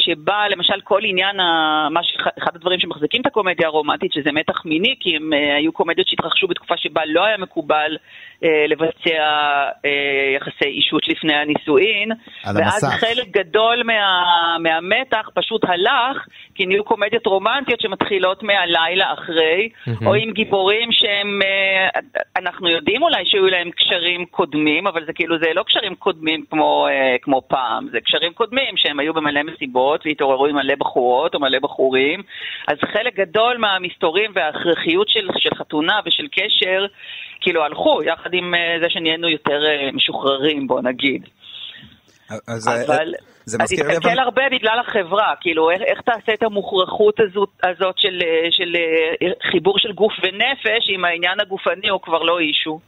שבה 0.07 0.49
למשל 0.49 0.81
כל 0.85 1.01
עניין, 1.05 1.40
ה- 1.40 1.88
מה 1.90 2.03
ש- 2.03 2.16
אחד 2.38 2.57
הדברים 2.57 2.81
שמחזיקים 2.81 3.21
את 3.21 3.27
הקומדיה 3.27 3.66
הרומנטית, 3.66 4.12
שזה 4.12 4.33
מתח 4.33 4.64
מיני, 4.64 4.95
כי 5.01 5.16
הם 5.16 5.33
אה, 5.33 5.57
היו 5.57 5.73
קומדיות 5.73 6.09
שהתרחשו 6.09 6.47
בתקופה 6.49 6.75
שבה 6.77 7.03
לא 7.07 7.25
היה 7.25 7.37
מקובל 7.37 7.97
אה, 8.45 8.64
לבצע 8.69 9.23
אה, 9.85 9.90
יחסי 10.37 10.64
אישות 10.64 11.09
לפני 11.09 11.35
הנישואין, 11.35 12.11
על 12.45 12.57
ואז 12.57 12.85
המסך. 12.85 13.01
חלק 13.01 13.29
גדול 13.31 13.83
מה, 13.83 14.57
מהמתח 14.61 15.31
פשוט 15.35 15.64
הלך, 15.64 16.27
כי 16.55 16.66
נהיו 16.66 16.85
קומדיות 16.85 17.27
רומנטיות 17.27 17.81
שמתחילות 17.81 18.42
מהלילה 18.42 19.12
אחרי, 19.12 19.69
מהמם. 19.87 20.07
או 20.07 20.14
עם 20.14 20.31
גיבורים 20.33 20.92
שהם, 20.92 21.40
אה, 21.45 22.01
אנחנו 22.37 22.69
יודעים 22.69 23.03
אולי 23.03 23.23
שהיו 23.27 23.47
להם 23.47 23.71
קשרים 23.71 24.27
קודמים, 24.27 24.87
אבל 24.87 25.05
זה 25.07 25.12
כאילו, 25.12 25.38
זה 25.38 25.47
לא 25.55 25.62
קשרים 25.62 25.95
קודמים 25.95 26.45
כמו, 26.51 26.87
אה, 26.90 27.16
כמו 27.23 27.42
פעם, 27.49 27.88
זה 27.92 28.01
קשרים 28.01 28.33
קודמים 28.33 28.77
שהם 28.77 29.01
היו 29.01 29.14
במלא 29.14 29.42
מסיבות 29.42 29.95
והתעוררו 30.04 30.46
עם 30.46 30.56
מלא 30.56 30.74
בחורות 30.78 31.35
או 31.35 31.40
מלא 31.40 31.59
בחורים, 31.59 32.22
אז 32.68 32.76
חלק 32.92 33.14
גדול 33.14 33.56
מהמסתורים 33.56 34.32
וההכרחיות 34.35 35.09
של, 35.09 35.28
של 35.38 35.54
חתונה 35.54 36.00
ושל 36.06 36.26
קשר, 36.32 36.87
כאילו 37.40 37.64
הלכו, 37.64 38.02
יחד 38.02 38.35
עם 38.35 38.54
אה, 38.54 38.76
זה 38.82 38.87
שנהיינו 38.90 39.28
יותר 39.28 39.64
אה, 39.66 39.92
משוחררים, 39.92 40.66
בוא 40.66 40.80
נגיד. 40.80 41.22
אז 42.48 42.68
אבל 42.68 43.14
זה 43.48 43.56
אז 43.61 43.62
מזכיר 43.62 43.87
לי 43.87 43.94
תסתכל 43.94 44.09
אבל... 44.09 44.18
הרבה 44.18 44.42
בגלל 44.52 44.78
החברה, 44.87 45.35
כאילו 45.40 45.70
איך, 45.70 45.82
איך 45.90 46.00
תעשה 46.00 46.35
את 46.35 46.42
המוכרחות 46.42 47.14
הזאת, 47.20 47.48
הזאת 47.62 47.94
של, 47.98 48.18
אה, 48.22 48.48
של 48.50 48.76
אה, 48.76 49.50
חיבור 49.50 49.78
של 49.78 49.92
גוף 49.92 50.12
ונפש 50.22 50.85
אם 50.96 51.04
העניין 51.04 51.40
הגופני 51.40 51.88
הוא 51.88 52.00
כבר 52.02 52.22
לא 52.22 52.38
אישו. 52.38 52.80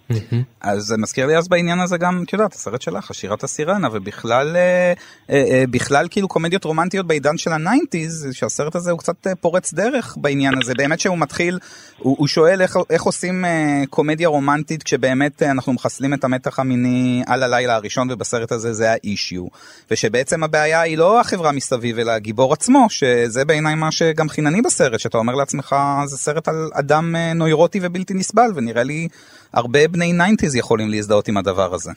אז 0.61 0.83
זה 0.83 0.97
מזכיר 0.99 1.27
לי 1.27 1.37
אז 1.37 1.49
בעניין 1.49 1.81
הזה 1.81 1.97
גם, 1.99 2.23
את 2.27 2.33
יודעת, 2.33 2.53
הסרט 2.53 2.83
שלך, 2.83 3.15
שירת 3.15 3.45
הסירנה, 3.45 3.89
ובכלל, 3.93 4.57
אה, 4.57 4.93
אה, 5.31 5.45
אה, 5.51 5.65
בכלל 5.71 6.07
כאילו 6.11 6.29
קומדיות 6.29 6.65
רומנטיות 6.65 7.07
בעידן 7.07 7.39
של 7.39 7.51
ה 7.53 7.60
nineties, 7.60 8.29
שהסרט 8.33 8.75
הזה 8.75 8.91
הוא 8.91 8.99
קצת 8.99 9.27
אה, 9.27 9.35
פורץ 9.35 9.73
דרך 9.73 10.17
בעניין 10.21 10.55
הזה, 10.63 10.73
באמת 10.77 11.01
שהוא 11.01 11.19
מתחיל, 11.19 11.59
הוא, 11.99 12.17
הוא 12.19 12.27
שואל 12.27 12.63
איך, 12.63 12.77
איך 12.91 13.03
עושים 13.03 13.45
אה, 13.45 13.83
קומדיה 13.91 14.29
רומנטית 14.29 14.83
כשבאמת 14.83 15.43
אה, 15.43 15.51
אנחנו 15.51 15.73
מחסלים 15.73 16.15
את 16.15 16.25
המתח 16.25 16.59
המיני 16.59 17.23
על 17.27 17.43
הלילה 17.43 17.75
הראשון, 17.75 18.11
ובסרט 18.11 18.53
הזה 18.53 18.73
זה 18.73 18.91
ה 18.93 19.00
issue, 19.00 19.47
ושבעצם 19.91 20.45
הבעיה 20.49 20.81
היא 20.81 20.99
לא 20.99 21.21
החברה 21.21 21.53
מסביב, 21.53 21.99
אלא 21.99 22.13
הגיבור 22.13 22.53
עצמו, 22.53 22.87
שזה 22.91 23.45
בעיניי 23.45 23.75
מה 23.75 23.93
שגם 23.93 24.29
חינני 24.29 24.63
בסרט, 24.63 25.01
שאתה 25.01 25.19
אומר 25.19 25.35
לעצמך, 25.35 25.77
זה 26.05 26.17
סרט 26.17 26.49
על 26.49 26.71
אדם 26.81 27.17
אה, 27.17 27.33
נוירוטי 27.35 27.79
ובלתי 27.83 28.15
נסבל, 28.15 28.51
ונראה 28.57 28.83
לי 28.83 29.09
הרבה 29.53 29.89
בני 29.89 30.13
nineties 30.13 30.57
יכולים 30.57 30.89
להזדהות 30.91 31.29
עם 31.29 31.37
הדבר 31.37 31.75
הזה. 31.75 31.93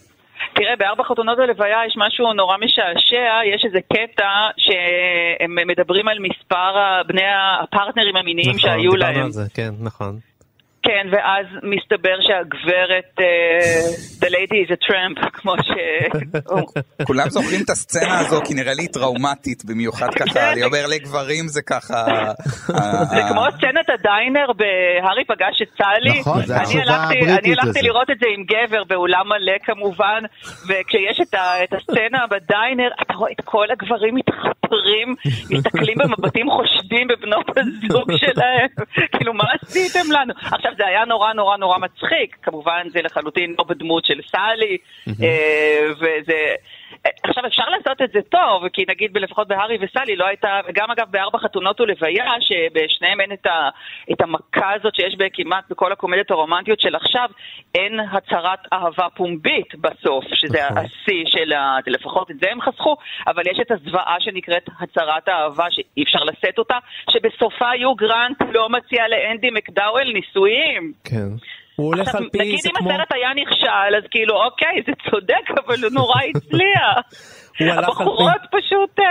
תראה, 0.56 0.76
בארבע 0.80 1.04
חתונות 1.04 1.40
ולוויה 1.40 1.78
יש 1.88 1.96
משהו 1.98 2.34
נורא 2.34 2.58
משעשע, 2.58 3.54
יש 3.56 3.66
איזה 3.66 3.80
קטע 3.94 4.30
שהם 4.58 5.56
מדברים 5.68 6.08
על 6.08 6.18
מספר 6.20 6.72
בני 7.08 7.28
הפרטנרים 7.62 8.16
המיניים 8.16 8.56
נכון, 8.56 8.60
שהיו 8.60 8.92
דיברנו 8.92 9.14
להם. 9.14 9.26
על 9.26 9.32
זה, 9.32 9.44
כן, 9.54 9.72
נכון. 9.80 10.31
כן, 10.92 11.08
ואז 11.12 11.46
מסתבר 11.64 12.16
שהגברת, 12.22 13.12
אה, 13.20 13.82
the 14.22 14.30
lady 14.32 14.68
is 14.68 14.72
a 14.72 14.88
tramp, 14.88 15.30
כמו 15.34 15.54
ש... 15.58 15.70
כולם 17.04 17.30
זוכרים 17.30 17.62
את 17.66 17.70
הסצנה 17.70 18.20
הזו 18.20 18.42
כי 18.46 18.54
נראה 18.54 18.74
לי 18.74 18.82
היא 18.82 18.90
טראומטית 18.94 19.66
במיוחד 19.66 20.08
ככה, 20.14 20.52
אני 20.52 20.64
אומר 20.64 20.88
לגברים 20.88 21.48
זה 21.48 21.62
ככה... 21.62 22.06
זה 23.12 23.22
כמו 23.30 23.42
סצנת 23.58 23.90
הדיינר 23.90 24.46
בהארי 24.58 25.26
פגש 25.28 25.62
את 25.62 25.68
סלי. 25.78 26.20
נכון, 26.20 26.46
זה 26.46 26.54
אני 26.56 26.64
התשובה 26.64 26.84
הלכתי- 26.84 27.18
הבריטית 27.20 27.44
אני 27.44 27.54
הלכתי. 27.54 27.82
לראות 27.88 28.10
את 28.10 28.20
זה 28.20 28.26
עם 28.38 28.44
גבר 28.44 28.84
באולם 28.84 29.26
מלא 29.30 29.58
כמובן, 29.64 30.24
וכשיש 30.68 31.20
את 31.22 31.36
הסצנה 31.74 32.26
בדיינר, 32.32 32.90
אתה 33.02 33.14
רואה 33.14 33.32
את 33.32 33.42
כל 33.46 33.66
הגברים 33.72 34.16
מתחבקים 34.16 34.62
גברים 34.72 35.16
מסתכלים 35.50 35.98
במבטים 35.98 36.48
חושדים 36.50 37.08
בבנות 37.08 37.46
הזוג 37.58 38.12
שלהם, 38.16 38.68
כאילו 39.12 39.34
מה 39.34 39.44
עשיתם 39.62 40.12
לנו? 40.12 40.34
עכשיו 40.52 40.72
זה 40.82 40.88
היה 40.88 41.06
נורא 41.06 41.34
נורא 41.34 41.58
נורא 41.58 41.78
מצחיק, 41.78 42.38
כמובן 42.44 42.88
זה 42.94 43.02
לחלוטין 43.02 43.56
לא 43.60 43.64
בדמות 43.64 44.06
של 44.06 44.20
סאלי, 44.32 44.78
אה, 45.24 45.88
וזה... 45.98 46.56
עכשיו 47.24 47.46
אפשר 47.46 47.70
לעשות 47.70 48.02
את 48.02 48.12
זה 48.12 48.20
טוב, 48.30 48.68
כי 48.70 48.86
נגיד 48.90 49.18
לפחות 49.18 49.48
בהארי 49.48 49.78
וסלי 49.82 50.16
לא 50.16 50.26
הייתה, 50.28 50.60
וגם 50.68 50.92
אגב 50.92 51.08
בארבע 51.12 51.40
חתונות 51.40 51.82
ולוויה, 51.82 52.26
שבשניהם 52.40 53.22
אין 53.22 53.32
את, 53.32 53.46
ה, 53.46 53.70
את 54.12 54.22
המכה 54.22 54.74
הזאת 54.76 54.96
שיש 54.96 55.16
כמעט 55.34 55.64
בכל 55.70 55.92
הקומדיות 55.92 56.32
הרומנטיות 56.32 56.80
של 56.80 56.96
עכשיו, 56.96 57.30
אין 57.76 58.00
הצהרת 58.00 58.60
אהבה 58.74 59.08
פומבית 59.16 59.76
בסוף, 59.76 60.26
שזה 60.34 60.60
נכון. 60.72 60.78
השיא 60.78 61.24
של 61.28 61.54
ה... 61.54 61.78
לפחות 61.88 62.32
את 62.32 62.40
זה 62.40 62.52
הם 62.52 62.62
חסכו, 62.62 62.96
אבל 63.28 63.44
יש 63.48 63.60
את 63.62 63.72
הזוועה 63.72 64.16
שנקראת 64.20 64.70
הצהרת 64.80 65.30
אהבה, 65.30 65.66
שאי 65.70 66.04
אפשר 66.04 66.24
לשאת 66.24 66.60
אותה, 66.60 66.78
שבסופה 67.10 67.76
יו 67.76 67.96
גרנט 67.96 68.38
לא 68.54 68.70
מציע 68.70 69.08
לאנדי 69.08 69.50
מקדאוול 69.50 70.12
נישואים. 70.14 70.94
כן. 71.04 71.30
הוא 71.82 71.88
הולך 71.88 72.08
עכשיו, 72.08 72.22
על 72.22 72.30
פי, 72.32 72.40
נגיד 72.40 72.60
אם 72.66 72.72
כמו... 72.76 72.90
הסרט 72.92 73.12
היה 73.14 73.30
נכשל, 73.36 73.92
אז 73.98 74.04
כאילו, 74.12 74.36
אוקיי, 74.46 74.76
זה 74.88 74.94
צודק, 75.10 75.46
אבל 75.66 75.84
הוא 75.84 75.92
נורא 75.92 76.22
הצליח. 76.30 76.96
הוא 77.60 77.68
הלך 77.68 77.78
על 77.78 77.86
פי- 77.86 77.92
הבחורות 77.92 78.42
פשוט 78.52 79.00
אה, 79.00 79.06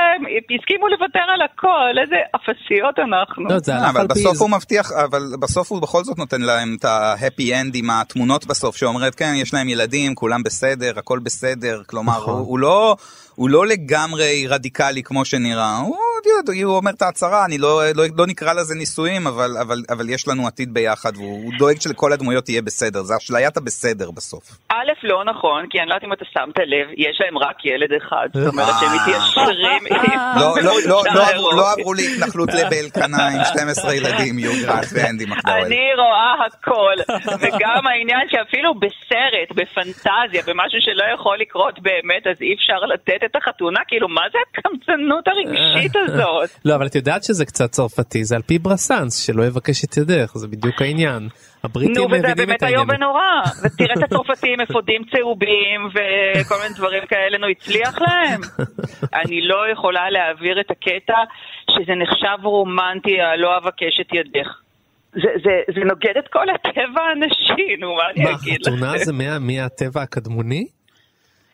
הסכימו 0.60 0.88
לוותר 0.88 1.26
על 1.34 1.42
הכל, 1.42 1.98
איזה 2.02 2.16
אפסיות 2.36 2.98
אנחנו. 2.98 3.44
לא, 3.48 3.58
זה 3.58 3.72
אה, 3.72 3.78
הלך 3.78 3.90
אבל 3.90 4.00
על 4.00 4.08
פי... 4.08 4.20
בסוף 4.20 4.40
הוא 4.40 4.50
מבטיח, 4.50 4.92
אבל 4.92 5.22
בסוף 5.40 5.72
הוא 5.72 5.82
בכל 5.82 6.04
זאת 6.04 6.18
נותן 6.18 6.40
להם 6.40 6.76
את 6.78 6.84
ה 6.84 6.96
happy 6.96 7.54
end 7.54 7.74
עם 7.74 7.90
התמונות 7.90 8.46
בסוף, 8.46 8.76
שאומרת 8.76 9.14
כן, 9.14 9.32
יש 9.36 9.54
להם 9.54 9.68
ילדים, 9.68 10.14
כולם 10.14 10.42
בסדר, 10.42 10.98
הכל 10.98 11.18
בסדר, 11.18 11.82
כלומר, 11.86 12.18
נכון. 12.18 12.34
הוא, 12.34 12.58
לא... 12.58 12.96
הוא 13.34 13.50
לא 13.50 13.66
לגמרי 13.66 14.46
רדיקלי 14.48 15.02
כמו 15.02 15.24
שנראה, 15.24 15.76
הוא, 15.76 15.96
יודע, 16.38 16.64
הוא 16.64 16.76
אומר 16.76 16.90
את 16.90 17.02
ההצהרה, 17.02 17.44
אני 17.44 17.58
לא, 17.58 17.82
לא, 17.94 18.04
לא 18.18 18.26
נקרא 18.26 18.52
לזה 18.52 18.74
נישואים, 18.74 19.26
אבל, 19.26 19.50
אבל, 19.60 19.78
אבל 19.90 20.08
יש 20.08 20.28
לנו 20.28 20.46
עתיד 20.46 20.74
ביחד, 20.74 21.16
והוא 21.16 21.44
הוא 21.44 21.52
דואג 21.58 21.80
שלכל 21.80 22.12
הדמויות 22.12 22.48
יהיה 22.48 22.62
בסדר, 22.62 23.02
זה 23.02 23.14
אשליית 23.16 23.56
הבסדר 23.56 24.10
בסוף. 24.10 24.58
א', 24.68 24.92
לא 25.02 25.24
נכון, 25.24 25.66
כי 25.70 25.78
אני 25.78 25.88
לא 25.88 25.94
יודעת 25.94 26.04
אם 26.04 26.12
אתה 26.12 26.24
שמת 26.24 26.58
לב, 26.58 26.88
יש 26.96 27.20
להם 27.20 27.38
רק 27.38 27.56
ילד 27.64 27.92
אחד, 28.02 28.28
זאת 28.34 28.46
אומרת 28.52 28.74
שהם 28.80 28.88
מתיישרים. 28.94 29.82
לא, 30.40 30.54
לא, 30.62 30.72
לא, 30.86 31.02
לא. 31.56 31.72
עברו- 31.72 31.94
להתנחלות 31.94 32.48
באלקנה 32.70 33.28
עם 33.28 33.44
12 33.44 33.94
ילדים, 33.94 34.38
יו 34.38 34.52
גראט 34.66 34.86
ואנדי 34.94 35.24
מקדאוול. 35.26 35.60
אני 35.66 35.76
רואה 35.96 36.34
הכל, 36.46 36.94
וגם 37.40 37.86
העניין 37.86 38.26
שאפילו 38.30 38.74
בסרט, 38.74 39.50
בפנטזיה, 39.50 40.42
במשהו 40.46 40.80
שלא 40.80 41.04
יכול 41.14 41.36
לקרות 41.40 41.74
באמת, 41.82 42.26
אז 42.30 42.36
אי 42.40 42.54
אפשר 42.54 42.80
לתת 42.94 43.24
את 43.24 43.36
החתונה, 43.36 43.80
כאילו, 43.88 44.08
מה 44.08 44.22
זה 44.32 44.38
הקמצנות 44.50 45.24
הרגשית 45.28 45.96
הזאת? 45.96 46.50
לא, 46.64 46.74
אבל 46.74 46.86
את 46.86 46.94
יודעת 46.94 47.24
שזה 47.24 47.44
קצת 47.46 47.70
צרפתי, 47.70 48.24
זה 48.24 48.36
על 48.36 48.42
פי 48.42 48.58
ברסנס, 48.58 49.26
שלא 49.26 49.42
יבקש 49.42 49.84
את 49.84 49.96
ידך, 49.96 50.30
זה 50.34 50.48
בדיוק 50.48 50.82
העניין. 50.82 51.28
הבריטים 51.64 51.94
נו, 51.96 52.06
וזה 52.06 52.18
מבינים 52.18 52.36
באמת 52.36 52.56
את 52.58 52.62
העניין. 52.62 52.80
איום 52.80 52.90
ונורא. 52.90 53.20
ותראה 53.64 53.94
את 53.98 54.02
הצרפתים 54.02 54.60
אפודים 54.60 55.02
צהובים 55.12 55.80
וכל 55.94 56.54
מיני 56.62 56.74
דברים 56.76 57.02
כאלה, 57.08 57.38
נו, 57.38 57.46
הצליח 57.48 57.94
להם. 58.00 58.19
אני 59.14 59.40
לא 59.48 59.72
יכולה 59.72 60.10
להעביר 60.10 60.60
את 60.60 60.70
הקטע 60.70 61.14
שזה 61.70 61.92
נחשב 62.02 62.44
רומנטי, 62.44 63.20
הלא 63.20 63.56
אבקש 63.56 64.00
את 64.00 64.14
ידך. 64.14 64.48
זה, 65.12 65.28
זה, 65.44 65.50
זה 65.74 65.80
נוגד 65.80 66.16
את 66.18 66.28
כל 66.32 66.46
הטבע 66.50 67.02
הנשי, 67.12 67.76
נו, 67.80 67.94
מה 67.94 68.02
אני 68.14 68.24
מה, 68.24 68.30
אגיד 68.30 68.60
חתונה 68.62 68.94
לכם? 68.94 69.04
זה 69.04 69.12
מה- 69.12 69.38
מהטבע 69.38 70.02
הקדמוני? 70.02 70.66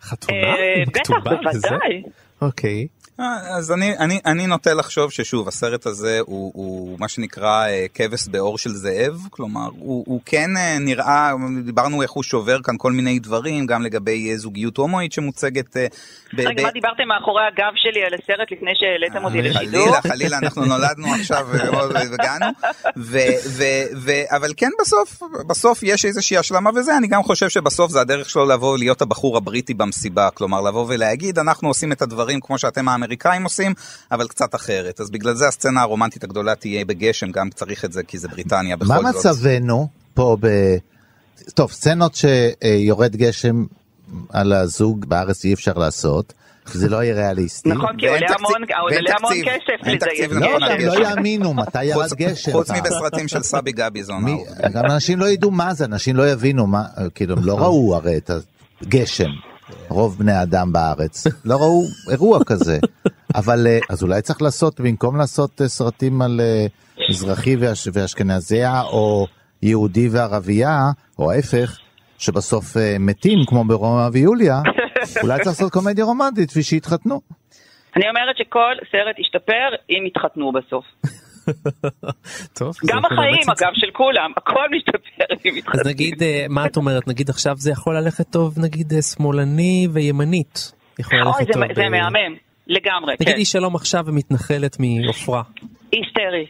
חתונה? 0.02 0.38
אה, 0.38 0.82
בטח? 0.86 1.10
בוודאי. 1.24 2.02
אוקיי. 2.42 2.86
אה, 3.20 3.56
אז 3.56 3.72
אני, 3.72 3.98
אני, 3.98 4.20
אני 4.26 4.46
נוטה 4.46 4.74
לחשוב 4.74 5.12
ששוב, 5.12 5.48
הסרט 5.48 5.86
הזה 5.86 6.18
הוא, 6.26 6.52
הוא 6.54 6.96
מה 7.00 7.08
שנקרא 7.08 7.66
אה, 7.66 7.86
כבש 7.94 8.28
בעור 8.28 8.58
של 8.58 8.70
זאב, 8.70 9.20
כלומר, 9.30 9.68
הוא, 9.78 10.04
הוא 10.06 10.20
כן 10.26 10.56
אה, 10.56 10.78
נראה, 10.80 11.32
דיברנו 11.64 12.02
איך 12.02 12.10
הוא 12.10 12.22
שובר 12.22 12.62
כאן 12.62 12.74
כל 12.78 12.92
מיני 12.92 13.18
דברים, 13.18 13.66
גם 13.66 13.82
לגבי 13.82 14.36
זוגיות 14.36 14.76
הומואית 14.76 15.12
שמוצגת 15.12 15.76
ב... 15.76 16.40
רגע, 16.40 16.50
ב- 16.56 16.62
מה 16.62 16.70
דיברתם 16.70 17.08
מאחורי 17.08 17.42
הגב 17.46 17.72
שלי 17.76 18.04
על 18.04 18.14
הסרט 18.14 18.52
לפני 18.52 18.70
שהעליתם 18.74 19.24
אותי 19.24 19.42
לשידור? 19.42 19.84
חלילה, 19.84 20.02
חלילה, 20.02 20.38
אנחנו 20.38 20.64
נולדנו 20.64 21.06
עכשיו 21.14 21.46
והגענו, 21.94 22.46
ו, 22.96 23.18
ו, 23.46 23.64
ו, 23.96 24.10
אבל 24.36 24.50
כן 24.56 24.70
בסוף, 24.80 25.22
בסוף 25.48 25.82
יש 25.82 26.04
איזושהי 26.04 26.36
השלמה 26.36 26.70
וזה, 26.76 26.96
אני 26.96 27.06
גם 27.06 27.22
חושב 27.22 27.48
שבסוף 27.48 27.90
זה 27.90 28.00
הדרך 28.00 28.30
שלו 28.30 28.44
לבוא 28.44 28.74
ולהיות 28.74 29.02
הבחור 29.02 29.36
הבריטי 29.36 29.74
במסיבה, 29.74 30.30
כלומר 30.30 30.60
לבוא 30.60 30.86
ולהגיד, 30.88 31.38
אנחנו 31.38 31.68
עושים 31.68 31.92
את 31.92 32.02
הדברים 32.02 32.40
כמו 32.40 32.58
שאתם 32.58 32.88
האמריקאים 32.88 33.05
עושים, 33.44 33.74
אבל 34.12 34.28
קצת 34.28 34.54
אחרת, 34.54 35.00
אז 35.00 35.10
בגלל 35.10 35.34
זה 35.34 35.48
הסצנה 35.48 35.82
הרומנטית 35.82 36.24
הגדולה 36.24 36.54
תהיה 36.54 36.84
בגשם, 36.84 37.30
גם 37.30 37.50
צריך 37.50 37.84
את 37.84 37.92
זה 37.92 38.02
כי 38.02 38.18
זה 38.18 38.28
בריטניה 38.28 38.76
בכל 38.76 39.02
מה 39.02 39.12
זאת. 39.12 39.26
מצבנו 39.26 39.88
פה 40.14 40.36
ב... 40.40 40.46
טוב, 41.54 41.72
סצנות 41.72 42.14
שיורד 42.14 43.16
גשם 43.16 43.64
על 44.30 44.52
הזוג 44.52 45.04
בארץ 45.04 45.44
אי 45.44 45.54
אפשר 45.54 45.72
לעשות, 45.72 46.32
כי 46.72 46.78
זה 46.78 46.88
לא 46.88 47.02
יהיה 47.02 47.14
ריאליסטי. 47.14 47.68
נכון, 47.68 47.96
כי 47.98 48.08
עולה 48.08 48.26
המון 48.38 48.62
עולה 48.80 49.10
המון. 49.18 49.32
כסף. 49.44 50.32
נכון, 50.32 50.42
לא, 50.42 50.66
על 50.66 50.72
הם 50.72 50.80
לא. 50.80 51.08
יאמינו 51.08 51.54
מתי 51.54 51.84
ירד 51.84 52.12
גשם. 52.14 52.52
חוץ. 52.52 52.70
מבסרטים 52.70 53.28
של 53.28 53.42
סבי 53.42 53.72
גביזון. 53.72 54.24
האהוב. 54.24 54.46
גם 54.72 54.84
אנשים 54.84 55.18
לא 55.18 55.28
ידעו 55.28 55.50
מה 55.50 55.74
זה, 55.74 55.84
אנשים 55.84 56.16
לא 56.16 56.30
יבינו 56.30 56.66
מה, 56.66 56.84
כאילו 57.14 57.36
הם 57.36 57.44
לא 57.44 57.58
ראו 57.58 57.96
הרי 57.96 58.16
את 58.16 58.30
הגשם, 58.82 59.30
רוב 59.88 60.18
בני 60.18 60.32
האדם 60.32 60.72
בארץ, 60.72 61.26
לא 61.44 61.56
ראו 61.56 61.82
אירוע 62.10 62.44
כזה. 62.44 62.78
אבל 63.34 63.66
אה, 63.66 63.78
אז 63.90 64.02
אולי 64.02 64.22
צריך 64.22 64.42
לעשות, 64.42 64.80
במקום 64.80 65.16
לעשות 65.16 65.62
אה, 65.62 65.68
סרטים 65.68 66.22
על 66.22 66.40
אה, 66.40 66.66
מזרחי 67.10 67.56
ואש- 67.56 67.88
ואשכנזיה, 67.92 68.82
או 68.82 69.26
יהודי 69.62 70.08
וערבייה, 70.08 70.78
או 71.18 71.32
ההפך, 71.32 71.78
שבסוף 72.18 72.76
מתים 73.00 73.38
כמו 73.46 73.64
ברומא 73.64 74.08
ויוליה, 74.12 74.62
אולי 75.22 75.36
צריך 75.36 75.46
לעשות 75.46 75.72
קומדיה 75.72 76.04
רומנטית 76.04 76.50
כפי 76.50 76.62
שהתחתנו. 76.62 77.20
אני 77.96 78.08
אומרת 78.08 78.36
שכל 78.36 78.74
סרט 78.92 79.18
ישתפר 79.18 79.68
אם 79.90 80.06
יתחתנו 80.06 80.52
בסוף. 80.52 80.84
טוב. 82.58 82.74
גם 82.86 83.04
החיים, 83.04 83.50
אגב, 83.58 83.72
של 83.74 83.90
כולם, 83.92 84.32
הכל 84.36 84.66
משתפר 84.76 85.34
יתחתנו. 85.44 85.80
אז 85.80 85.86
נגיד, 85.86 86.22
אה, 86.22 86.46
מה 86.48 86.66
את 86.66 86.76
אומרת? 86.76 87.08
נגיד 87.08 87.30
עכשיו 87.30 87.56
זה 87.56 87.70
יכול 87.70 87.96
ללכת 87.96 88.30
טוב, 88.30 88.58
נגיד 88.58 88.92
אה, 88.92 89.02
שמאלני 89.02 89.88
וימנית. 89.92 90.72
יכול 90.98 91.18
ללכת 91.18 91.52
טוב. 91.52 91.62
זה 91.74 91.82
אה, 91.82 91.88
מהמם, 91.88 92.36
לגמרי, 92.66 93.14
נגיד 93.20 93.34
כן. 93.34 93.36
היא 93.36 93.44
שלום 93.44 93.76
עכשיו 93.76 94.04
ומתנחלת 94.06 94.76
מעופרה. 94.80 95.42
היסטרי. 95.92 96.46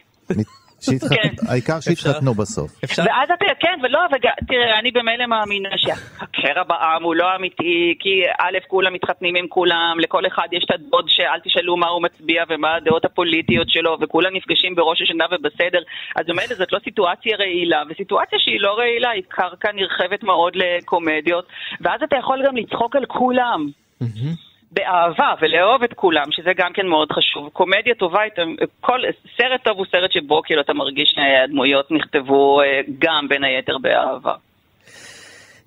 שהתחתנו- 0.81 1.49
העיקר 1.51 1.79
שהתחתנו 1.79 2.33
בסוף. 2.33 2.71
ואז 2.97 3.29
אתה, 3.33 3.45
כן, 3.59 3.79
ולא, 3.83 3.99
תראה, 4.47 4.79
אני 4.79 4.91
במילא 4.91 5.25
מאמינה 5.25 5.69
שהקרע 5.77 6.63
בעם 6.63 7.03
הוא 7.03 7.15
לא 7.15 7.35
אמיתי, 7.35 7.95
כי 7.99 8.23
א', 8.39 8.57
כולם 8.67 8.93
מתחתנים 8.93 9.35
עם 9.35 9.47
כולם, 9.47 9.97
לכל 9.99 10.27
אחד 10.27 10.47
יש 10.51 10.63
את 10.65 10.71
הדוד 10.71 11.05
שאל 11.07 11.39
תשאלו 11.43 11.77
מה 11.77 11.87
הוא 11.87 12.01
מצביע 12.03 12.43
ומה 12.49 12.75
הדעות 12.75 13.05
הפוליטיות 13.05 13.69
שלו, 13.69 13.97
וכולם 14.01 14.35
נפגשים 14.35 14.75
בראש 14.75 15.01
השנה 15.01 15.25
ובסדר, 15.31 15.79
אז 16.15 16.25
במילא 16.27 16.55
זאת 16.57 16.71
לא 16.71 16.79
סיטואציה 16.83 17.37
רעילה, 17.37 17.83
וסיטואציה 17.89 18.39
שהיא 18.39 18.59
לא 18.59 18.77
רעילה 18.77 19.09
היא 19.09 19.23
קרקע 19.27 19.69
נרחבת 19.73 20.23
מאוד 20.23 20.53
לקומדיות, 20.55 21.45
ואז 21.81 22.03
אתה 22.03 22.15
יכול 22.15 22.43
גם 22.47 22.57
לצחוק 22.57 22.95
על 22.95 23.05
כולם. 23.05 23.69
באהבה 24.71 25.33
ולאהוב 25.41 25.83
את 25.83 25.93
כולם, 25.93 26.31
שזה 26.31 26.51
גם 26.57 26.73
כן 26.73 26.87
מאוד 26.87 27.11
חשוב. 27.11 27.49
קומדיה 27.53 27.95
טובה, 27.95 28.19
כל 28.81 28.99
סרט 29.37 29.63
טוב 29.63 29.77
הוא 29.77 29.85
סרט 29.91 30.11
שבו 30.11 30.41
כאילו 30.45 30.61
אתה 30.61 30.73
מרגיש 30.73 31.13
שהדמויות 31.15 31.91
נכתבו 31.91 32.61
אה, 32.61 32.81
גם 32.99 33.27
בין 33.29 33.43
היתר 33.43 33.77
באהבה. 33.81 34.33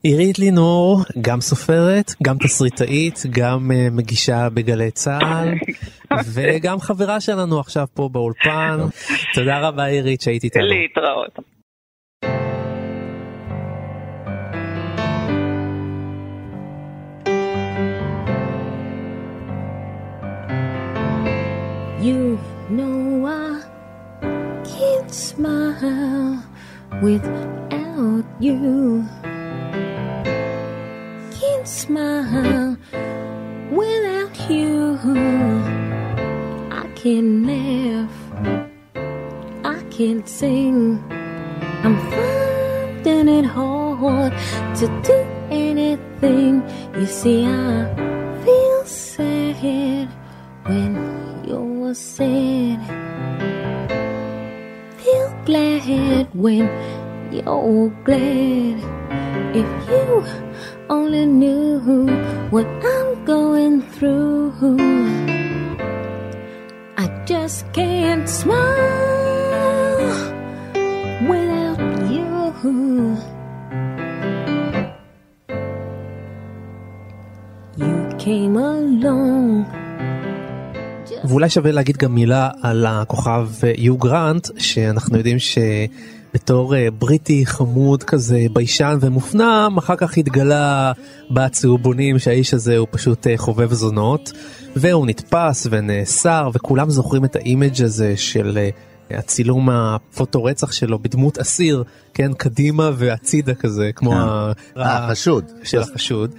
עירית 0.03 0.39
לינור, 0.39 1.01
גם 1.21 1.41
סופרת, 1.41 2.07
גם 2.23 2.37
תסריטאית, 2.39 3.23
גם 3.31 3.71
אה, 3.73 3.89
מגישה 3.91 4.49
בגלי 4.55 4.91
צה"ל, 4.91 5.49
וגם 6.35 6.79
חברה 6.79 7.21
שלנו 7.21 7.61
עכשיו 7.61 7.87
פה 7.95 8.09
באולפן. 8.13 8.79
תודה 9.35 9.69
רבה 9.69 9.85
עירית 9.85 10.21
שהיית 10.21 10.45
איתנו. 10.45 10.63
להתראות. 10.63 11.60
You 22.11 22.41
know 22.69 23.25
I 23.25 23.63
can't 24.65 25.15
smile 25.15 26.43
without 27.01 28.25
you. 28.41 29.07
Can't 31.39 31.69
smile 31.69 32.77
without 33.71 34.51
you. 34.51 34.99
I 36.73 36.85
can 36.97 37.27
laugh. 37.47 38.17
I 39.65 39.81
can't 39.91 40.29
sing. 40.29 40.99
I'm 41.85 41.97
finding 42.11 43.29
it 43.39 43.45
hard 43.45 44.33
to 44.79 44.87
do 45.07 45.19
anything. 45.53 46.65
You 46.93 47.07
see, 47.07 47.47
I 47.47 47.87
feel 48.45 48.85
sad 48.85 50.09
when 50.67 51.20
was 51.91 51.99
said. 51.99 52.79
Feel 55.03 55.31
glad 55.45 56.29
when 56.35 56.65
you're 57.33 57.91
glad. 58.07 58.79
If 59.61 59.71
you 59.91 60.25
only 60.89 61.27
knew 61.27 62.07
what 62.51 62.67
I'm 62.95 63.25
going 63.25 63.83
through, 63.83 64.53
I 66.97 67.07
just 67.27 67.67
can't 67.73 68.29
smile 68.29 68.61
without 71.31 71.83
you. 72.15 73.19
You 77.83 78.17
came 78.17 78.57
along. 78.57 79.80
ואולי 81.31 81.51
שווה 81.51 81.73
להגיד 81.73 81.97
גם 81.97 82.15
מילה 82.15 82.49
על 82.63 82.87
הכוכב 82.87 83.49
אה, 83.65 83.73
יו 83.77 83.97
גרנט 83.97 84.49
שאנחנו 84.59 85.17
יודעים 85.17 85.37
שבתור 85.39 86.77
אה, 86.77 86.91
בריטי 86.91 87.47
חמוד 87.47 88.03
כזה 88.03 88.47
ביישן 88.53 88.99
ומופנם 89.01 89.75
אחר 89.79 89.97
כך 89.97 90.19
התגלה 90.19 90.93
בצהובונים 91.31 92.19
שהאיש 92.19 92.55
הזה 92.55 92.77
הוא 92.77 92.89
פשוט 92.91 93.27
אה, 93.27 93.37
חובב 93.37 93.73
זונות 93.73 94.33
והוא 94.77 95.07
נתפס 95.07 95.67
ונאסר 95.71 96.51
וכולם 96.55 96.91
זוכרים 96.91 97.25
את 97.25 97.37
ה 97.37 97.45
image 97.45 97.83
הזה 97.83 98.17
של 98.17 98.69
הצילום 99.11 99.71
הפוטו 99.71 100.45
רצח 100.45 100.73
שלו 100.73 100.99
בדמות 100.99 101.39
אסיר 101.39 101.85
כן 102.15 102.33
קדימה 102.33 102.91
והצידה 102.97 103.55
כזה 103.55 103.91
כמו 103.95 104.15
החשוד. 104.77 105.45
של 105.63 105.81
החשוד. 105.81 106.35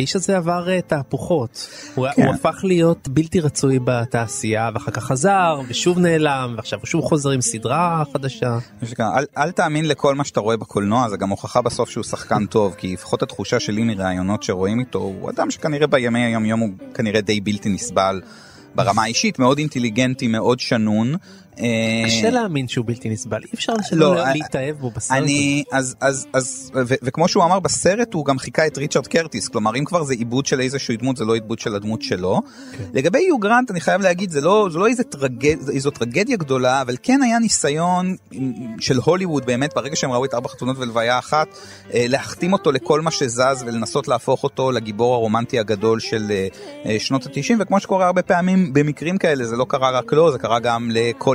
האיש 0.00 0.16
הזה 0.16 0.36
עבר 0.36 0.70
אה, 0.70 0.80
תהפוכות, 0.80 1.68
הוא, 1.94 2.06
כן. 2.16 2.22
הוא 2.22 2.34
הפך 2.34 2.60
להיות 2.62 3.08
בלתי 3.08 3.40
רצוי 3.40 3.78
בתעשייה 3.84 4.70
ואחר 4.74 4.90
כך 4.90 5.04
חזר 5.04 5.60
ושוב 5.68 5.98
נעלם 5.98 6.54
ועכשיו 6.56 6.78
הוא 6.78 6.86
שוב 6.86 7.04
חוזר 7.04 7.30
עם 7.30 7.40
סדרה 7.40 8.02
חדשה. 8.12 8.58
אל, 9.00 9.24
אל 9.38 9.50
תאמין 9.50 9.88
לכל 9.88 10.14
מה 10.14 10.24
שאתה 10.24 10.40
רואה 10.40 10.56
בקולנוע, 10.56 11.08
זה 11.08 11.16
גם 11.16 11.28
הוכחה 11.30 11.62
בסוף 11.62 11.90
שהוא 11.90 12.04
שחקן 12.04 12.46
טוב, 12.46 12.74
כי 12.74 12.92
לפחות 12.92 13.22
התחושה 13.22 13.60
שלי 13.60 13.82
מראיונות 13.82 14.42
שרואים 14.42 14.80
איתו, 14.80 14.98
הוא 14.98 15.30
אדם 15.30 15.50
שכנראה 15.50 15.86
בימי 15.86 16.24
היום 16.24 16.44
יום 16.44 16.60
הוא 16.60 16.68
כנראה 16.94 17.20
די 17.20 17.40
בלתי 17.40 17.68
נסבל. 17.68 18.20
ברמה 18.74 19.02
האישית, 19.02 19.38
מאוד 19.38 19.58
אינטליגנטי, 19.58 20.28
מאוד 20.28 20.60
שנון. 20.60 21.14
אה, 21.58 22.02
קשה 22.06 22.30
להאמין 22.30 22.68
שהוא 22.68 22.86
בלתי 22.86 23.10
נסבל, 23.10 23.42
אי 23.42 23.48
אפשר 23.54 23.72
לא, 23.72 23.82
שלא 23.82 24.18
אה, 24.18 24.34
להתאהב 24.34 24.76
בו 24.76 24.90
בסרט. 24.90 25.18
אני, 25.18 25.64
אז, 25.72 25.96
אז, 26.00 26.26
אז, 26.32 26.70
ו- 26.74 26.94
וכמו 27.02 27.28
שהוא 27.28 27.44
אמר 27.44 27.60
בסרט, 27.60 28.14
הוא 28.14 28.24
גם 28.24 28.38
חיכה 28.38 28.66
את 28.66 28.78
ריצ'רד 28.78 29.06
קרטיס, 29.06 29.48
כלומר 29.48 29.76
אם 29.76 29.84
כבר 29.84 30.04
זה 30.04 30.14
עיבוד 30.14 30.46
של 30.46 30.60
איזושהי 30.60 30.96
דמות, 30.96 31.16
זה 31.16 31.24
לא 31.24 31.34
עיבוד 31.34 31.58
של 31.58 31.74
הדמות 31.74 32.02
שלו. 32.02 32.40
כן. 32.72 32.84
לגבי 32.94 33.20
יו 33.20 33.38
גרנט, 33.38 33.70
אני 33.70 33.80
חייב 33.80 34.00
להגיד, 34.00 34.30
זה 34.30 34.40
לא, 34.40 34.68
זה 34.72 34.78
לא 34.78 34.86
איזה 34.86 35.04
טרגד, 35.04 35.56
איזו 35.72 35.90
טרגדיה 35.90 36.36
גדולה, 36.36 36.82
אבל 36.82 36.96
כן 37.02 37.22
היה 37.22 37.38
ניסיון 37.38 38.16
של 38.80 38.98
הוליווד 39.04 39.46
באמת, 39.46 39.74
ברגע 39.74 39.96
שהם 39.96 40.12
ראו 40.12 40.24
את 40.24 40.34
ארבע 40.34 40.48
חתונות 40.48 40.78
ולוויה 40.78 41.18
אחת, 41.18 41.48
אה, 41.94 42.04
להחתים 42.08 42.52
אותו 42.52 42.72
לכל 42.72 43.00
מה 43.00 43.10
שזז 43.10 43.64
ולנסות 43.66 44.08
להפוך 44.08 44.44
אותו 44.44 44.70
לגיבור 44.72 45.14
הרומנטי 45.14 45.58
הגדול 45.58 46.00
של 46.00 46.32
שנות 46.98 47.26
ה-90, 47.26 47.54
וכמו 47.58 47.80
שקורה 47.80 48.06
הרבה 48.06 48.22
פעמים 48.22 48.72
במקרים 48.72 49.18
כאלה, 49.18 49.44
זה 49.44 49.56
לא 49.56 49.66
קרה 49.68 49.90
רק 49.90 50.12
לו, 50.12 50.32
זה 50.32 50.38
קרה 50.38 50.58
גם 50.58 50.90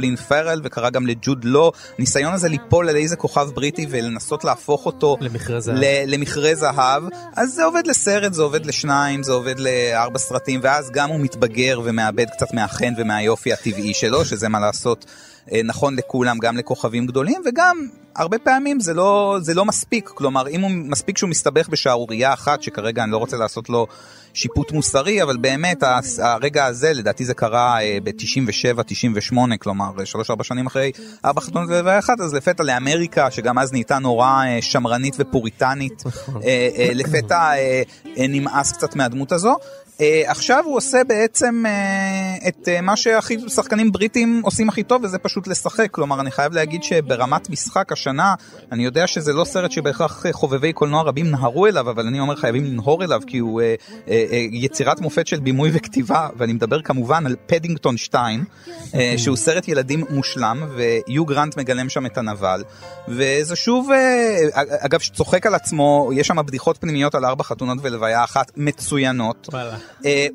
לקולין 0.06 0.16
פרל 0.16 0.62
וקרה 0.64 0.90
גם 0.90 1.08
לג'וד 1.08 1.46
לו. 1.46 1.72
הניסיון 1.98 2.34
הזה 2.34 2.50
ליפול 2.50 2.90
על 2.90 2.96
איזה 2.96 3.16
כוכב 3.16 3.50
בריטי 3.54 3.86
ולנסות 3.90 4.44
להפוך 4.44 4.86
אותו 4.86 5.18
למכרה 5.22 5.60
זהב. 5.60 5.76
למכרה 6.08 6.56
זהב, 6.56 7.04
אז 7.36 7.54
זה 7.54 7.64
עובד 7.64 7.88
לסרט, 7.88 8.34
זה 8.34 8.42
עובד 8.42 8.66
לשניים, 8.66 9.24
זה 9.24 9.32
עובד 9.32 9.60
לארבע 9.60 10.20
סרטים, 10.20 10.60
ואז 10.64 10.92
גם 10.92 11.10
הוא 11.10 11.20
מתבגר 11.20 11.82
ומאבד 11.84 12.30
קצת 12.30 12.54
מהחן 12.54 12.94
ומהיופי 12.98 13.54
הטבעי 13.54 13.94
שלו, 13.94 14.26
שזה 14.26 14.50
מה 14.50 14.60
לעשות 14.60 15.06
אה, 15.52 15.62
נכון 15.64 15.96
לכולם, 15.96 16.38
גם 16.40 16.58
לכוכבים 16.58 17.06
גדולים, 17.06 17.42
וגם 17.46 17.88
הרבה 18.16 18.40
פעמים 18.40 18.80
זה 18.80 18.94
לא, 18.94 19.38
זה 19.42 19.54
לא 19.54 19.66
מספיק, 19.66 20.10
כלומר 20.14 20.48
אם 20.48 20.62
הוא 20.62 20.72
מספיק 20.72 21.18
שהוא 21.18 21.30
מסתבך 21.30 21.70
בשערורייה 21.70 22.34
אחת, 22.34 22.64
שכרגע 22.64 23.04
אני 23.04 23.12
לא 23.12 23.18
רוצה 23.18 23.38
לעשות 23.38 23.70
לו 23.70 23.88
שיפוט 24.36 24.72
מוסרי, 24.72 25.24
אבל 25.24 25.38
באמת 25.38 25.84
הרגע 26.20 26.66
הזה, 26.66 26.94
לדעתי 26.94 27.26
זה 27.26 27.34
קרה 27.34 27.78
ב-97, 28.04 28.84
98, 28.84 29.58
כלומר 29.58 29.92
3-4 30.40 30.44
שנים 30.44 30.68
אחרי 30.68 30.92
ארבע 31.26 31.42
חתונות 31.42 31.70
ולוויה 31.70 32.00
אחת, 32.00 32.20
אז 32.20 32.34
לפתע 32.34 32.64
לאמריקה, 32.64 33.32
שגם 33.32 33.60
אז 33.60 33.72
נהייתה 33.72 34.00
נורא 34.00 34.44
אה, 34.46 34.62
שמרנית 34.62 35.16
ופוריטנית, 35.20 36.04
אה, 36.44 36.70
אה, 36.78 36.90
לפתע 36.94 37.38
אה, 37.38 37.82
אה, 38.18 38.28
נמאס 38.28 38.72
קצת 38.72 38.96
מהדמות 38.96 39.32
הזו. 39.32 39.56
Uh, 39.96 40.02
עכשיו 40.26 40.64
הוא 40.66 40.78
עושה 40.78 41.04
בעצם 41.08 41.64
uh, 41.66 42.48
את 42.48 42.68
uh, 42.68 42.82
מה 42.82 42.96
שהכי 42.98 43.38
שחקנים 43.50 43.92
בריטים 43.92 44.42
עושים 44.44 44.70
הכי 44.70 44.84
טוב 44.84 45.04
וזה 45.04 45.18
פשוט 45.18 45.48
לשחק. 45.48 45.92
כלומר 45.92 46.22
אני 46.22 46.32
חייב 46.32 46.54
להגיד 46.54 46.84
שברמת 46.84 47.50
משחק 47.50 47.92
השנה 47.92 48.34
אני 48.72 48.86
יודע 48.86 49.08
שזה 49.08 49.34
לא 49.34 49.46
סרט 49.46 49.72
שבהכרח 49.72 50.26
חובבי 50.32 50.74
קולנוע 50.74 51.02
רבים 51.02 51.32
נהרו 51.32 51.68
אליו 51.68 51.90
אבל 51.90 52.08
אני 52.08 52.20
אומר 52.20 52.36
חייבים 52.36 52.66
לנהור 52.66 53.04
אליו 53.04 53.22
כי 53.28 53.38
הוא 53.38 53.62
uh, 53.62 53.92
uh, 53.92 54.08
uh, 54.08 54.12
יצירת 54.52 55.00
מופת 55.00 55.28
של 55.28 55.40
בימוי 55.40 55.70
וכתיבה 55.74 56.30
ואני 56.38 56.54
מדבר 56.54 56.82
כמובן 56.82 57.26
על 57.26 57.36
פדינגטון 57.46 57.98
2 57.98 58.44
uh, 58.68 58.96
שהוא 59.18 59.38
סרט 59.38 59.68
ילדים 59.68 60.04
מושלם 60.10 60.68
ויו 60.76 61.26
גרנט 61.26 61.58
מגלם 61.58 61.90
שם 61.90 62.06
את 62.06 62.18
הנבל. 62.18 62.64
וזה 63.08 63.56
שוב 63.56 63.90
uh, 63.90 64.60
אגב 64.80 65.00
שצוחק 65.00 65.46
על 65.46 65.56
עצמו 65.56 66.10
יש 66.14 66.28
שם 66.28 66.46
בדיחות 66.46 66.78
פנימיות 66.78 67.16
על 67.16 67.26
ארבע 67.26 67.44
חתונות 67.44 67.78
ולוויה 67.82 68.24
אחת 68.24 68.52
מצוינות. 68.58 69.50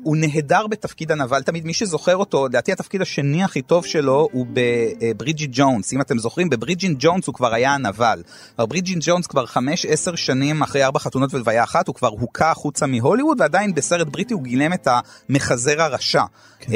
הוא 0.03 0.17
נהדר 0.17 0.67
בתפקיד 0.67 1.11
הנבל, 1.11 1.41
תמיד 1.41 1.65
מי 1.65 1.73
שזוכר 1.73 2.15
אותו, 2.15 2.45
לדעתי 2.45 2.71
התפקיד 2.71 3.01
השני 3.01 3.43
הכי 3.43 3.61
טוב 3.61 3.85
שלו 3.85 4.27
הוא 4.31 4.45
בברידג'י 4.53 5.47
ג'ונס. 5.51 5.93
אם 5.93 6.01
אתם 6.01 6.19
זוכרים, 6.19 6.49
בברידג'י 6.49 6.95
ג'ונס 6.99 7.27
הוא 7.27 7.35
כבר 7.35 7.53
היה 7.53 7.73
הנבל. 7.73 8.23
אבל 8.59 8.67
ברידג'י 8.67 8.95
ג'ונס 8.99 9.27
כבר 9.27 9.45
5-10 9.45 10.15
שנים 10.15 10.61
אחרי 10.61 10.83
ארבע 10.83 10.99
חתונות 10.99 11.33
ולוויה 11.33 11.63
אחת, 11.63 11.87
הוא 11.87 11.95
כבר 11.95 12.07
הוכה 12.07 12.51
החוצה 12.51 12.85
מהוליווד, 12.85 13.41
ועדיין 13.41 13.75
בסרט 13.75 14.07
בריטי 14.07 14.33
הוא 14.33 14.43
גילם 14.43 14.73
את 14.73 14.87
המחזר 15.29 15.81
הרשע. 15.81 16.23
כן. 16.59 16.71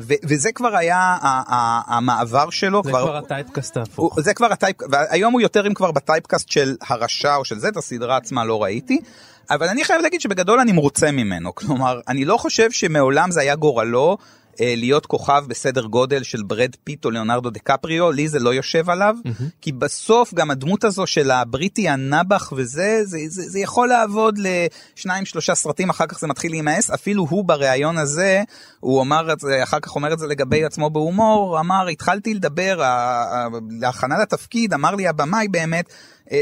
ו- 0.00 0.14
וזה 0.22 0.52
כבר 0.52 0.76
היה 0.76 1.16
המעבר 1.86 2.50
שלו. 2.50 2.82
זה 2.84 2.90
כבר 2.90 3.16
ה 3.16 3.23
typecast 3.23 3.76
ההפוך. 3.76 4.20
זה 4.20 4.34
כבר 4.34 4.52
ה 4.52 4.55
type... 4.55 4.76
והיום 4.90 5.32
הוא 5.32 5.40
יותר 5.40 5.66
אם 5.66 5.74
כבר 5.74 5.90
ב 5.90 5.96
typecast 5.96 6.48
של 6.48 6.76
הרשע 6.88 7.36
או 7.36 7.44
של 7.44 7.58
זה, 7.58 7.68
את 7.68 7.76
הסדרה 7.76 8.16
עצמה 8.16 8.44
לא 8.44 8.62
ראיתי. 8.62 9.00
אבל 9.50 9.68
אני 9.68 9.84
חייב 9.84 10.02
להגיד 10.02 10.20
שבגדול 10.20 10.60
אני 10.60 10.72
מרוצה 10.72 11.10
ממנו. 11.10 11.54
כלומר, 11.54 12.00
אני 12.08 12.24
לא 12.24 12.36
חושב 12.36 12.70
שמעולם 12.70 13.30
זה 13.30 13.40
היה 13.40 13.56
גורלו 13.56 14.16
אה, 14.60 14.74
להיות 14.76 15.06
כוכב 15.06 15.44
בסדר 15.48 15.86
גודל 15.86 16.22
של 16.22 16.42
ברד 16.42 16.76
פיט 16.84 17.04
או 17.04 17.10
ליאונרדו 17.10 17.50
דקפריו, 17.50 18.12
לי 18.12 18.28
זה 18.28 18.38
לא 18.38 18.54
יושב 18.54 18.90
עליו, 18.90 19.16
כי 19.60 19.72
בסוף 19.72 20.34
גם 20.34 20.50
הדמות 20.50 20.84
הזו 20.84 21.06
של 21.06 21.30
הבריטי 21.30 21.88
הנבוך 21.88 22.52
וזה, 22.56 23.00
זה, 23.04 23.18
זה, 23.28 23.42
זה 23.42 23.58
יכול 23.58 23.88
לעבוד 23.88 24.38
לשניים 24.38 25.24
שלושה 25.24 25.54
סרטים, 25.54 25.90
אחר 25.90 26.06
כך 26.06 26.18
זה 26.18 26.26
מתחיל 26.26 26.50
להימאס, 26.50 26.90
אפילו 26.90 27.26
הוא 27.28 27.44
בריאיון 27.44 27.98
הזה, 27.98 28.42
הוא 28.80 29.02
אמר 29.02 29.32
את 29.32 29.40
זה, 29.40 29.62
אחר 29.62 29.80
כך 29.80 29.94
אומר 29.94 30.12
את 30.12 30.18
זה 30.18 30.26
לגבי 30.26 30.64
עצמו 30.64 30.90
בהומור, 30.90 31.60
אמר, 31.60 31.86
התחלתי 31.86 32.34
לדבר, 32.34 32.82
להכנה 33.80 34.18
לתפקיד, 34.18 34.74
אמר 34.74 34.94
לי 34.94 35.08
הבמאי 35.08 35.48
באמת, 35.48 35.92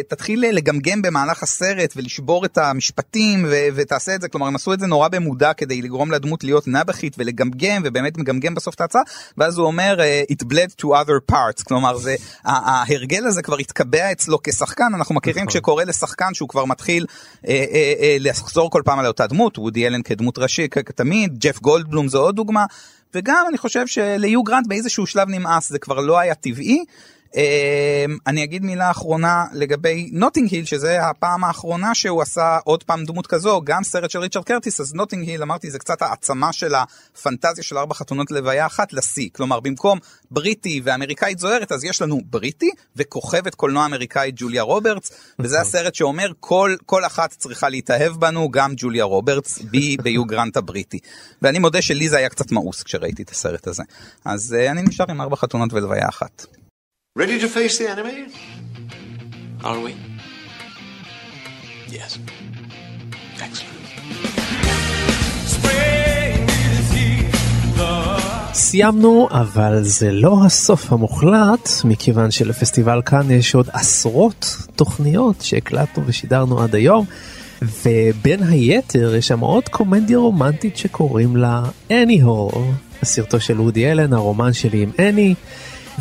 תתחיל 0.09 0.45
לגמגם 0.53 1.03
במהלך 1.03 1.43
הסרט 1.43 1.93
ולשבור 1.97 2.45
את 2.45 2.59
המשפטים 2.59 3.45
ו- 3.49 3.69
ותעשה 3.75 4.15
את 4.15 4.21
זה, 4.21 4.29
כלומר 4.29 4.47
הם 4.47 4.55
עשו 4.55 4.73
את 4.73 4.81
זה 4.81 4.87
נורא 4.87 5.09
במודע 5.09 5.53
כדי 5.53 5.83
לגרום 5.83 6.11
לדמות 6.11 6.45
להיות 6.45 6.69
נבחית 6.69 7.15
ולגמגם 7.19 7.83
ובאמת 7.85 8.19
מגמגם 8.19 8.55
בסוף 8.55 8.75
את 8.75 8.81
ההצעה, 8.81 9.03
ואז 9.39 9.59
הוא 9.59 9.67
אומר 9.67 9.97
אה, 10.01 10.23
it 10.33 10.45
bled 10.45 10.83
to 10.83 10.85
other 10.85 11.33
parts, 11.33 11.65
כלומר 11.65 11.97
זה, 11.97 12.15
ההרגל 12.45 13.27
הזה 13.27 13.43
כבר 13.43 13.59
התקבע 13.59 14.13
אצלו 14.13 14.39
כשחקן, 14.43 14.93
אנחנו 14.95 15.15
מכירים 15.15 15.47
כשקורה 15.47 15.85
לשחקן 15.85 16.35
שהוא 16.35 16.49
כבר 16.49 16.65
מתחיל 16.65 17.07
אה, 17.49 17.65
אה, 17.73 17.95
אה, 18.01 18.17
לחזור 18.21 18.71
כל 18.71 18.83
פעם 18.85 18.99
על 18.99 19.07
אותה 19.07 19.27
דמות, 19.27 19.59
וודי 19.59 19.87
אלן 19.87 20.03
כדמות 20.03 20.39
ראשי 20.39 20.69
כ- 20.71 20.79
תמיד, 20.79 21.39
ג'ף 21.39 21.61
גולדבלום 21.61 22.09
זו 22.09 22.21
עוד 22.21 22.37
דוגמה, 22.37 22.67
וגם 23.15 23.45
אני 23.49 23.59
חושב 23.59 23.87
שליו 23.87 24.43
גרנט 24.43 24.67
באיזשהו 24.67 25.07
שלב 25.07 25.29
נמאס, 25.29 25.69
זה 25.69 25.79
כבר 25.79 26.01
לא 26.01 26.19
היה 26.19 26.35
טבעי. 26.35 26.85
Um, 27.35 27.37
אני 28.27 28.45
אגיד 28.45 28.65
מילה 28.65 28.91
אחרונה 28.91 29.45
לגבי 29.53 30.11
נוטינג 30.13 30.51
היל 30.51 30.65
שזה 30.65 31.07
הפעם 31.07 31.45
האחרונה 31.45 31.95
שהוא 31.95 32.23
עשה 32.23 32.59
עוד 32.65 32.83
פעם 32.85 33.05
דמות 33.05 33.27
כזו 33.27 33.61
גם 33.65 33.85
סרט 33.85 34.11
של 34.11 34.19
ריצ'רד 34.19 34.45
קרטיס 34.45 34.81
אז 34.81 34.95
נוטינג 34.95 35.29
היל 35.29 35.43
אמרתי 35.43 35.71
זה 35.71 35.79
קצת 35.79 36.03
העצמה 36.03 36.53
של 36.53 36.73
הפנטזיה 36.75 37.65
של 37.65 37.79
ארבע 37.79 37.95
חתונות 37.95 38.31
ולוויה 38.31 38.67
אחת 38.67 38.93
לשיא. 38.93 39.29
כלומר 39.33 39.61
במקום 39.61 39.99
בריטי 40.31 40.81
ואמריקאית 40.85 41.39
זוהרת 41.39 41.73
אז 41.73 41.85
יש 41.85 42.03
לנו 42.03 42.21
בריטי 42.31 42.71
וכוכבת 42.97 43.55
קולנוע 43.55 43.87
אמריקאית 43.87 44.35
ג'וליה 44.39 44.63
רוברטס 44.63 45.11
וזה 45.39 45.61
הסרט 45.61 45.95
שאומר 45.95 46.33
כל 46.41 46.77
כל 46.87 47.05
אחת 47.05 47.31
צריכה 47.31 47.69
להתאהב 47.69 48.13
בנו 48.13 48.51
גם 48.51 48.73
ג'וליה 48.77 49.05
רוברטס 49.05 49.59
בי 49.59 49.97
ביו 49.97 50.25
גרנט 50.25 50.57
הבריטי 50.57 50.99
ואני 51.43 51.59
מודה 51.59 51.83
שלי 51.83 52.09
זה 52.09 52.17
היה 52.17 52.29
קצת 52.29 52.53
מאוס 52.53 52.83
כשראיתי 52.83 53.23
את 53.23 53.31
הסרט 53.31 53.67
הזה. 53.67 53.83
אז 54.25 54.57
uh, 54.59 54.71
אני 54.71 54.83
נשאר 54.83 55.07
עם 55.11 55.21
ארבע 55.21 55.37
חתונות 55.37 55.73
ולוויה 55.73 56.09
אחת. 56.09 56.47
Ready 57.17 57.39
to 57.39 57.49
face 57.49 57.79
the 57.79 57.89
enemy? 57.89 58.27
Are 59.63 59.79
we? 59.79 59.93
Yes. 61.89 62.19
Excellent. 63.39 63.85
סיימנו, 68.55 69.29
אבל 69.31 69.83
זה 69.83 70.11
לא 70.11 70.45
הסוף 70.47 70.93
המוחלט, 70.93 71.69
מכיוון 71.85 72.31
שלפסטיבל 72.31 73.03
כאן 73.07 73.31
יש 73.31 73.55
עוד 73.55 73.69
עשרות 73.73 74.57
תוכניות 74.77 75.41
שהקלטנו 75.41 76.07
ושידרנו 76.07 76.61
עד 76.63 76.75
היום, 76.75 77.05
ובין 77.63 78.43
היתר 78.43 79.15
יש 79.15 79.29
שם 79.29 79.41
עוד 79.41 79.69
קומדיה 79.69 80.19
רומנטית 80.19 80.77
שקוראים 80.77 81.37
לה 81.37 81.63
אנני 81.91 82.21
הול, 82.21 82.73
סרטו 83.03 83.41
של 83.41 83.61
וודי 83.61 83.93
אלן, 83.93 84.13
הרומן 84.13 84.53
שלי 84.53 84.83
עם 84.83 84.91
אני. 84.99 85.35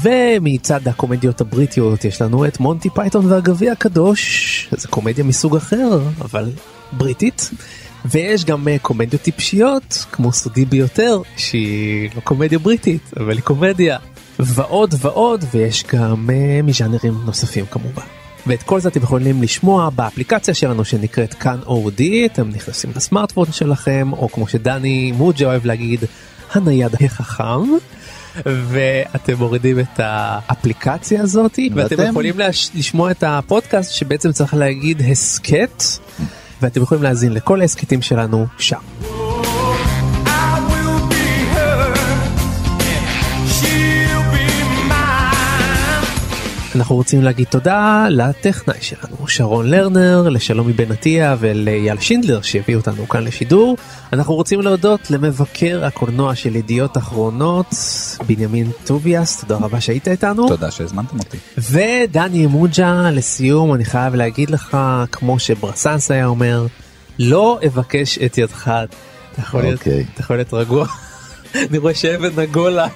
ומצד 0.02 0.88
הקומדיות 0.88 1.42
הבריטיות 1.42 2.06
יש 2.06 2.22
לנו 2.22 2.46
את 2.46 2.60
מונטי 2.60 2.90
פייתון 2.90 3.26
והגביע 3.26 3.72
הקדוש, 3.72 4.68
זו 4.78 4.90
קומדיה 4.90 5.24
מסוג 5.24 5.56
אחר, 5.56 6.02
אבל 6.22 6.52
בריטית. 6.92 7.52
ויש 8.06 8.46
גם 8.46 8.68
אה, 8.68 8.80
קומדיות 8.82 9.22
טיפשיות, 9.22 10.06
כמו 10.12 10.32
סודי 10.32 10.66
ביותר, 10.66 11.22
שהיא 11.38 12.10
לא 12.16 12.22
קומדיה 12.22 12.60
בריטית, 12.60 13.12
אבל 13.18 13.32
היא 13.32 13.42
קומדיה. 13.42 13.98
ועוד 14.40 14.96
ועוד, 15.00 15.46
ויש 15.52 15.84
גם 15.94 16.30
uh, 16.30 16.66
מז'אנרים 16.66 17.14
נוספים 17.26 17.66
כמובן. 17.66 18.04
ואת 18.48 18.64
כל 18.64 18.80
זה 18.80 18.90
אתם 18.90 19.04
יכולים 19.04 19.42
לשמוע 19.42 19.90
באפליקציה 19.90 20.54
שלנו 20.54 20.86
שנקראת 20.86 21.34
כאן 21.34 21.60
אודי, 21.66 22.26
אתם 22.26 22.50
נכנסים 22.50 22.92
לסמארטפון 22.96 23.52
שלכם, 23.52 24.10
או 24.14 24.30
כמו 24.30 24.48
שדני 24.48 25.12
מוג'ה 25.12 25.46
אוהב 25.46 25.66
להגיד, 25.66 26.00
הנייד 26.54 26.96
החכם. 27.06 27.64
ואתם 28.46 29.34
מורידים 29.38 29.80
את 29.80 30.00
האפליקציה 30.00 31.22
הזאת 31.22 31.60
ואתם 31.76 31.96
ואתם? 31.96 32.10
יכולים 32.10 32.40
לש... 32.40 32.72
לשמוע 32.76 33.12
את 33.12 33.24
הפודקאסט 33.28 33.94
שבעצם 33.94 34.32
צריך 34.32 34.54
להגיד 34.54 35.02
הסכת 35.12 35.84
ואתם 36.62 36.82
יכולים 36.82 37.04
להאזין 37.04 37.34
לכל 37.34 37.62
ההסכתים 37.62 38.02
שלנו 38.02 38.46
שם. 38.58 39.23
אנחנו 46.76 46.96
רוצים 46.96 47.22
להגיד 47.22 47.48
תודה 47.50 48.06
לטכנאי 48.10 48.78
שלנו, 48.82 49.28
שרון 49.28 49.70
לרנר, 49.70 50.30
לשלומי 50.30 50.74
בן 50.74 50.92
עטיה 50.92 51.36
ולאייל 51.40 52.00
שינדלר 52.00 52.42
שהביאו 52.42 52.80
אותנו 52.80 53.08
כאן 53.10 53.24
לשידור. 53.24 53.78
אנחנו 54.14 54.34
רוצים 54.36 54.62
להודות 54.62 55.12
למבקר 55.12 55.86
הקולנוע 55.86 56.36
של 56.36 56.56
ידיעות 56.56 56.98
אחרונות, 56.98 57.66
בנימין 58.28 58.72
טוביאס, 58.86 59.40
תודה 59.42 59.56
רבה 59.56 59.82
שהיית 59.82 60.08
איתנו. 60.08 60.48
תודה 60.48 60.72
שהזמנתם 60.72 61.20
אותי. 61.20 61.38
ודני 61.58 62.46
מוג'ה, 62.48 63.10
לסיום 63.12 63.74
אני 63.74 63.86
חייב 63.86 64.16
להגיד 64.16 64.50
לך, 64.50 64.78
כמו 65.12 65.40
שברסנס 65.40 66.12
היה 66.12 66.26
אומר, 66.26 66.66
לא 67.20 67.60
אבקש 67.68 68.18
את 68.18 68.38
ידך. 68.38 68.68
אתה 68.68 69.42
יכול 69.42 69.62
להיות- 69.62 69.80
אוקיי. 69.80 70.06
אתה 70.14 70.22
יכול 70.22 70.36
להיות 70.36 70.54
רגוע. 70.54 70.86
אני 71.70 71.78
רואה 71.78 71.96
שאבן 71.96 72.40
נגולה. 72.42 72.88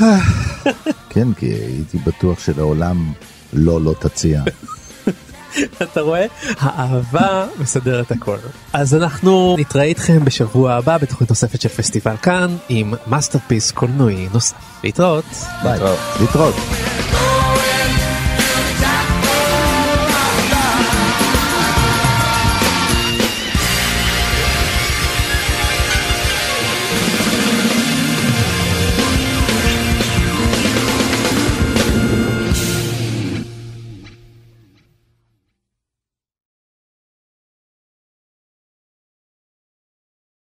כן, 1.10 1.32
כי 1.32 1.46
הייתי 1.46 1.98
בטוח 1.98 2.38
שלעולם 2.40 3.12
לא 3.52 3.80
לא 3.80 3.94
תציע. 4.00 4.42
אתה 5.82 6.00
רואה? 6.00 6.26
האהבה 6.58 7.46
מסדרת 7.58 8.10
הכל. 8.10 8.36
אז 8.72 8.94
אנחנו 8.94 9.56
נתראה 9.58 9.84
איתכם 9.84 10.24
בשבוע 10.24 10.72
הבא 10.72 10.98
בתוכנית 10.98 11.30
נוספת 11.30 11.60
של 11.60 11.68
פסטיבל 11.68 12.16
כאן 12.16 12.56
עם 12.68 12.94
masterpiece 13.06 13.70
קולנועי 13.70 14.28
נוסף. 14.32 14.56
להתראות. 14.84 15.24
ביי. 15.62 15.80
להתראות. 16.20 16.54